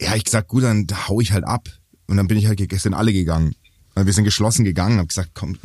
ja, 0.01 0.14
ich 0.14 0.25
gesagt, 0.25 0.49
gut, 0.49 0.62
dann 0.64 0.87
hau 1.09 1.21
ich 1.21 1.33
halt 1.33 1.45
ab 1.45 1.69
und 2.07 2.16
dann 2.19 2.27
bin 2.29 2.37
ich 2.37 2.47
halt, 2.47 2.59
ge- 2.59 2.77
sind 2.77 2.92
alle 2.95 3.12
gegangen. 3.12 3.55
Wir 3.95 4.12
sind 4.12 4.25
geschlossen 4.25 4.64
gegangen, 4.64 4.99
hab 4.99 5.09
gesagt, 5.09 5.31
komm, 5.33 5.57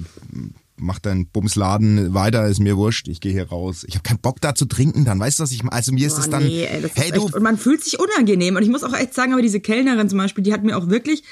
mach 0.81 0.99
deinen 0.99 1.27
Bumsladen 1.27 2.13
weiter, 2.13 2.47
ist 2.47 2.59
mir 2.59 2.77
wurscht, 2.77 3.07
ich 3.07 3.21
gehe 3.21 3.31
hier 3.31 3.49
raus. 3.49 3.85
Ich 3.87 3.95
habe 3.95 4.03
keinen 4.03 4.19
Bock 4.19 4.41
da 4.41 4.55
zu 4.55 4.65
trinken, 4.65 5.05
dann 5.05 5.19
weißt 5.19 5.39
du, 5.39 5.43
was 5.43 5.51
ich 5.51 5.63
meine? 5.63 5.73
Also 5.73 5.91
mir 5.91 6.07
ist 6.07 6.15
Boah, 6.15 6.21
es 6.21 6.29
dann, 6.29 6.43
nee, 6.43 6.65
ey, 6.65 6.81
das 6.81 6.91
hey 6.95 7.05
ist 7.05 7.15
du, 7.15 7.25
echt, 7.25 7.35
und 7.35 7.43
man 7.43 7.57
fühlt 7.57 7.83
sich 7.83 7.99
unangenehm. 7.99 8.55
Und 8.55 8.63
ich 8.63 8.69
muss 8.69 8.83
auch 8.83 8.93
echt 8.93 9.13
sagen, 9.13 9.33
aber 9.33 9.41
diese 9.41 9.59
Kellnerin 9.59 10.09
zum 10.09 10.17
Beispiel, 10.17 10.43
die 10.43 10.53
hat 10.53 10.63
mir 10.63 10.77
auch 10.77 10.89
wirklich, 10.89 11.23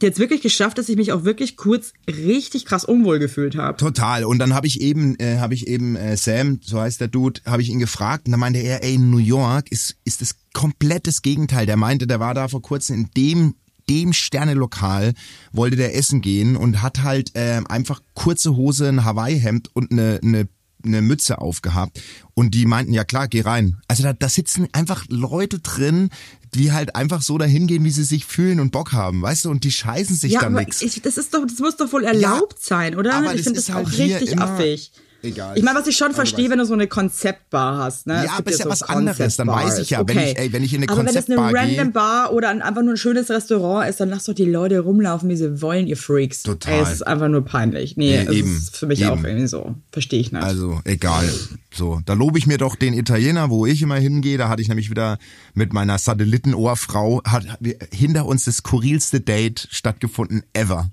die 0.00 0.06
hat 0.06 0.14
es 0.14 0.18
wirklich 0.18 0.42
geschafft, 0.42 0.78
dass 0.78 0.88
ich 0.88 0.96
mich 0.96 1.12
auch 1.12 1.24
wirklich 1.24 1.56
kurz 1.56 1.92
richtig 2.08 2.64
krass 2.64 2.84
unwohl 2.84 3.18
gefühlt 3.18 3.56
habe. 3.56 3.76
Total. 3.76 4.24
Und 4.24 4.38
dann 4.38 4.54
habe 4.54 4.66
ich 4.66 4.80
eben, 4.80 5.16
äh, 5.18 5.38
habe 5.38 5.54
ich 5.54 5.66
eben 5.66 5.96
äh, 5.96 6.16
Sam, 6.16 6.60
so 6.62 6.80
heißt 6.80 7.00
der 7.00 7.08
Dude, 7.08 7.40
habe 7.44 7.62
ich 7.62 7.70
ihn 7.70 7.78
gefragt 7.78 8.26
und 8.26 8.32
dann 8.32 8.40
meinte 8.40 8.60
er, 8.60 8.82
ey, 8.84 8.94
in 8.94 9.10
New 9.10 9.18
York 9.18 9.70
ist 9.70 9.96
ist 10.04 10.20
das 10.20 10.36
komplettes 10.52 11.22
Gegenteil. 11.22 11.66
Der 11.66 11.76
meinte, 11.76 12.06
der 12.06 12.20
war 12.20 12.34
da 12.34 12.48
vor 12.48 12.62
kurzem 12.62 12.96
in 12.96 13.10
dem 13.16 13.54
dem 13.92 14.12
Sternelokal 14.12 15.14
wollte 15.52 15.76
der 15.76 15.96
essen 15.96 16.20
gehen 16.20 16.56
und 16.56 16.82
hat 16.82 17.02
halt 17.02 17.34
äh, 17.36 17.60
einfach 17.68 18.00
kurze 18.14 18.56
Hose, 18.56 18.88
ein 18.88 19.04
Hawaii-Hemd 19.04 19.70
und 19.74 19.92
eine, 19.92 20.20
eine 20.22 20.48
eine 20.84 21.00
Mütze 21.00 21.40
aufgehabt 21.40 22.00
und 22.34 22.54
die 22.54 22.66
meinten, 22.66 22.92
ja 22.92 23.04
klar, 23.04 23.28
geh 23.28 23.42
rein. 23.42 23.76
Also 23.86 24.02
da, 24.02 24.12
da 24.14 24.28
sitzen 24.28 24.66
einfach 24.72 25.04
Leute 25.08 25.60
drin, 25.60 26.10
die 26.56 26.72
halt 26.72 26.96
einfach 26.96 27.22
so 27.22 27.38
dahin 27.38 27.68
gehen, 27.68 27.84
wie 27.84 27.92
sie 27.92 28.02
sich 28.02 28.24
fühlen 28.26 28.58
und 28.58 28.72
Bock 28.72 28.90
haben, 28.90 29.22
weißt 29.22 29.44
du, 29.44 29.50
und 29.50 29.62
die 29.62 29.70
scheißen 29.70 30.16
sich 30.16 30.32
Ja, 30.32 30.40
dann 30.40 30.58
ich, 30.80 31.00
das 31.00 31.18
ist 31.18 31.32
doch, 31.34 31.46
das 31.46 31.60
muss 31.60 31.76
doch 31.76 31.92
wohl 31.92 32.02
erlaubt 32.02 32.60
sein, 32.60 32.96
oder? 32.96 33.14
aber 33.14 33.26
ich 33.26 33.36
das 33.36 33.44
finde 33.44 33.60
ist 33.60 33.68
das 33.68 33.76
halt 33.76 33.86
auch 33.86 33.90
hier 33.92 34.16
richtig 34.16 34.32
immer- 34.32 34.42
affig. 34.50 34.90
Egal. 35.22 35.56
Ich 35.56 35.62
meine, 35.62 35.78
was 35.78 35.86
ich 35.86 35.96
schon 35.96 36.08
du 36.08 36.14
verstehe, 36.14 36.50
wenn 36.50 36.58
du 36.58 36.64
so 36.66 36.74
eine 36.74 36.86
Konzeptbar 36.88 37.78
hast, 37.78 38.06
ne? 38.06 38.24
Ja, 38.24 38.32
aber 38.38 38.50
ist 38.50 38.58
ja 38.58 38.64
so 38.64 38.70
was 38.70 38.82
anderes, 38.82 39.36
dann 39.36 39.46
weiß 39.46 39.78
ich 39.78 39.90
ja, 39.90 39.98
Konzeptbars. 39.98 40.26
wenn 40.26 40.32
ich- 40.32 40.38
ey, 40.38 40.52
wenn 40.52 40.64
ich 40.64 40.74
in 40.74 40.82
eine 40.82 40.88
Aber 40.90 40.98
wenn 41.00 41.06
es 41.08 41.16
eine 41.16 41.36
Konzeptbar 41.36 41.54
random 41.54 41.76
gehe- 41.84 41.92
Bar 41.92 42.32
oder 42.32 42.48
ein, 42.48 42.62
einfach 42.62 42.82
nur 42.82 42.94
ein 42.94 42.96
schönes 42.96 43.30
Restaurant 43.30 43.88
ist, 43.88 44.00
dann 44.00 44.08
lasst 44.08 44.28
doch 44.28 44.34
die 44.34 44.44
Leute 44.44 44.80
rumlaufen, 44.80 45.28
wie 45.28 45.36
sie 45.36 45.62
wollen, 45.62 45.86
ihr 45.86 45.96
Freaks. 45.96 46.42
Total. 46.42 46.74
Ey, 46.74 46.80
es 46.82 46.92
ist 46.92 47.06
einfach 47.06 47.28
nur 47.28 47.44
peinlich. 47.44 47.96
Nee, 47.96 48.16
Ja, 48.24 48.30
eben, 48.32 48.56
ist 48.56 48.76
für 48.76 48.86
mich 48.86 49.00
eben. 49.00 49.10
auch 49.10 49.22
irgendwie 49.22 49.46
so. 49.46 49.74
Verstehe 49.92 50.20
ich 50.20 50.32
nicht. 50.32 50.42
Also 50.42 50.80
egal. 50.84 51.28
So, 51.74 52.00
da 52.04 52.12
lobe 52.14 52.38
ich 52.38 52.46
mir 52.46 52.58
doch 52.58 52.76
den 52.76 52.92
Italiener, 52.94 53.48
wo 53.48 53.64
ich 53.64 53.80
immer 53.82 53.96
hingehe. 53.96 54.38
Da 54.38 54.48
hatte 54.48 54.60
ich 54.62 54.68
nämlich 54.68 54.90
wieder 54.90 55.18
mit 55.54 55.72
meiner 55.72 55.98
Satellitenohrfrau 55.98 57.22
hat 57.24 57.46
hinter 57.92 58.26
uns 58.26 58.44
das 58.44 58.56
skurrilste 58.56 59.20
Date 59.20 59.68
stattgefunden 59.70 60.42
ever. 60.52 60.90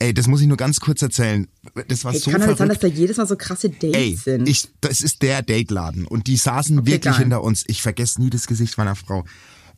Ey, 0.00 0.14
das 0.14 0.28
muss 0.28 0.40
ich 0.40 0.46
nur 0.46 0.56
ganz 0.56 0.78
kurz 0.78 1.02
erzählen. 1.02 1.48
Das 1.88 2.04
war 2.04 2.12
Ey, 2.14 2.20
so 2.20 2.30
kann 2.30 2.40
doch 2.40 2.46
nicht 2.48 2.58
sein, 2.58 2.68
dass 2.68 2.78
verrückt. 2.78 2.96
da 2.96 3.00
jedes 3.00 3.16
Mal 3.16 3.26
so 3.26 3.36
krasse 3.36 3.68
Dates 3.70 3.94
Ey, 3.94 4.16
sind. 4.16 4.48
ich, 4.48 4.68
das 4.80 5.00
ist 5.00 5.22
der 5.22 5.42
Dateladen 5.42 6.06
und 6.06 6.28
die 6.28 6.36
saßen 6.36 6.86
wirklich 6.86 7.12
geil. 7.12 7.18
hinter 7.18 7.42
uns. 7.42 7.64
Ich 7.66 7.82
vergesse 7.82 8.20
nie 8.22 8.30
das 8.30 8.46
Gesicht 8.46 8.78
meiner 8.78 8.94
Frau. 8.94 9.24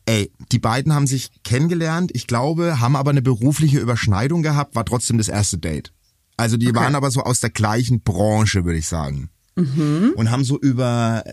Ey, 0.05 0.31
die 0.51 0.59
beiden 0.59 0.93
haben 0.93 1.07
sich 1.07 1.31
kennengelernt, 1.43 2.11
ich 2.13 2.27
glaube, 2.27 2.79
haben 2.79 2.95
aber 2.95 3.11
eine 3.11 3.21
berufliche 3.21 3.79
Überschneidung 3.79 4.41
gehabt, 4.43 4.75
war 4.75 4.85
trotzdem 4.85 5.17
das 5.17 5.27
erste 5.27 5.57
Date. 5.57 5.91
Also 6.37 6.57
die 6.57 6.73
waren 6.73 6.95
aber 6.95 7.11
so 7.11 7.21
aus 7.21 7.39
der 7.39 7.51
gleichen 7.51 8.01
Branche, 8.01 8.65
würde 8.65 8.79
ich 8.79 8.87
sagen. 8.87 9.29
Und 9.55 10.31
haben 10.31 10.43
so 10.43 10.59
über, 10.59 11.23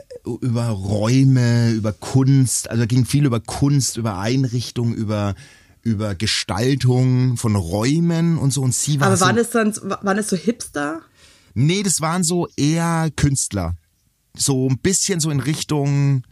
über 0.43 0.67
Räume, 0.67 1.71
über 1.71 1.93
Kunst, 1.93 2.69
also 2.69 2.87
ging 2.87 3.07
viel 3.07 3.25
über 3.25 3.41
Kunst, 3.41 3.97
über 3.97 4.19
Einrichtung, 4.19 4.93
über, 4.93 5.35
über 5.83 6.15
Gestaltung 6.15 7.37
von 7.37 7.57
Räumen 7.57 8.39
und 8.39 8.53
so. 8.53 8.63
Und 8.63 8.75
sie 8.75 9.01
war 9.01 9.09
Aber 9.09 9.17
so, 9.17 9.25
waren 9.27 9.37
das 9.37 9.51
dann, 9.51 9.75
waren 9.77 10.17
das 10.17 10.29
so 10.29 10.37
Hipster? 10.37 11.03
Nee, 11.55 11.83
das 11.83 12.01
waren 12.01 12.25
so 12.25 12.47
eher 12.57 13.11
Künstler. 13.17 13.75
So 14.37 14.69
ein 14.69 14.79
bisschen 14.79 15.21
so 15.21 15.31
in 15.31 15.41
Richtung, 15.41 16.23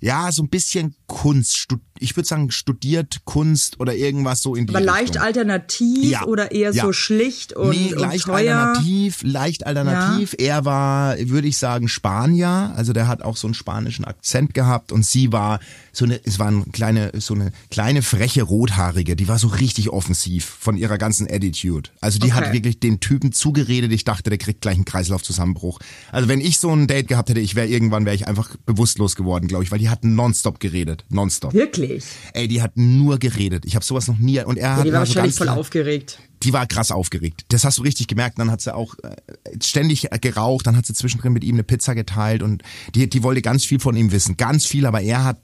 ja, 0.00 0.30
so 0.32 0.42
ein 0.42 0.48
bisschen 0.48 0.94
Kunst. 1.06 1.56
Stud- 1.56 1.80
Ich 2.00 2.16
würde 2.16 2.26
sagen, 2.26 2.50
studiert 2.50 3.20
Kunst 3.24 3.78
oder 3.80 3.94
irgendwas 3.94 4.42
so 4.42 4.54
in 4.56 4.66
die 4.66 4.74
Aber 4.74 4.84
leicht 4.84 5.02
Richtung. 5.10 5.22
alternativ 5.22 6.04
Ja. 6.10 6.24
oder 6.24 6.50
eher 6.52 6.72
Ja. 6.72 6.84
so 6.84 6.92
schlicht 6.92 7.52
und, 7.52 7.70
nee, 7.70 7.92
und 7.94 8.00
leicht 8.00 8.24
teuer? 8.24 8.56
alternativ, 8.56 9.20
leicht 9.22 9.64
alternativ. 9.66 10.34
Er 10.38 10.64
war, 10.64 11.16
würde 11.20 11.46
ich 11.48 11.56
sagen, 11.56 11.86
Spanier, 11.88 12.72
also 12.76 12.92
der 12.92 13.06
hat 13.06 13.22
auch 13.22 13.36
so 13.36 13.46
einen 13.46 13.54
spanischen 13.54 14.04
Akzent 14.04 14.54
gehabt 14.54 14.90
und 14.92 15.04
sie 15.06 15.32
war 15.32 15.60
so 15.92 16.04
eine, 16.04 16.20
es 16.24 16.38
war 16.40 16.48
eine 16.48 16.64
kleine, 16.72 17.12
so 17.20 17.34
eine 17.34 17.52
kleine 17.70 18.02
freche 18.02 18.42
Rothaarige, 18.42 19.14
die 19.14 19.28
war 19.28 19.38
so 19.38 19.46
richtig 19.48 19.90
offensiv 19.90 20.44
von 20.44 20.76
ihrer 20.76 20.98
ganzen 20.98 21.28
Attitude. 21.30 21.90
Also 22.00 22.18
die 22.18 22.32
hat 22.32 22.44
Okay. 22.44 22.52
wirklich 22.54 22.80
den 22.80 22.98
Typen 23.00 23.30
zugeredet, 23.32 23.92
ich 23.92 24.02
dachte, 24.04 24.30
der 24.30 24.38
kriegt 24.38 24.60
gleich 24.62 24.74
einen 24.74 24.84
Kreislaufzusammenbruch. 24.84 25.78
Also 26.10 26.28
wenn 26.28 26.40
ich 26.40 26.58
so 26.58 26.70
ein 26.74 26.86
Date 26.88 27.06
gehabt 27.08 27.28
hätte, 27.30 27.40
ich 27.40 27.54
wäre 27.54 27.68
irgendwann, 27.68 28.04
wäre 28.04 28.16
ich 28.16 28.26
einfach 28.26 28.50
bewusstlos 28.66 29.14
geworden, 29.14 29.46
glaube 29.46 29.62
ich, 29.64 29.70
weil 29.70 29.78
die 29.78 29.88
hatten 29.88 30.14
nonstop 30.16 30.58
geredet, 30.58 31.04
nonstop. 31.08 31.52
Wirklich? 31.54 31.83
Ey, 32.32 32.48
die 32.48 32.62
hat 32.62 32.76
nur 32.76 33.18
geredet. 33.18 33.64
Ich 33.66 33.74
habe 33.74 33.84
sowas 33.84 34.06
noch 34.08 34.18
nie 34.18 34.40
und 34.42 34.56
er 34.56 34.68
Ja, 34.70 34.76
hat 34.76 34.86
die 34.86 34.92
war 34.92 35.00
mal 35.00 35.06
so 35.06 35.14
wahrscheinlich 35.14 35.36
ganz 35.36 35.48
voll 35.50 35.58
aufgeregt. 35.58 36.18
die 36.42 36.52
war 36.52 36.66
krass 36.66 36.90
aufgeregt. 36.90 37.44
Das 37.48 37.64
hast 37.64 37.78
du 37.78 37.82
richtig 37.82 38.06
gemerkt. 38.08 38.38
Dann 38.38 38.50
hat 38.50 38.60
sie 38.60 38.74
auch 38.74 38.94
äh, 39.02 39.16
ständig 39.62 40.08
geraucht, 40.20 40.66
dann 40.66 40.76
hat 40.76 40.86
sie 40.86 40.94
zwischendrin 40.94 41.32
mit 41.32 41.44
ihm 41.44 41.54
eine 41.56 41.64
Pizza 41.64 41.94
geteilt 41.94 42.42
und 42.42 42.62
die, 42.94 43.08
die 43.08 43.22
wollte 43.22 43.42
ganz 43.42 43.64
viel 43.64 43.80
von 43.80 43.96
ihm 43.96 44.12
wissen. 44.12 44.36
Ganz 44.36 44.66
viel, 44.66 44.86
aber 44.86 45.00
er 45.00 45.24
hat, 45.24 45.38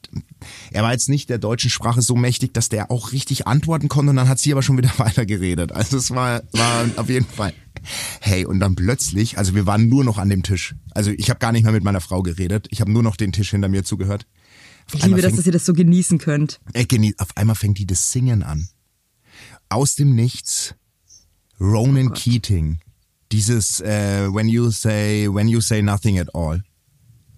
er 0.72 0.82
war 0.82 0.92
jetzt 0.92 1.08
nicht 1.08 1.30
der 1.30 1.38
deutschen 1.38 1.70
Sprache 1.70 2.02
so 2.02 2.14
mächtig, 2.16 2.52
dass 2.54 2.68
der 2.68 2.90
auch 2.90 3.12
richtig 3.12 3.46
antworten 3.46 3.88
konnte 3.88 4.10
und 4.10 4.16
dann 4.16 4.28
hat 4.28 4.38
sie 4.38 4.52
aber 4.52 4.62
schon 4.62 4.76
wieder 4.78 4.92
weitergeredet. 4.98 5.72
Also 5.72 5.96
es 5.96 6.10
war, 6.10 6.42
war 6.52 6.84
auf 6.96 7.08
jeden 7.08 7.26
Fall. 7.26 7.52
Hey, 8.20 8.44
und 8.44 8.60
dann 8.60 8.74
plötzlich, 8.74 9.38
also 9.38 9.54
wir 9.54 9.64
waren 9.64 9.88
nur 9.88 10.04
noch 10.04 10.18
an 10.18 10.28
dem 10.28 10.42
Tisch. 10.42 10.74
Also 10.90 11.12
ich 11.12 11.30
habe 11.30 11.38
gar 11.38 11.52
nicht 11.52 11.62
mehr 11.62 11.72
mit 11.72 11.84
meiner 11.84 12.00
Frau 12.02 12.20
geredet. 12.22 12.66
Ich 12.70 12.80
habe 12.82 12.90
nur 12.92 13.02
noch 13.02 13.16
den 13.16 13.32
Tisch 13.32 13.50
hinter 13.52 13.68
mir 13.68 13.84
zugehört. 13.84 14.26
Ich 14.94 15.04
liebe 15.04 15.22
das, 15.22 15.34
dass 15.36 15.46
ihr 15.46 15.52
das 15.52 15.64
so 15.66 15.72
genießen 15.72 16.18
könnt. 16.18 16.60
genie- 16.88 17.14
auf 17.18 17.36
einmal 17.36 17.56
fängt 17.56 17.78
die 17.78 17.86
das 17.86 18.12
Singen 18.12 18.42
an. 18.42 18.68
Aus 19.68 19.94
dem 19.94 20.14
Nichts 20.14 20.74
Ronan 21.60 22.12
Keating. 22.12 22.78
Dieses 23.32 23.80
äh, 23.80 24.26
When 24.32 24.48
you 24.48 24.70
say 24.70 25.28
When 25.32 25.48
you 25.48 25.60
say 25.60 25.82
nothing 25.82 26.18
at 26.18 26.34
all. 26.34 26.62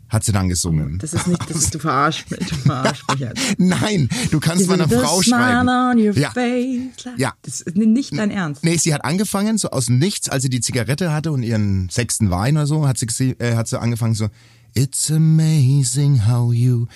Hat 0.09 0.25
sie 0.25 0.33
dann 0.33 0.51
gesungen. 0.51 0.99
Das 0.99 1.15
ist 1.15 1.27
nicht, 1.27 1.41
das 1.49 1.57
ist, 1.57 1.75
du 1.75 1.79
verarschst 1.79 2.31
mich, 2.31 2.41
du 2.47 2.55
verarschst 2.55 3.03
mich 3.11 3.21
jetzt. 3.21 3.41
Nein, 3.59 4.11
du 4.31 4.41
kannst 4.41 4.69
meiner 4.69 4.87
Frau 4.87 5.23
schreiben. 5.23 5.67
Ja. 6.15 6.31
face. 6.33 7.09
Ja. 7.17 7.33
Das 7.41 7.63
ist 7.63 7.77
nicht 7.77 8.15
dein 8.15 8.31
Ernst. 8.31 8.63
Nee, 8.63 8.77
sie 8.77 8.93
hat 8.93 9.07
angefangen, 9.07 9.57
so 9.57 9.71
aus 9.71 9.89
Nichts, 9.89 10.29
als 10.29 10.43
sie 10.43 10.51
die 10.51 10.61
Zigarette 10.61 11.13
hatte 11.15 11.33
und 11.33 11.43
ihren 11.43 11.89
sechsten 11.89 12.31
Wein 12.31 12.59
oder 12.59 12.67
so, 12.67 12.87
hat 12.87 12.99
sie, 12.99 13.31
äh, 13.39 13.57
hat 13.57 13.69
sie 13.69 13.81
angefangen 13.81 14.15
so, 14.15 14.29
It's 14.75 15.11
amazing 15.11 16.27
how 16.27 16.53
you 16.53 16.87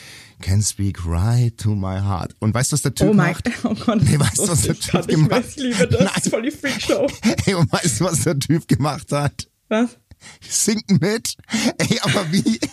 can 0.42 0.62
speak 0.62 1.04
right 1.06 1.56
to 1.58 1.74
my 1.74 1.98
heart. 2.00 2.34
Und 2.40 2.54
weißt 2.54 2.72
du, 2.72 2.74
was 2.74 2.82
der 2.82 2.94
Typ 2.94 3.08
Oh 3.08 3.14
macht? 3.14 3.48
oh 3.64 3.74
Gott. 3.74 4.02
Nee, 4.02 4.18
weißt 4.18 4.38
du, 4.38 4.48
was 4.48 4.62
der. 4.62 4.78
Typ 4.78 5.08
Ich 5.08 5.16
gemacht 5.16 5.30
weiß, 5.30 5.56
Ich 5.56 5.62
liebe 5.62 5.88
das. 5.88 6.00
Nein. 6.00 6.10
Das 6.14 6.24
ist 6.24 6.30
voll 6.30 6.42
die 6.42 6.50
Freakshow. 6.50 7.06
Ey, 7.46 7.54
und 7.54 7.72
weißt 7.72 8.00
du, 8.00 8.04
was 8.04 8.22
der 8.22 8.38
Typ 8.38 8.68
gemacht 8.68 9.10
hat? 9.12 9.48
Was? 9.68 9.96
Singt 10.40 11.00
mit. 11.00 11.34
Ey, 11.78 11.98
aber 12.02 12.30
wie? 12.32 12.60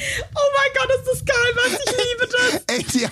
Oh 0.00 0.50
mein 0.56 0.70
Gott, 0.74 0.90
ist 0.96 1.08
das 1.10 1.24
geil, 1.24 1.52
was? 1.56 1.72
Ich 1.72 1.90
liebe 1.90 2.28
das. 2.30 2.76
Ey, 2.76 2.84
die 2.84 3.08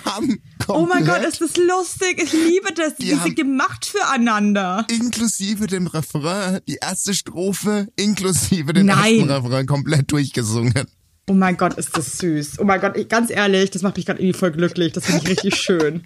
haben 0.67 0.81
Oh 0.81 0.85
mein 0.85 1.05
Gott, 1.05 1.15
komplett 1.15 1.33
ist 1.33 1.41
das 1.41 1.57
lustig. 1.57 2.21
Ich 2.23 2.33
liebe 2.33 2.73
das. 2.73 2.95
Die, 2.95 3.05
Die 3.05 3.15
sind 3.15 3.35
gemacht 3.35 3.85
füreinander. 3.85 4.85
inklusive 4.89 5.67
dem 5.67 5.87
Refrain, 5.87 6.59
die 6.67 6.77
erste 6.81 7.13
Strophe, 7.13 7.87
inklusive 7.95 8.73
dem 8.73 8.89
ersten 8.89 9.29
Refrain 9.29 9.65
komplett 9.65 10.11
durchgesungen. 10.11 10.85
Oh 11.29 11.33
mein 11.33 11.57
Gott, 11.57 11.73
ist 11.73 11.95
das 11.97 12.17
süß. 12.19 12.59
Oh 12.59 12.63
mein 12.63 12.79
Gott, 12.79 12.95
ich, 12.95 13.09
ganz 13.09 13.29
ehrlich, 13.29 13.69
das 13.71 13.81
macht 13.81 13.97
mich 13.97 14.05
gerade 14.05 14.21
irgendwie 14.21 14.37
voll 14.37 14.51
glücklich. 14.51 14.93
Das 14.93 15.05
finde 15.05 15.23
ich 15.23 15.29
richtig 15.29 15.55
schön. 15.61 16.03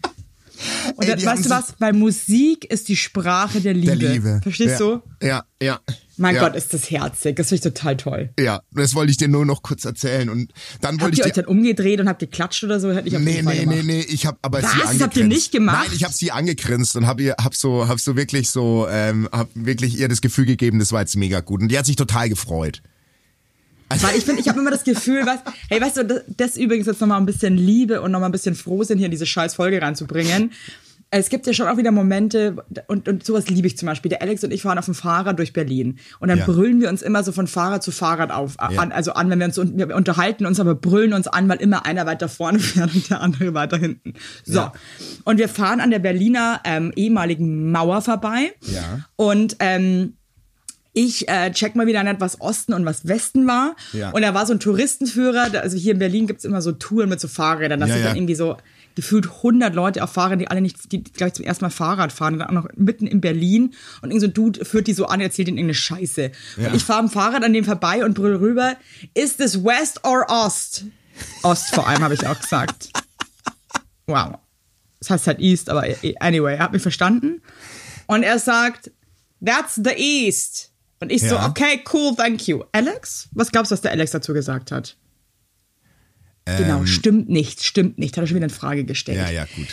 Und 0.95 1.07
Ey, 1.07 1.15
dann, 1.15 1.25
weißt 1.25 1.45
du 1.45 1.49
was? 1.49 1.75
Weil 1.79 1.93
Musik 1.93 2.65
ist 2.65 2.87
die 2.87 2.95
Sprache 2.95 3.61
der 3.61 3.73
Liebe. 3.73 3.97
Der 3.97 4.09
Liebe. 4.09 4.39
Verstehst 4.43 4.79
ja. 4.79 4.99
du? 4.99 5.01
Ja, 5.25 5.43
ja. 5.61 5.79
Mein 6.21 6.35
ja. 6.35 6.41
Gott, 6.47 6.55
ist 6.55 6.73
das 6.73 6.89
herzig. 6.91 7.35
Das 7.35 7.49
finde 7.49 7.55
ich 7.67 7.73
total 7.73 7.97
toll. 7.97 8.29
Ja, 8.39 8.61
das 8.71 8.93
wollte 8.95 9.11
ich 9.11 9.17
dir 9.17 9.27
nur 9.27 9.45
noch 9.45 9.63
kurz 9.63 9.85
erzählen. 9.85 10.29
Und 10.29 10.53
dann 10.79 10.93
Habt 10.93 11.01
wollte 11.03 11.17
ihr 11.17 11.25
ich 11.25 11.31
euch 11.31 11.35
dann 11.35 11.45
umgedreht 11.45 11.99
und 11.99 12.07
habt 12.07 12.19
geklatscht 12.19 12.63
oder 12.63 12.79
so? 12.79 12.91
Hätte 12.93 13.07
ich 13.07 13.15
auf 13.15 13.21
Nee, 13.21 13.31
jeden 13.37 13.45
Fall 13.45 13.55
nee, 13.55 13.61
gemacht. 13.61 13.77
nee, 13.83 13.93
nee, 13.97 14.05
ich 14.07 14.25
habe 14.27 14.37
aber 14.43 14.61
Was? 14.61 14.71
sie 14.71 14.77
Das 14.77 14.87
angegrinst. 14.89 15.03
habt 15.03 15.17
ihr 15.17 15.25
nicht 15.25 15.51
gemacht? 15.51 15.87
Nein, 15.87 15.95
ich 15.97 16.03
habe 16.03 16.13
sie 16.13 16.31
angegrinst 16.31 16.95
und 16.95 17.07
habe 17.07 17.23
ihr 17.23 17.35
hab 17.43 17.55
so 17.55 17.87
hab 17.87 17.99
so 17.99 18.15
wirklich 18.15 18.49
so 18.49 18.87
ähm, 18.89 19.27
hab 19.31 19.49
wirklich 19.55 19.97
ihr 19.99 20.07
das 20.07 20.21
Gefühl 20.21 20.45
gegeben, 20.45 20.79
das 20.79 20.91
war 20.91 21.01
jetzt 21.01 21.15
mega 21.17 21.39
gut 21.41 21.61
und 21.61 21.69
die 21.69 21.77
hat 21.77 21.85
sich 21.87 21.95
total 21.95 22.29
gefreut. 22.29 22.81
Weil 23.89 24.15
ich 24.17 24.23
finde, 24.23 24.39
ich 24.41 24.47
habe 24.47 24.59
immer 24.61 24.71
das 24.71 24.85
Gefühl, 24.85 25.25
was, 25.25 25.39
hey, 25.69 25.81
weißt 25.81 25.97
du, 25.97 26.05
das, 26.05 26.21
das 26.37 26.55
übrigens 26.55 26.87
jetzt 26.87 27.01
nochmal 27.01 27.19
ein 27.19 27.25
bisschen 27.25 27.57
Liebe 27.57 28.01
und 28.01 28.11
nochmal 28.11 28.29
ein 28.29 28.31
bisschen 28.31 28.55
froh 28.55 28.83
sind, 28.85 28.99
hier 28.99 29.07
in 29.07 29.11
diese 29.11 29.25
scheiß 29.25 29.55
Folge 29.55 29.81
reinzubringen. 29.81 30.51
Es 31.13 31.27
gibt 31.27 31.45
ja 31.45 31.51
schon 31.51 31.67
auch 31.67 31.75
wieder 31.75 31.91
Momente, 31.91 32.55
und, 32.87 33.09
und 33.09 33.25
sowas 33.25 33.49
liebe 33.49 33.67
ich 33.67 33.77
zum 33.77 33.85
Beispiel. 33.85 34.07
Der 34.07 34.21
Alex 34.21 34.45
und 34.45 34.51
ich 34.53 34.61
fahren 34.61 34.77
auf 34.77 34.85
dem 34.85 34.93
Fahrrad 34.95 35.37
durch 35.37 35.51
Berlin. 35.51 35.99
Und 36.19 36.29
dann 36.29 36.37
Ja. 36.37 36.45
brüllen 36.45 36.79
wir 36.79 36.87
uns 36.87 37.01
immer 37.01 37.21
so 37.21 37.33
von 37.33 37.47
Fahrrad 37.47 37.83
zu 37.83 37.91
Fahrrad 37.91 38.31
auf, 38.31 38.55
Ja. 38.61 38.79
an, 38.79 38.93
also 38.93 39.11
an, 39.11 39.29
wenn 39.29 39.39
wir 39.39 39.45
uns 39.47 39.57
un- 39.59 39.77
wir 39.77 39.93
unterhalten 39.93 40.45
uns, 40.45 40.61
aber 40.61 40.73
brüllen 40.73 41.11
uns 41.11 41.27
an, 41.27 41.49
weil 41.49 41.57
immer 41.59 41.85
einer 41.85 42.05
weiter 42.05 42.29
vorne 42.29 42.59
fährt 42.59 42.95
und 42.95 43.09
der 43.09 43.19
andere 43.19 43.53
weiter 43.53 43.77
hinten. 43.77 44.13
So. 44.45 44.53
Ja. 44.59 44.73
Und 45.25 45.37
wir 45.37 45.49
fahren 45.49 45.81
an 45.81 45.91
der 45.91 45.99
Berliner 45.99 46.61
ähm, 46.63 46.93
ehemaligen 46.95 47.71
Mauer 47.73 48.01
vorbei. 48.01 48.53
Ja. 48.61 49.01
Und 49.17 49.57
ähm, 49.59 50.13
ich 50.93 51.27
äh, 51.29 51.51
check 51.51 51.75
mal 51.75 51.87
wieder 51.87 52.03
nicht, 52.03 52.19
was 52.21 52.39
Osten 52.41 52.73
und 52.73 52.85
was 52.85 53.07
Westen 53.07 53.47
war. 53.47 53.75
Ja. 53.93 54.11
Und 54.11 54.21
da 54.23 54.33
war 54.33 54.45
so 54.45 54.53
ein 54.53 54.59
Touristenführer, 54.59 55.47
also 55.61 55.77
hier 55.77 55.93
in 55.93 55.99
Berlin 55.99 56.27
gibt's 56.27 56.43
immer 56.45 56.61
so 56.61 56.71
Touren 56.73 57.07
mit 57.09 57.19
so 57.19 57.27
Fahrrädern. 57.29 57.79
Das 57.81 57.89
Ja, 57.89 57.95
sind 57.95 58.05
dann 58.05 58.15
irgendwie 58.17 58.35
so 58.35 58.57
gefühlt 58.95 59.27
100 59.27 59.73
Leute 59.75 60.03
auf 60.03 60.11
Fahrrädern, 60.11 60.39
die 60.39 60.47
alle 60.47 60.61
nicht, 60.61 60.91
die 60.91 61.03
gleich 61.03 61.33
zum 61.33 61.45
ersten 61.45 61.65
Mal 61.65 61.69
Fahrrad 61.69 62.11
fahren, 62.11 62.39
dann 62.39 62.47
auch 62.49 62.63
noch 62.63 62.67
mitten 62.75 63.07
in 63.07 63.21
Berlin. 63.21 63.73
Und 64.01 64.09
irgend 64.11 64.21
so 64.21 64.27
ein 64.27 64.33
Dude 64.33 64.65
führt 64.65 64.87
die 64.87 64.93
so 64.93 65.05
an, 65.05 65.21
erzählt 65.21 65.47
ihnen 65.47 65.57
irgendeine 65.57 65.75
Scheiße. 65.75 66.31
Ja. 66.57 66.67
Und 66.69 66.75
ich 66.75 66.83
fahre 66.83 66.99
am 66.99 67.09
Fahrrad 67.09 67.43
an 67.43 67.53
dem 67.53 67.65
vorbei 67.65 68.03
und 68.05 68.13
brüll 68.13 68.35
rüber, 68.35 68.75
ist 69.13 69.39
es 69.39 69.63
West 69.63 70.03
or 70.05 70.25
Ost? 70.29 70.85
Ost 71.43 71.73
vor 71.75 71.87
allem, 71.87 72.03
habe 72.03 72.13
ich 72.13 72.25
auch 72.25 72.39
gesagt. 72.39 72.89
Wow. 74.07 74.39
Das 74.99 75.09
heißt 75.09 75.27
halt 75.27 75.39
East, 75.39 75.69
aber 75.69 75.83
anyway, 76.19 76.55
er 76.55 76.63
hat 76.63 76.73
mich 76.73 76.81
verstanden. 76.81 77.41
Und 78.07 78.23
er 78.23 78.39
sagt, 78.39 78.91
that's 79.43 79.75
the 79.75 79.91
East. 79.95 80.71
Und 80.99 81.11
ich 81.11 81.21
so, 81.21 81.35
Ja. 81.35 81.47
okay, 81.47 81.83
cool, 81.93 82.15
thank 82.15 82.47
you. 82.47 82.63
Alex? 82.71 83.27
Was 83.31 83.51
glaubst 83.51 83.71
du, 83.71 83.73
was 83.73 83.81
der 83.81 83.91
Alex 83.91 84.11
dazu 84.11 84.33
gesagt 84.33 84.71
hat? 84.71 84.97
Genau, 86.45 86.85
stimmt 86.85 87.29
nicht, 87.29 87.63
stimmt 87.63 87.97
nicht. 87.99 88.17
Hat 88.17 88.23
er 88.23 88.27
schon 88.27 88.35
wieder 88.35 88.45
eine 88.45 88.53
Frage 88.53 88.83
gestellt. 88.83 89.19
Ähm. 89.19 89.25
Ja, 89.25 89.31
ja, 89.31 89.45
gut. 89.55 89.67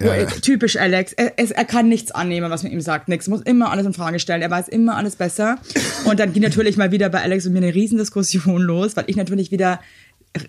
Ja, 0.00 0.16
ja. 0.16 0.26
Typisch 0.26 0.76
Alex. 0.76 1.12
Er, 1.12 1.38
er 1.38 1.64
kann 1.64 1.88
nichts 1.88 2.10
annehmen, 2.12 2.50
was 2.50 2.62
man 2.62 2.72
ihm 2.72 2.80
sagt. 2.80 3.08
Nix. 3.08 3.28
Muss 3.28 3.42
immer 3.42 3.70
alles 3.70 3.84
in 3.86 3.92
Frage 3.92 4.18
stellen. 4.18 4.40
Er 4.42 4.50
weiß 4.50 4.68
immer 4.68 4.96
alles 4.96 5.16
besser. 5.16 5.58
Und 6.04 6.18
dann 6.18 6.32
ging 6.32 6.42
natürlich 6.42 6.76
mal 6.76 6.90
wieder 6.92 7.08
bei 7.10 7.20
Alex 7.20 7.46
und 7.46 7.52
mir 7.52 7.58
eine 7.58 7.74
Riesendiskussion 7.74 8.62
los, 8.62 8.96
weil 8.96 9.04
ich 9.06 9.16
natürlich 9.16 9.50
wieder. 9.50 9.80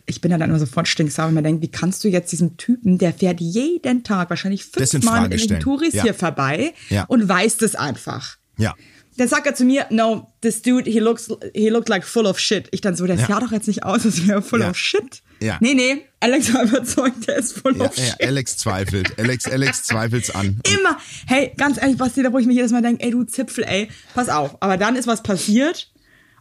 Ich 0.07 0.19
bin 0.21 0.31
ja 0.31 0.37
dann 0.39 0.49
immer 0.49 0.57
sofort 0.57 0.87
stinksauer, 0.87 1.27
wenn 1.27 1.35
man 1.35 1.43
denkt, 1.43 1.61
wie 1.61 1.67
kannst 1.69 2.03
du 2.03 2.07
jetzt 2.07 2.31
diesen 2.31 2.57
Typen, 2.57 2.97
der 2.97 3.13
fährt 3.13 3.39
jeden 3.39 4.03
Tag 4.03 4.31
wahrscheinlich 4.31 4.65
in 4.75 4.87
fünfmal 4.87 5.29
mit 5.29 5.47
den. 5.47 5.59
Touris 5.59 5.93
Ja. 5.93 6.01
hier 6.03 6.13
vorbei 6.15 6.73
Ja. 6.89 7.03
und 7.03 7.29
weiß 7.29 7.57
das 7.57 7.75
einfach. 7.75 8.37
Ja. 8.57 8.73
Dann 9.17 9.27
sagt 9.27 9.45
er 9.45 9.53
zu 9.53 9.63
mir, 9.63 9.85
no, 9.91 10.27
this 10.41 10.61
dude, 10.63 10.89
he 10.89 10.99
looks, 10.99 11.29
he 11.53 11.69
looked 11.69 11.87
like 11.87 12.03
full 12.03 12.25
of 12.25 12.39
shit. 12.39 12.67
Ich 12.71 12.81
dann 12.81 12.95
so, 12.95 13.05
der 13.05 13.17
Ja. 13.17 13.27
sah 13.27 13.39
doch 13.39 13.51
jetzt 13.51 13.67
nicht 13.67 13.83
aus, 13.83 14.05
als 14.05 14.25
wäre 14.27 14.39
er 14.39 14.41
full 14.41 14.61
of 14.63 14.75
shit. 14.75 15.21
Ja. 15.39 15.57
Nee, 15.59 15.73
nee, 15.73 16.05
Alex 16.19 16.53
war 16.53 16.63
überzeugt, 16.63 17.27
der 17.27 17.37
ist 17.37 17.59
full 17.59 17.77
Ja, 17.77 17.91
ja, 17.95 18.13
Alex 18.21 18.57
zweifelt. 18.57 19.17
Alex, 19.19 19.45
Alex 19.45 19.83
zweifelt's 19.83 20.31
an. 20.31 20.59
Immer. 20.63 20.97
Hey, 21.27 21.53
ganz 21.57 21.81
ehrlich, 21.81 21.97
Basti, 21.97 22.23
da 22.23 22.33
wo 22.33 22.37
ich 22.37 22.47
mir 22.47 22.53
jedes 22.53 22.71
Mal 22.71 22.81
denke, 22.81 23.03
ey, 23.03 23.11
du 23.11 23.23
Zipfel, 23.23 23.63
ey, 23.63 23.89
pass 24.13 24.29
auf. 24.29 24.61
Aber 24.61 24.77
dann 24.77 24.95
ist 24.95 25.07
was 25.07 25.23
passiert 25.23 25.91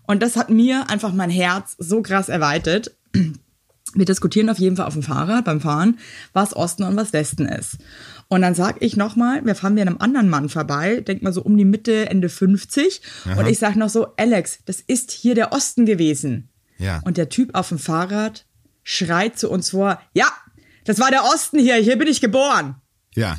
und 0.06 0.22
das 0.22 0.36
hat 0.36 0.50
mir 0.50 0.90
einfach 0.90 1.12
mein 1.12 1.30
Herz 1.30 1.76
so 1.78 2.02
krass 2.02 2.28
erweitert. 2.28 2.92
Wir 3.94 4.04
diskutieren 4.06 4.48
auf 4.48 4.58
jeden 4.58 4.76
Fall 4.76 4.86
auf 4.86 4.94
dem 4.94 5.02
Fahrrad 5.02 5.44
beim 5.44 5.60
Fahren, 5.60 5.98
was 6.32 6.56
Osten 6.56 6.82
und 6.82 6.96
was 6.96 7.12
Westen 7.12 7.46
ist. 7.46 7.78
Und 8.28 8.42
dann 8.42 8.54
sag 8.54 8.82
ich 8.82 8.96
nochmal, 8.96 9.44
wir 9.44 9.54
fahren 9.54 9.76
wir 9.76 9.82
einem 9.82 9.98
anderen 9.98 10.28
Mann 10.28 10.48
vorbei, 10.48 11.00
denk 11.00 11.22
mal 11.22 11.32
so 11.32 11.42
um 11.42 11.56
die 11.56 11.64
Mitte, 11.64 12.08
Ende 12.10 12.28
50. 12.28 13.02
Und 13.36 13.46
ich 13.46 13.58
sag 13.58 13.76
noch 13.76 13.90
so, 13.90 14.08
Alex, 14.16 14.60
das 14.64 14.80
ist 14.80 15.12
hier 15.12 15.34
der 15.34 15.52
Osten 15.52 15.86
gewesen. 15.86 16.48
Ja. 16.78 17.00
Und 17.04 17.16
der 17.16 17.28
Typ 17.28 17.54
auf 17.54 17.68
dem 17.68 17.78
Fahrrad 17.78 18.46
schreit 18.84 19.38
zu 19.38 19.50
uns 19.50 19.70
vor, 19.70 20.00
ja, 20.12 20.26
das 20.84 21.00
war 21.00 21.10
der 21.10 21.24
Osten 21.24 21.58
hier, 21.58 21.76
hier 21.76 21.96
bin 21.98 22.06
ich 22.08 22.20
geboren. 22.20 22.76
Ja. 23.16 23.38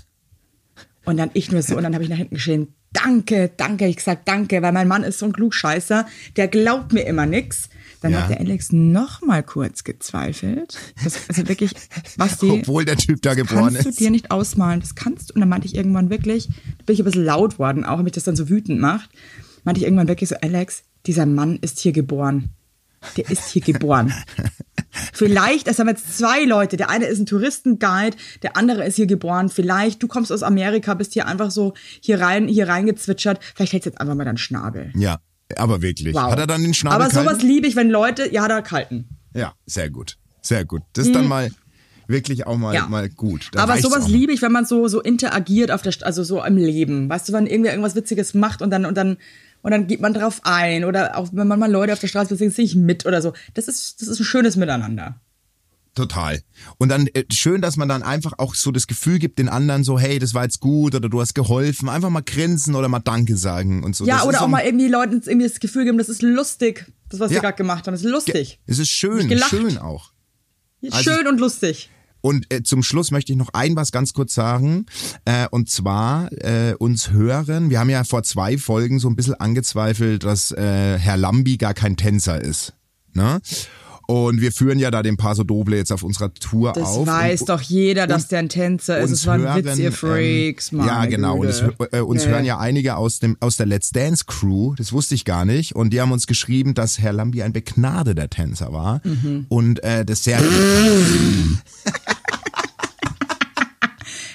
Und 1.05 1.17
dann 1.17 1.29
ich 1.33 1.51
nur 1.51 1.61
so, 1.61 1.77
und 1.77 1.83
dann 1.83 1.93
habe 1.93 2.03
ich 2.03 2.09
nach 2.09 2.17
hinten 2.17 2.35
geschrien, 2.35 2.73
danke, 2.91 3.51
danke, 3.55 3.87
ich 3.87 3.97
gesagt 3.97 4.27
danke, 4.27 4.61
weil 4.61 4.71
mein 4.71 4.87
Mann 4.87 5.03
ist 5.03 5.19
so 5.19 5.25
ein 5.27 5.33
Klugscheißer, 5.33 6.07
der 6.35 6.47
glaubt 6.47 6.93
mir 6.93 7.03
immer 7.05 7.25
nix. 7.25 7.69
Dann 8.01 8.11
Ja. 8.11 8.21
hat 8.21 8.29
der 8.29 8.39
Alex 8.39 8.71
noch 8.71 9.21
mal 9.21 9.41
kurz 9.43 9.83
gezweifelt. 9.83 10.77
Das, 11.03 11.27
also 11.29 11.47
wirklich, 11.47 11.71
was 12.17 12.37
die, 12.39 12.49
Obwohl 12.49 12.85
der 12.85 12.97
Typ 12.97 13.21
da 13.21 13.33
geboren 13.33 13.73
kannst 13.73 13.85
du 13.85 13.89
ist. 13.89 13.99
dir 13.99 14.11
nicht 14.11 14.31
ausmalen, 14.31 14.79
das 14.79 14.95
kannst 14.95 15.29
du. 15.29 15.33
Und 15.35 15.39
dann 15.41 15.49
meinte 15.49 15.67
ich 15.67 15.75
irgendwann 15.75 16.09
wirklich, 16.09 16.47
da 16.47 16.83
bin 16.85 16.93
ich 16.93 16.99
ein 17.01 17.05
bisschen 17.05 17.25
laut 17.25 17.57
worden, 17.59 17.83
auch 17.85 17.97
wenn 17.97 18.03
mich 18.03 18.13
das 18.13 18.23
dann 18.23 18.35
so 18.35 18.49
wütend 18.49 18.79
macht, 18.79 19.09
meinte 19.63 19.79
ich 19.79 19.85
irgendwann 19.85 20.07
wirklich 20.07 20.29
so, 20.29 20.35
Alex, 20.41 20.83
dieser 21.05 21.25
Mann 21.25 21.57
ist 21.61 21.79
hier 21.79 21.91
geboren. 21.91 22.49
Der 23.17 23.29
ist 23.29 23.49
hier 23.49 23.61
geboren. 23.61 24.13
Vielleicht, 25.13 25.67
es 25.67 25.79
haben 25.79 25.87
jetzt 25.87 26.17
zwei 26.17 26.43
Leute. 26.45 26.77
Der 26.77 26.89
eine 26.89 27.05
ist 27.05 27.19
ein 27.19 27.25
Touristenguide, 27.25 28.15
der 28.43 28.55
andere 28.57 28.85
ist 28.85 28.95
hier 28.95 29.07
geboren. 29.07 29.49
Vielleicht, 29.49 30.01
du 30.01 30.07
kommst 30.07 30.31
aus 30.31 30.43
Amerika, 30.43 30.93
bist 30.93 31.13
hier 31.13 31.27
einfach 31.27 31.51
so 31.51 31.73
hier 32.01 32.19
rein, 32.21 32.47
hier 32.47 32.67
reingezwitschert. 32.67 33.39
Vielleicht 33.55 33.73
hältst 33.73 33.85
du 33.85 33.89
jetzt 33.91 34.01
einfach 34.01 34.15
mal 34.15 34.25
deinen 34.25 34.37
Schnabel. 34.37 34.91
Ja, 34.95 35.19
aber 35.57 35.81
wirklich. 35.81 36.13
Wow. 36.15 36.31
Hat 36.31 36.39
er 36.39 36.47
dann 36.47 36.63
den 36.63 36.73
Schnabel 36.73 37.01
Aber 37.01 37.09
sowas 37.11 37.25
gehalten? 37.25 37.47
liebe 37.47 37.67
ich, 37.67 37.75
wenn 37.75 37.89
Leute, 37.89 38.31
ja, 38.31 38.47
da 38.47 38.61
kalten. 38.61 39.09
Ja, 39.33 39.53
sehr 39.65 39.89
gut. 39.89 40.17
Sehr 40.41 40.63
gut. 40.63 40.83
Das 40.93 41.07
ist 41.07 41.15
dann 41.15 41.27
mal 41.27 41.49
wirklich 42.07 42.45
auch 42.45 42.57
mal, 42.57 42.69
Hm. 42.69 42.75
Ja. 42.75 42.87
mal 42.87 43.09
gut. 43.09 43.49
Dann 43.51 43.63
Aber 43.63 43.77
sowas 43.81 44.07
liebe 44.07 44.31
ich, 44.31 44.41
wenn 44.41 44.51
man 44.51 44.65
so, 44.65 44.87
so 44.87 45.01
interagiert 45.01 45.71
auf 45.71 45.81
der, 45.81 45.93
also 46.01 46.23
so 46.23 46.43
im 46.43 46.55
Leben. 46.57 47.09
Weißt 47.09 47.27
du, 47.27 47.33
wenn 47.33 47.47
irgendwer 47.47 47.71
irgendwas 47.71 47.95
Witziges 47.95 48.33
macht 48.33 48.61
und 48.61 48.69
dann, 48.69 48.85
und 48.85 48.95
dann, 48.95 49.17
und 49.65 49.71
dann 49.71 49.87
geht 49.87 49.99
man 49.99 50.13
drauf 50.13 50.41
ein 50.43 50.85
oder 50.85 51.17
auch 51.17 51.29
wenn 51.33 51.47
man 51.47 51.57
mal 51.59 51.71
Leute 51.71 51.91
auf 51.91 51.99
der 51.99 52.07
Straße 52.07 52.35
sieht, 52.35 52.53
sehe 52.53 52.65
ich 52.65 52.75
mit 52.75 53.05
oder 53.07 53.19
so. 53.21 53.33
Das 53.55 53.67
ist, 53.67 53.99
das 53.99 54.07
ist 54.07 54.19
ein 54.19 54.23
schönes 54.23 54.55
Miteinander. 54.55 55.19
Total. 55.95 56.41
Und 56.77 56.89
dann 56.89 57.07
äh, 57.07 57.23
schön, 57.31 57.61
dass 57.61 57.77
man 57.77 57.87
dann 57.87 58.03
einfach 58.03 58.33
auch 58.37 58.53
so 58.53 58.71
das 58.71 58.85
Gefühl 58.85 59.17
gibt 59.17 59.39
den 59.39 59.47
anderen 59.49 59.83
so, 59.85 59.97
hey, 59.97 60.19
das 60.19 60.33
war 60.33 60.43
jetzt 60.43 60.59
gut 60.59 60.93
oder 60.93 61.07
du 61.09 61.21
hast 61.21 61.33
geholfen. 61.35 61.87
Einfach 61.89 62.09
mal 62.09 62.21
grinsen 62.21 62.75
oder 62.75 62.89
mal 62.89 62.99
Danke 62.99 63.37
sagen 63.37 63.83
und 63.83 63.95
so. 63.95 64.05
Ja, 64.05 64.17
Das 64.17 64.25
oder 64.25 64.37
so 64.37 64.43
auch 64.43 64.47
ein- 64.47 64.51
mal 64.51 64.65
irgendwie 64.65 64.87
Leuten 64.89 65.21
irgendwie 65.25 65.47
das 65.47 65.59
Gefühl 65.59 65.85
geben, 65.85 65.97
das 65.97 66.09
ist 66.09 66.21
lustig, 66.21 66.85
das, 67.09 67.19
was 67.21 67.31
Ja. 67.31 67.37
sie 67.37 67.41
gerade 67.41 67.57
gemacht 67.57 67.87
haben. 67.87 67.93
Das 67.93 68.01
ist 68.03 68.11
lustig. 68.11 68.59
Es 68.67 68.77
ist 68.77 68.89
schön, 68.89 69.35
schön 69.49 69.77
auch. 69.77 70.11
also- 70.91 71.11
Schön 71.11 71.27
und 71.27 71.39
lustig. 71.39 71.89
Und 72.25 72.51
äh, 72.51 72.63
zum 72.63 72.81
Schluss 72.81 73.11
möchte 73.11 73.33
ich 73.33 73.37
noch 73.37 73.53
ein 73.53 73.75
was 73.75 73.91
ganz 73.91 74.13
kurz 74.13 74.33
sagen. 74.33 74.87
Äh, 75.25 75.47
und 75.51 75.69
zwar 75.69 76.31
äh, 76.31 76.73
uns 76.73 77.11
hören. 77.11 77.69
Wir 77.69 77.79
haben 77.79 77.91
ja 77.91 78.03
vor 78.03 78.23
zwei 78.23 78.57
Folgen 78.57 78.97
so 78.97 79.07
ein 79.07 79.15
bisschen 79.15 79.35
angezweifelt, 79.35 80.23
dass 80.23 80.49
äh, 80.49 80.97
Herr 80.97 81.17
Lambi 81.17 81.57
gar 81.57 81.75
kein 81.75 81.97
Tänzer 81.97 82.41
ist. 82.41 82.73
Ne? 83.13 83.41
Und 84.07 84.39
wir 84.39 84.51
führen 84.51 84.77
ja 84.77 84.91
da 84.91 85.01
den 85.01 85.17
Paso 85.17 85.43
Doble 85.43 85.77
jetzt 85.77 85.91
auf 85.91 86.03
unserer 86.03 86.31
Tour 86.33 86.73
Das 86.73 86.83
auf. 86.89 87.07
weiß 87.07 87.41
und, 87.41 87.49
doch 87.49 87.61
jeder, 87.61 88.05
dass 88.05 88.27
der 88.27 88.39
ein 88.39 88.49
Tänzer 88.49 88.99
ist. 88.99 89.09
Es 89.11 89.25
war 89.25 89.33
ein 89.35 89.41
hören, 89.41 89.65
Witz, 89.65 89.77
ihr 89.77 89.91
Freaks, 89.91 90.71
ähm, 90.71 90.77
Mann. 90.77 90.87
Ja, 90.87 91.05
genau. 91.05 91.37
Und 91.37 91.47
es, 91.47 91.63
äh, 91.91 91.99
uns 92.01 92.23
Ja, 92.25 92.29
hören 92.29 92.45
ja. 92.45 92.59
einige 92.59 92.97
aus 92.97 93.19
dem 93.19 93.35
aus 93.39 93.57
der 93.57 93.65
Let's 93.65 93.89
Dance 93.89 94.25
Crew. 94.27 94.75
Das 94.75 94.93
wusste 94.93 95.15
ich 95.15 95.25
gar 95.25 95.43
nicht. 95.45 95.75
Und 95.75 95.89
die 95.91 96.01
haben 96.01 96.11
uns 96.11 96.27
geschrieben, 96.27 96.73
dass 96.75 96.99
Herr 96.99 97.13
Lambi 97.13 97.41
ein 97.41 97.51
begnadeter 97.53 98.29
Tänzer 98.29 98.71
war 98.71 99.01
Mhm. 99.03 99.45
und 99.49 99.83
äh, 99.83 100.05
das 100.05 100.23
sehr 100.23 100.39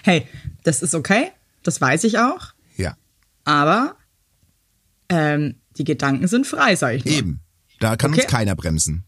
Hey, 0.03 0.27
das 0.65 0.83
ist 0.83 0.95
okay. 0.95 1.31
Das 1.63 1.81
weiß 1.81 2.05
ich 2.05 2.19
auch. 2.19 2.49
ja 2.77 2.97
Aber 3.45 3.97
ähm, 5.09 5.57
die 5.77 5.85
Gedanken 5.85 6.27
sind 6.27 6.47
frei, 6.47 6.75
sag 6.77 6.95
ich 6.95 7.05
nur. 7.05 7.15
eben. 7.15 7.41
Da 7.81 7.97
kann 7.97 8.13
Okay. 8.13 8.23
uns 8.23 8.31
keiner 8.31 8.55
bremsen. 8.55 9.05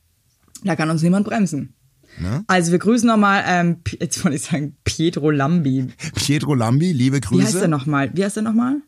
Da 0.65 0.77
kann 0.77 0.91
uns 0.91 1.03
niemand 1.03 1.27
bremsen. 1.27 1.75
Ne? 2.19 2.45
Also 2.47 2.73
wir 2.73 2.79
grüßen 2.79 3.07
nochmal, 3.07 3.43
ähm, 3.47 3.77
jetzt 4.01 4.23
wollte 4.25 4.37
ich 4.37 4.43
sagen, 4.43 4.77
Pietro 4.85 5.31
Lambi. 5.31 5.89
Pietro 6.15 6.55
Lambi, 6.55 6.93
liebe 6.93 7.21
Grüße. 7.21 7.41
Wie 7.41 7.47
heißt 7.47 7.61
der 7.61 7.69
nochmal? 7.69 8.11
Wie 8.15 8.25
heißt 8.25 8.37
der 8.37 8.43
nochmal? 8.43 8.75
Mit 8.75 8.85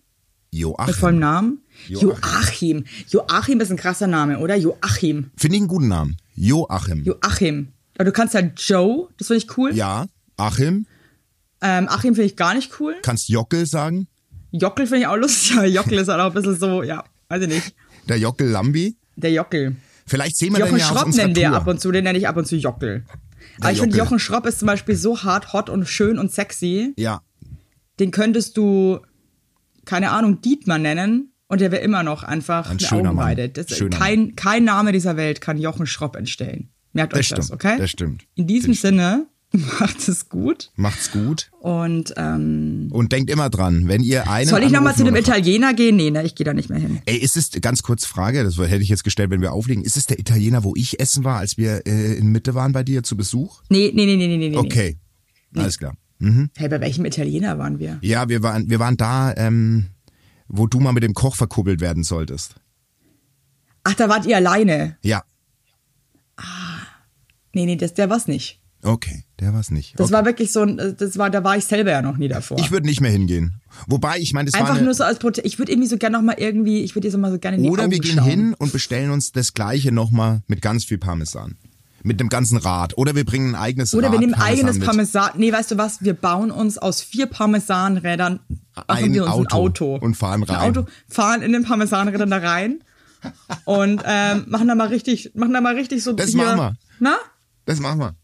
Joachim. 0.61 0.95
vollem 0.95 1.19
Namen? 1.19 1.59
Joachim. 1.89 2.11
Joachim. 2.11 2.85
Joachim 3.09 3.61
ist 3.61 3.71
ein 3.71 3.77
krasser 3.77 4.07
Name, 4.07 4.39
oder? 4.39 4.55
Joachim. 4.57 5.31
Finde 5.37 5.57
ich 5.57 5.63
einen 5.63 5.69
guten 5.69 5.89
Namen. 5.89 6.17
Joachim. 6.37 7.03
Joachim. 7.03 7.69
Aber 7.97 8.05
du 8.05 8.13
kannst 8.13 8.35
halt 8.35 8.61
Joe, 8.61 9.09
das 9.17 9.29
finde 9.29 9.45
ich 9.45 9.57
cool. 9.59 9.75
ja, 9.75 10.07
Achim. 10.37 10.87
Ähm, 11.61 11.89
Achim 11.89 12.15
finde 12.15 12.27
ich 12.27 12.37
gar 12.37 12.55
nicht 12.55 12.79
cool. 12.79 12.95
Kannst 13.03 13.29
Jockel 13.29 13.67
sagen. 13.67 14.07
Jockel 14.51 14.87
finde 14.87 15.01
ich 15.03 15.07
auch 15.07 15.17
lustig, 15.17 15.57
aber 15.57 15.67
Jockel 15.67 15.99
ist 15.99 16.09
halt 16.09 16.21
auch 16.21 16.27
ein 16.27 16.35
bisschen 16.35 16.57
so, 16.57 16.83
ja, 16.83 17.05
weiß 17.29 17.43
ich 17.43 17.49
nicht. 17.49 17.75
Der 18.09 18.19
Jockel 18.19 18.49
Lambi. 18.49 18.97
Der 19.17 19.33
Jockel. 19.33 19.77
Vielleicht 20.07 20.37
sehen 20.37 20.53
wir 20.53 20.61
Jochen 20.61 20.73
den 20.73 20.81
ja 20.81 20.87
Schropp 20.87 21.15
nennen 21.15 21.35
wir 21.37 21.49
Tour. 21.49 21.57
ab 21.57 21.67
und 21.67 21.81
zu, 21.81 21.91
den 21.91 22.05
nenne 22.05 22.19
ich 22.19 22.29
ab 22.29 22.37
und 22.37 22.47
zu 22.47 22.57
Jockel. 22.57 23.05
Aber 23.61 23.73
ich 23.73 23.81
finde. 23.81 23.97
Jochen 23.97 24.19
Schropp 24.19 24.47
ist 24.47 24.59
zum 24.59 24.67
Beispiel 24.67 24.97
so 24.97 25.23
hart, 25.23 25.53
hot 25.53 25.71
und 25.71 25.87
schön 25.89 26.19
und 26.19 26.33
sexy. 26.33 26.93
Ja, 26.97 27.23
Den 28.01 28.11
könntest 28.11 28.57
du, 28.57 29.01
keine 29.85 30.11
Ahnung, 30.11 30.41
Dietmar 30.41 30.79
nennen 30.79 31.33
und 31.47 31.61
der 31.61 31.71
wäre 31.71 31.83
immer 31.83 32.03
noch 32.03 32.23
einfach 32.25 32.69
Ein 32.71 32.81
schöner 32.81 33.13
Mann. 33.13 33.19
Augenweide. 33.19 33.49
Das, 33.49 33.77
Schöner 33.77 33.97
kein, 33.97 34.35
kein 34.35 34.65
Name 34.65 34.93
dieser 34.93 35.17
Welt 35.17 35.41
kann 35.41 35.59
Jochen 35.59 35.87
Schropp 35.87 36.17
entstellen. 36.17 36.71
Merkt 36.93 37.13
das 37.13 37.21
euch 37.21 37.27
stimmt. 37.27 37.39
das, 37.41 37.51
okay? 37.53 37.77
Das 37.79 37.91
stimmt. 37.91 38.25
In 38.35 38.47
diesem 38.47 38.75
Sinne, 38.75 39.27
macht 39.81 40.09
es 40.09 40.29
gut 40.29 40.71
Macht's 40.77 41.11
gut. 41.11 41.51
und 41.61 42.13
ähm, 42.17 42.89
Und 42.91 43.13
denkt 43.13 43.31
immer 43.31 43.51
dran, 43.51 43.89
wenn 43.89 44.03
ihr 44.03 44.29
einen. 44.29 44.49
soll 44.49 44.63
ich 44.63 44.73
nochmal 44.73 44.95
zu 44.95 45.05
dem 45.05 45.17
Italiener 45.17 45.75
gehen? 45.75 45.97
Nee, 45.97 46.11
ne, 46.11 46.25
ich 46.25 46.35
gehe 46.35 46.45
da 46.45 46.53
nicht 46.55 46.71
mehr 46.71 46.79
hin. 46.79 47.01
Ey, 47.07 47.17
ist 47.17 47.37
es, 47.37 47.51
ganz 47.61 47.83
kurz 47.83 48.05
Frage, 48.05 48.45
das 48.45 48.59
hätte 48.59 48.83
ich 48.83 48.89
jetzt 48.89 49.05
gestellt, 49.05 49.31
wenn 49.31 49.41
wir 49.41 49.53
auflegen, 49.53 49.85
ist 49.85 49.97
es 49.97 50.07
der 50.07 50.19
Italiener, 50.19 50.65
wo 50.65 50.75
ich 50.77 51.01
essen 51.01 51.25
war, 51.25 51.39
als 51.39 51.57
wir 51.57 51.87
äh, 51.87 52.15
in 52.15 52.29
Mitte 52.29 52.55
waren 52.55 52.73
bei 52.73 52.83
dir 52.83 53.03
zu 53.03 53.17
Besuch? 53.17 53.63
Nee, 53.71 53.93
nee, 53.95 54.07
nee, 54.07 54.17
nee, 54.17 54.27
nee, 54.27 54.37
nee. 54.37 54.49
nee. 54.51 54.57
Okay, 54.57 54.99
alles 55.57 55.79
klar. 55.79 55.95
Mhm. 56.19 56.51
Hey, 56.57 56.69
bei 56.69 56.81
welchem 56.81 57.05
Italiener 57.05 57.59
waren 57.59 57.79
wir? 57.79 57.99
Ja, 58.03 58.29
wir 58.29 58.43
waren, 58.43 58.69
wir 58.71 58.79
waren 58.79 58.97
da, 58.97 59.35
ähm, 59.37 59.87
wo 60.49 60.67
du 60.67 60.81
mal 60.81 60.93
mit 60.93 61.03
dem 61.03 61.15
Koch 61.15 61.37
verkuppelt 61.37 61.81
werden 61.81 62.05
solltest. 62.05 62.57
Ach, 63.85 63.95
da 63.95 64.09
wart 64.09 64.27
ihr 64.27 64.37
alleine. 64.37 64.97
Ja, 65.03 65.23
Nee, 67.55 67.67
nee, 67.67 67.77
das, 67.77 67.95
der 67.95 68.11
war's 68.11 68.27
nicht. 68.27 68.61
Okay, 68.85 69.25
der 69.41 69.53
war's 69.53 69.71
nicht. 69.71 69.99
Das 69.99 70.07
okay. 70.07 70.13
war 70.15 70.25
wirklich 70.25 70.53
so 70.53 70.63
ein, 70.63 70.97
das 70.99 71.19
war, 71.19 71.31
da 71.31 71.43
war 71.43 71.57
ich 71.57 71.65
selber 71.65 71.91
ja 71.91 72.03
noch 72.03 72.17
nie 72.17 72.29
davor. 72.29 72.59
Ich 72.59 72.71
würde 72.71 72.87
nicht 72.87 73.01
mehr 73.01 73.11
hingehen. 73.11 73.61
Wobei, 73.87 74.19
ich 74.19 74.33
meine, 74.33 74.51
das 74.51 74.55
war 74.55 74.61
Einfach 74.61 74.77
eine, 74.77 74.85
nur 74.85 74.95
so 74.95 75.05
als 75.05 75.19
Protest. 75.19 75.47
Ich 75.47 75.59
würde 75.59 75.73
irgendwie 75.73 75.89
so 75.89 75.97
gerne 75.99 76.17
noch 76.17 76.25
mal 76.25 76.37
irgendwie, 76.39 76.83
ich 76.83 76.95
würde 76.95 77.09
dir 77.09 77.13
so 77.13 77.19
mal 77.19 77.31
so 77.33 77.39
gerne 77.39 77.57
in 77.57 77.65
die 77.65 77.71
Oder 77.71 77.85
Augen 77.85 77.93
wir 77.93 77.99
gehen 77.99 78.17
schauen. 78.17 78.25
hin 78.25 78.55
und 78.55 78.73
bestellen 78.73 79.11
uns 79.11 79.33
das 79.33 79.55
gleiche 79.55 79.93
nochmal 79.93 80.43
mit 80.47 80.63
ganz 80.63 80.85
viel 80.85 80.99
Parmesan. 80.99 81.57
Mit 82.03 82.21
dem 82.21 82.29
ganzen 82.29 82.59
Rad. 82.59 82.99
Oder 82.99 83.15
wir 83.15 83.25
bringen 83.25 83.55
ein 83.55 83.61
eigenes 83.61 83.95
Oder 83.95 84.09
Rad 84.09 84.13
wir 84.13 84.21
nehmen 84.21 84.33
Parmesan 84.35 84.59
eigenes 84.59 84.77
mit. 84.77 84.87
Parmesan. 84.87 85.31
Nee, 85.37 85.53
weißt 85.53 85.71
du 85.71 85.79
was? 85.79 86.05
Wir 86.05 86.13
bauen 86.13 86.51
uns 86.51 86.77
aus 86.77 87.01
vier 87.01 87.27
Parmesanrädern 87.27 88.41
Ein 88.87 89.05
uns 89.05 89.17
ein 89.17 89.29
Auto 89.29 89.57
Auto 89.57 89.97
und 89.97 90.15
fahren 90.15 90.43
rein. 90.43 90.57
Ein 90.57 90.77
Auto, 90.77 90.87
fahren 91.09 91.41
in 91.41 91.53
den 91.53 91.65
Parmesanrädern 91.65 92.29
da 92.29 92.39
rein 92.39 92.85
und 93.65 94.03
ähm, 94.05 94.45
machen 94.49 94.69
da 94.69 94.75
mal 94.75 94.89
richtig, 94.89 95.33
machen 95.35 95.55
da 95.55 95.63
mal 95.63 95.75
richtig 95.75 96.03
so. 96.03 96.13
Das 96.13 96.31
hier, 96.31 96.45
machen 96.45 96.59
wir. 96.59 96.77
Na? 97.01 97.17
Das 97.65 97.81
machen 97.81 98.01
wir. 98.01 98.15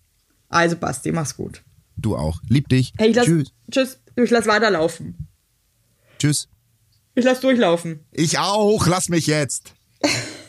Also 0.50 0.76
Basti, 0.76 1.12
mach's 1.12 1.36
gut. 1.36 1.62
Du 1.96 2.16
auch. 2.16 2.40
Lieb 2.48 2.68
dich. 2.68 2.92
Hey, 2.98 3.10
ich 3.10 3.16
lass, 3.16 3.26
Tschüss. 3.26 3.52
Tschüss. 3.70 4.00
Ich 4.16 4.30
lass 4.30 4.46
weiterlaufen. 4.46 5.28
Tschüss. 6.18 6.48
Ich 7.14 7.24
lass 7.24 7.40
durchlaufen. 7.40 8.00
Ich 8.12 8.38
auch. 8.38 8.86
Lass 8.86 9.08
mich 9.08 9.26
jetzt. 9.26 9.74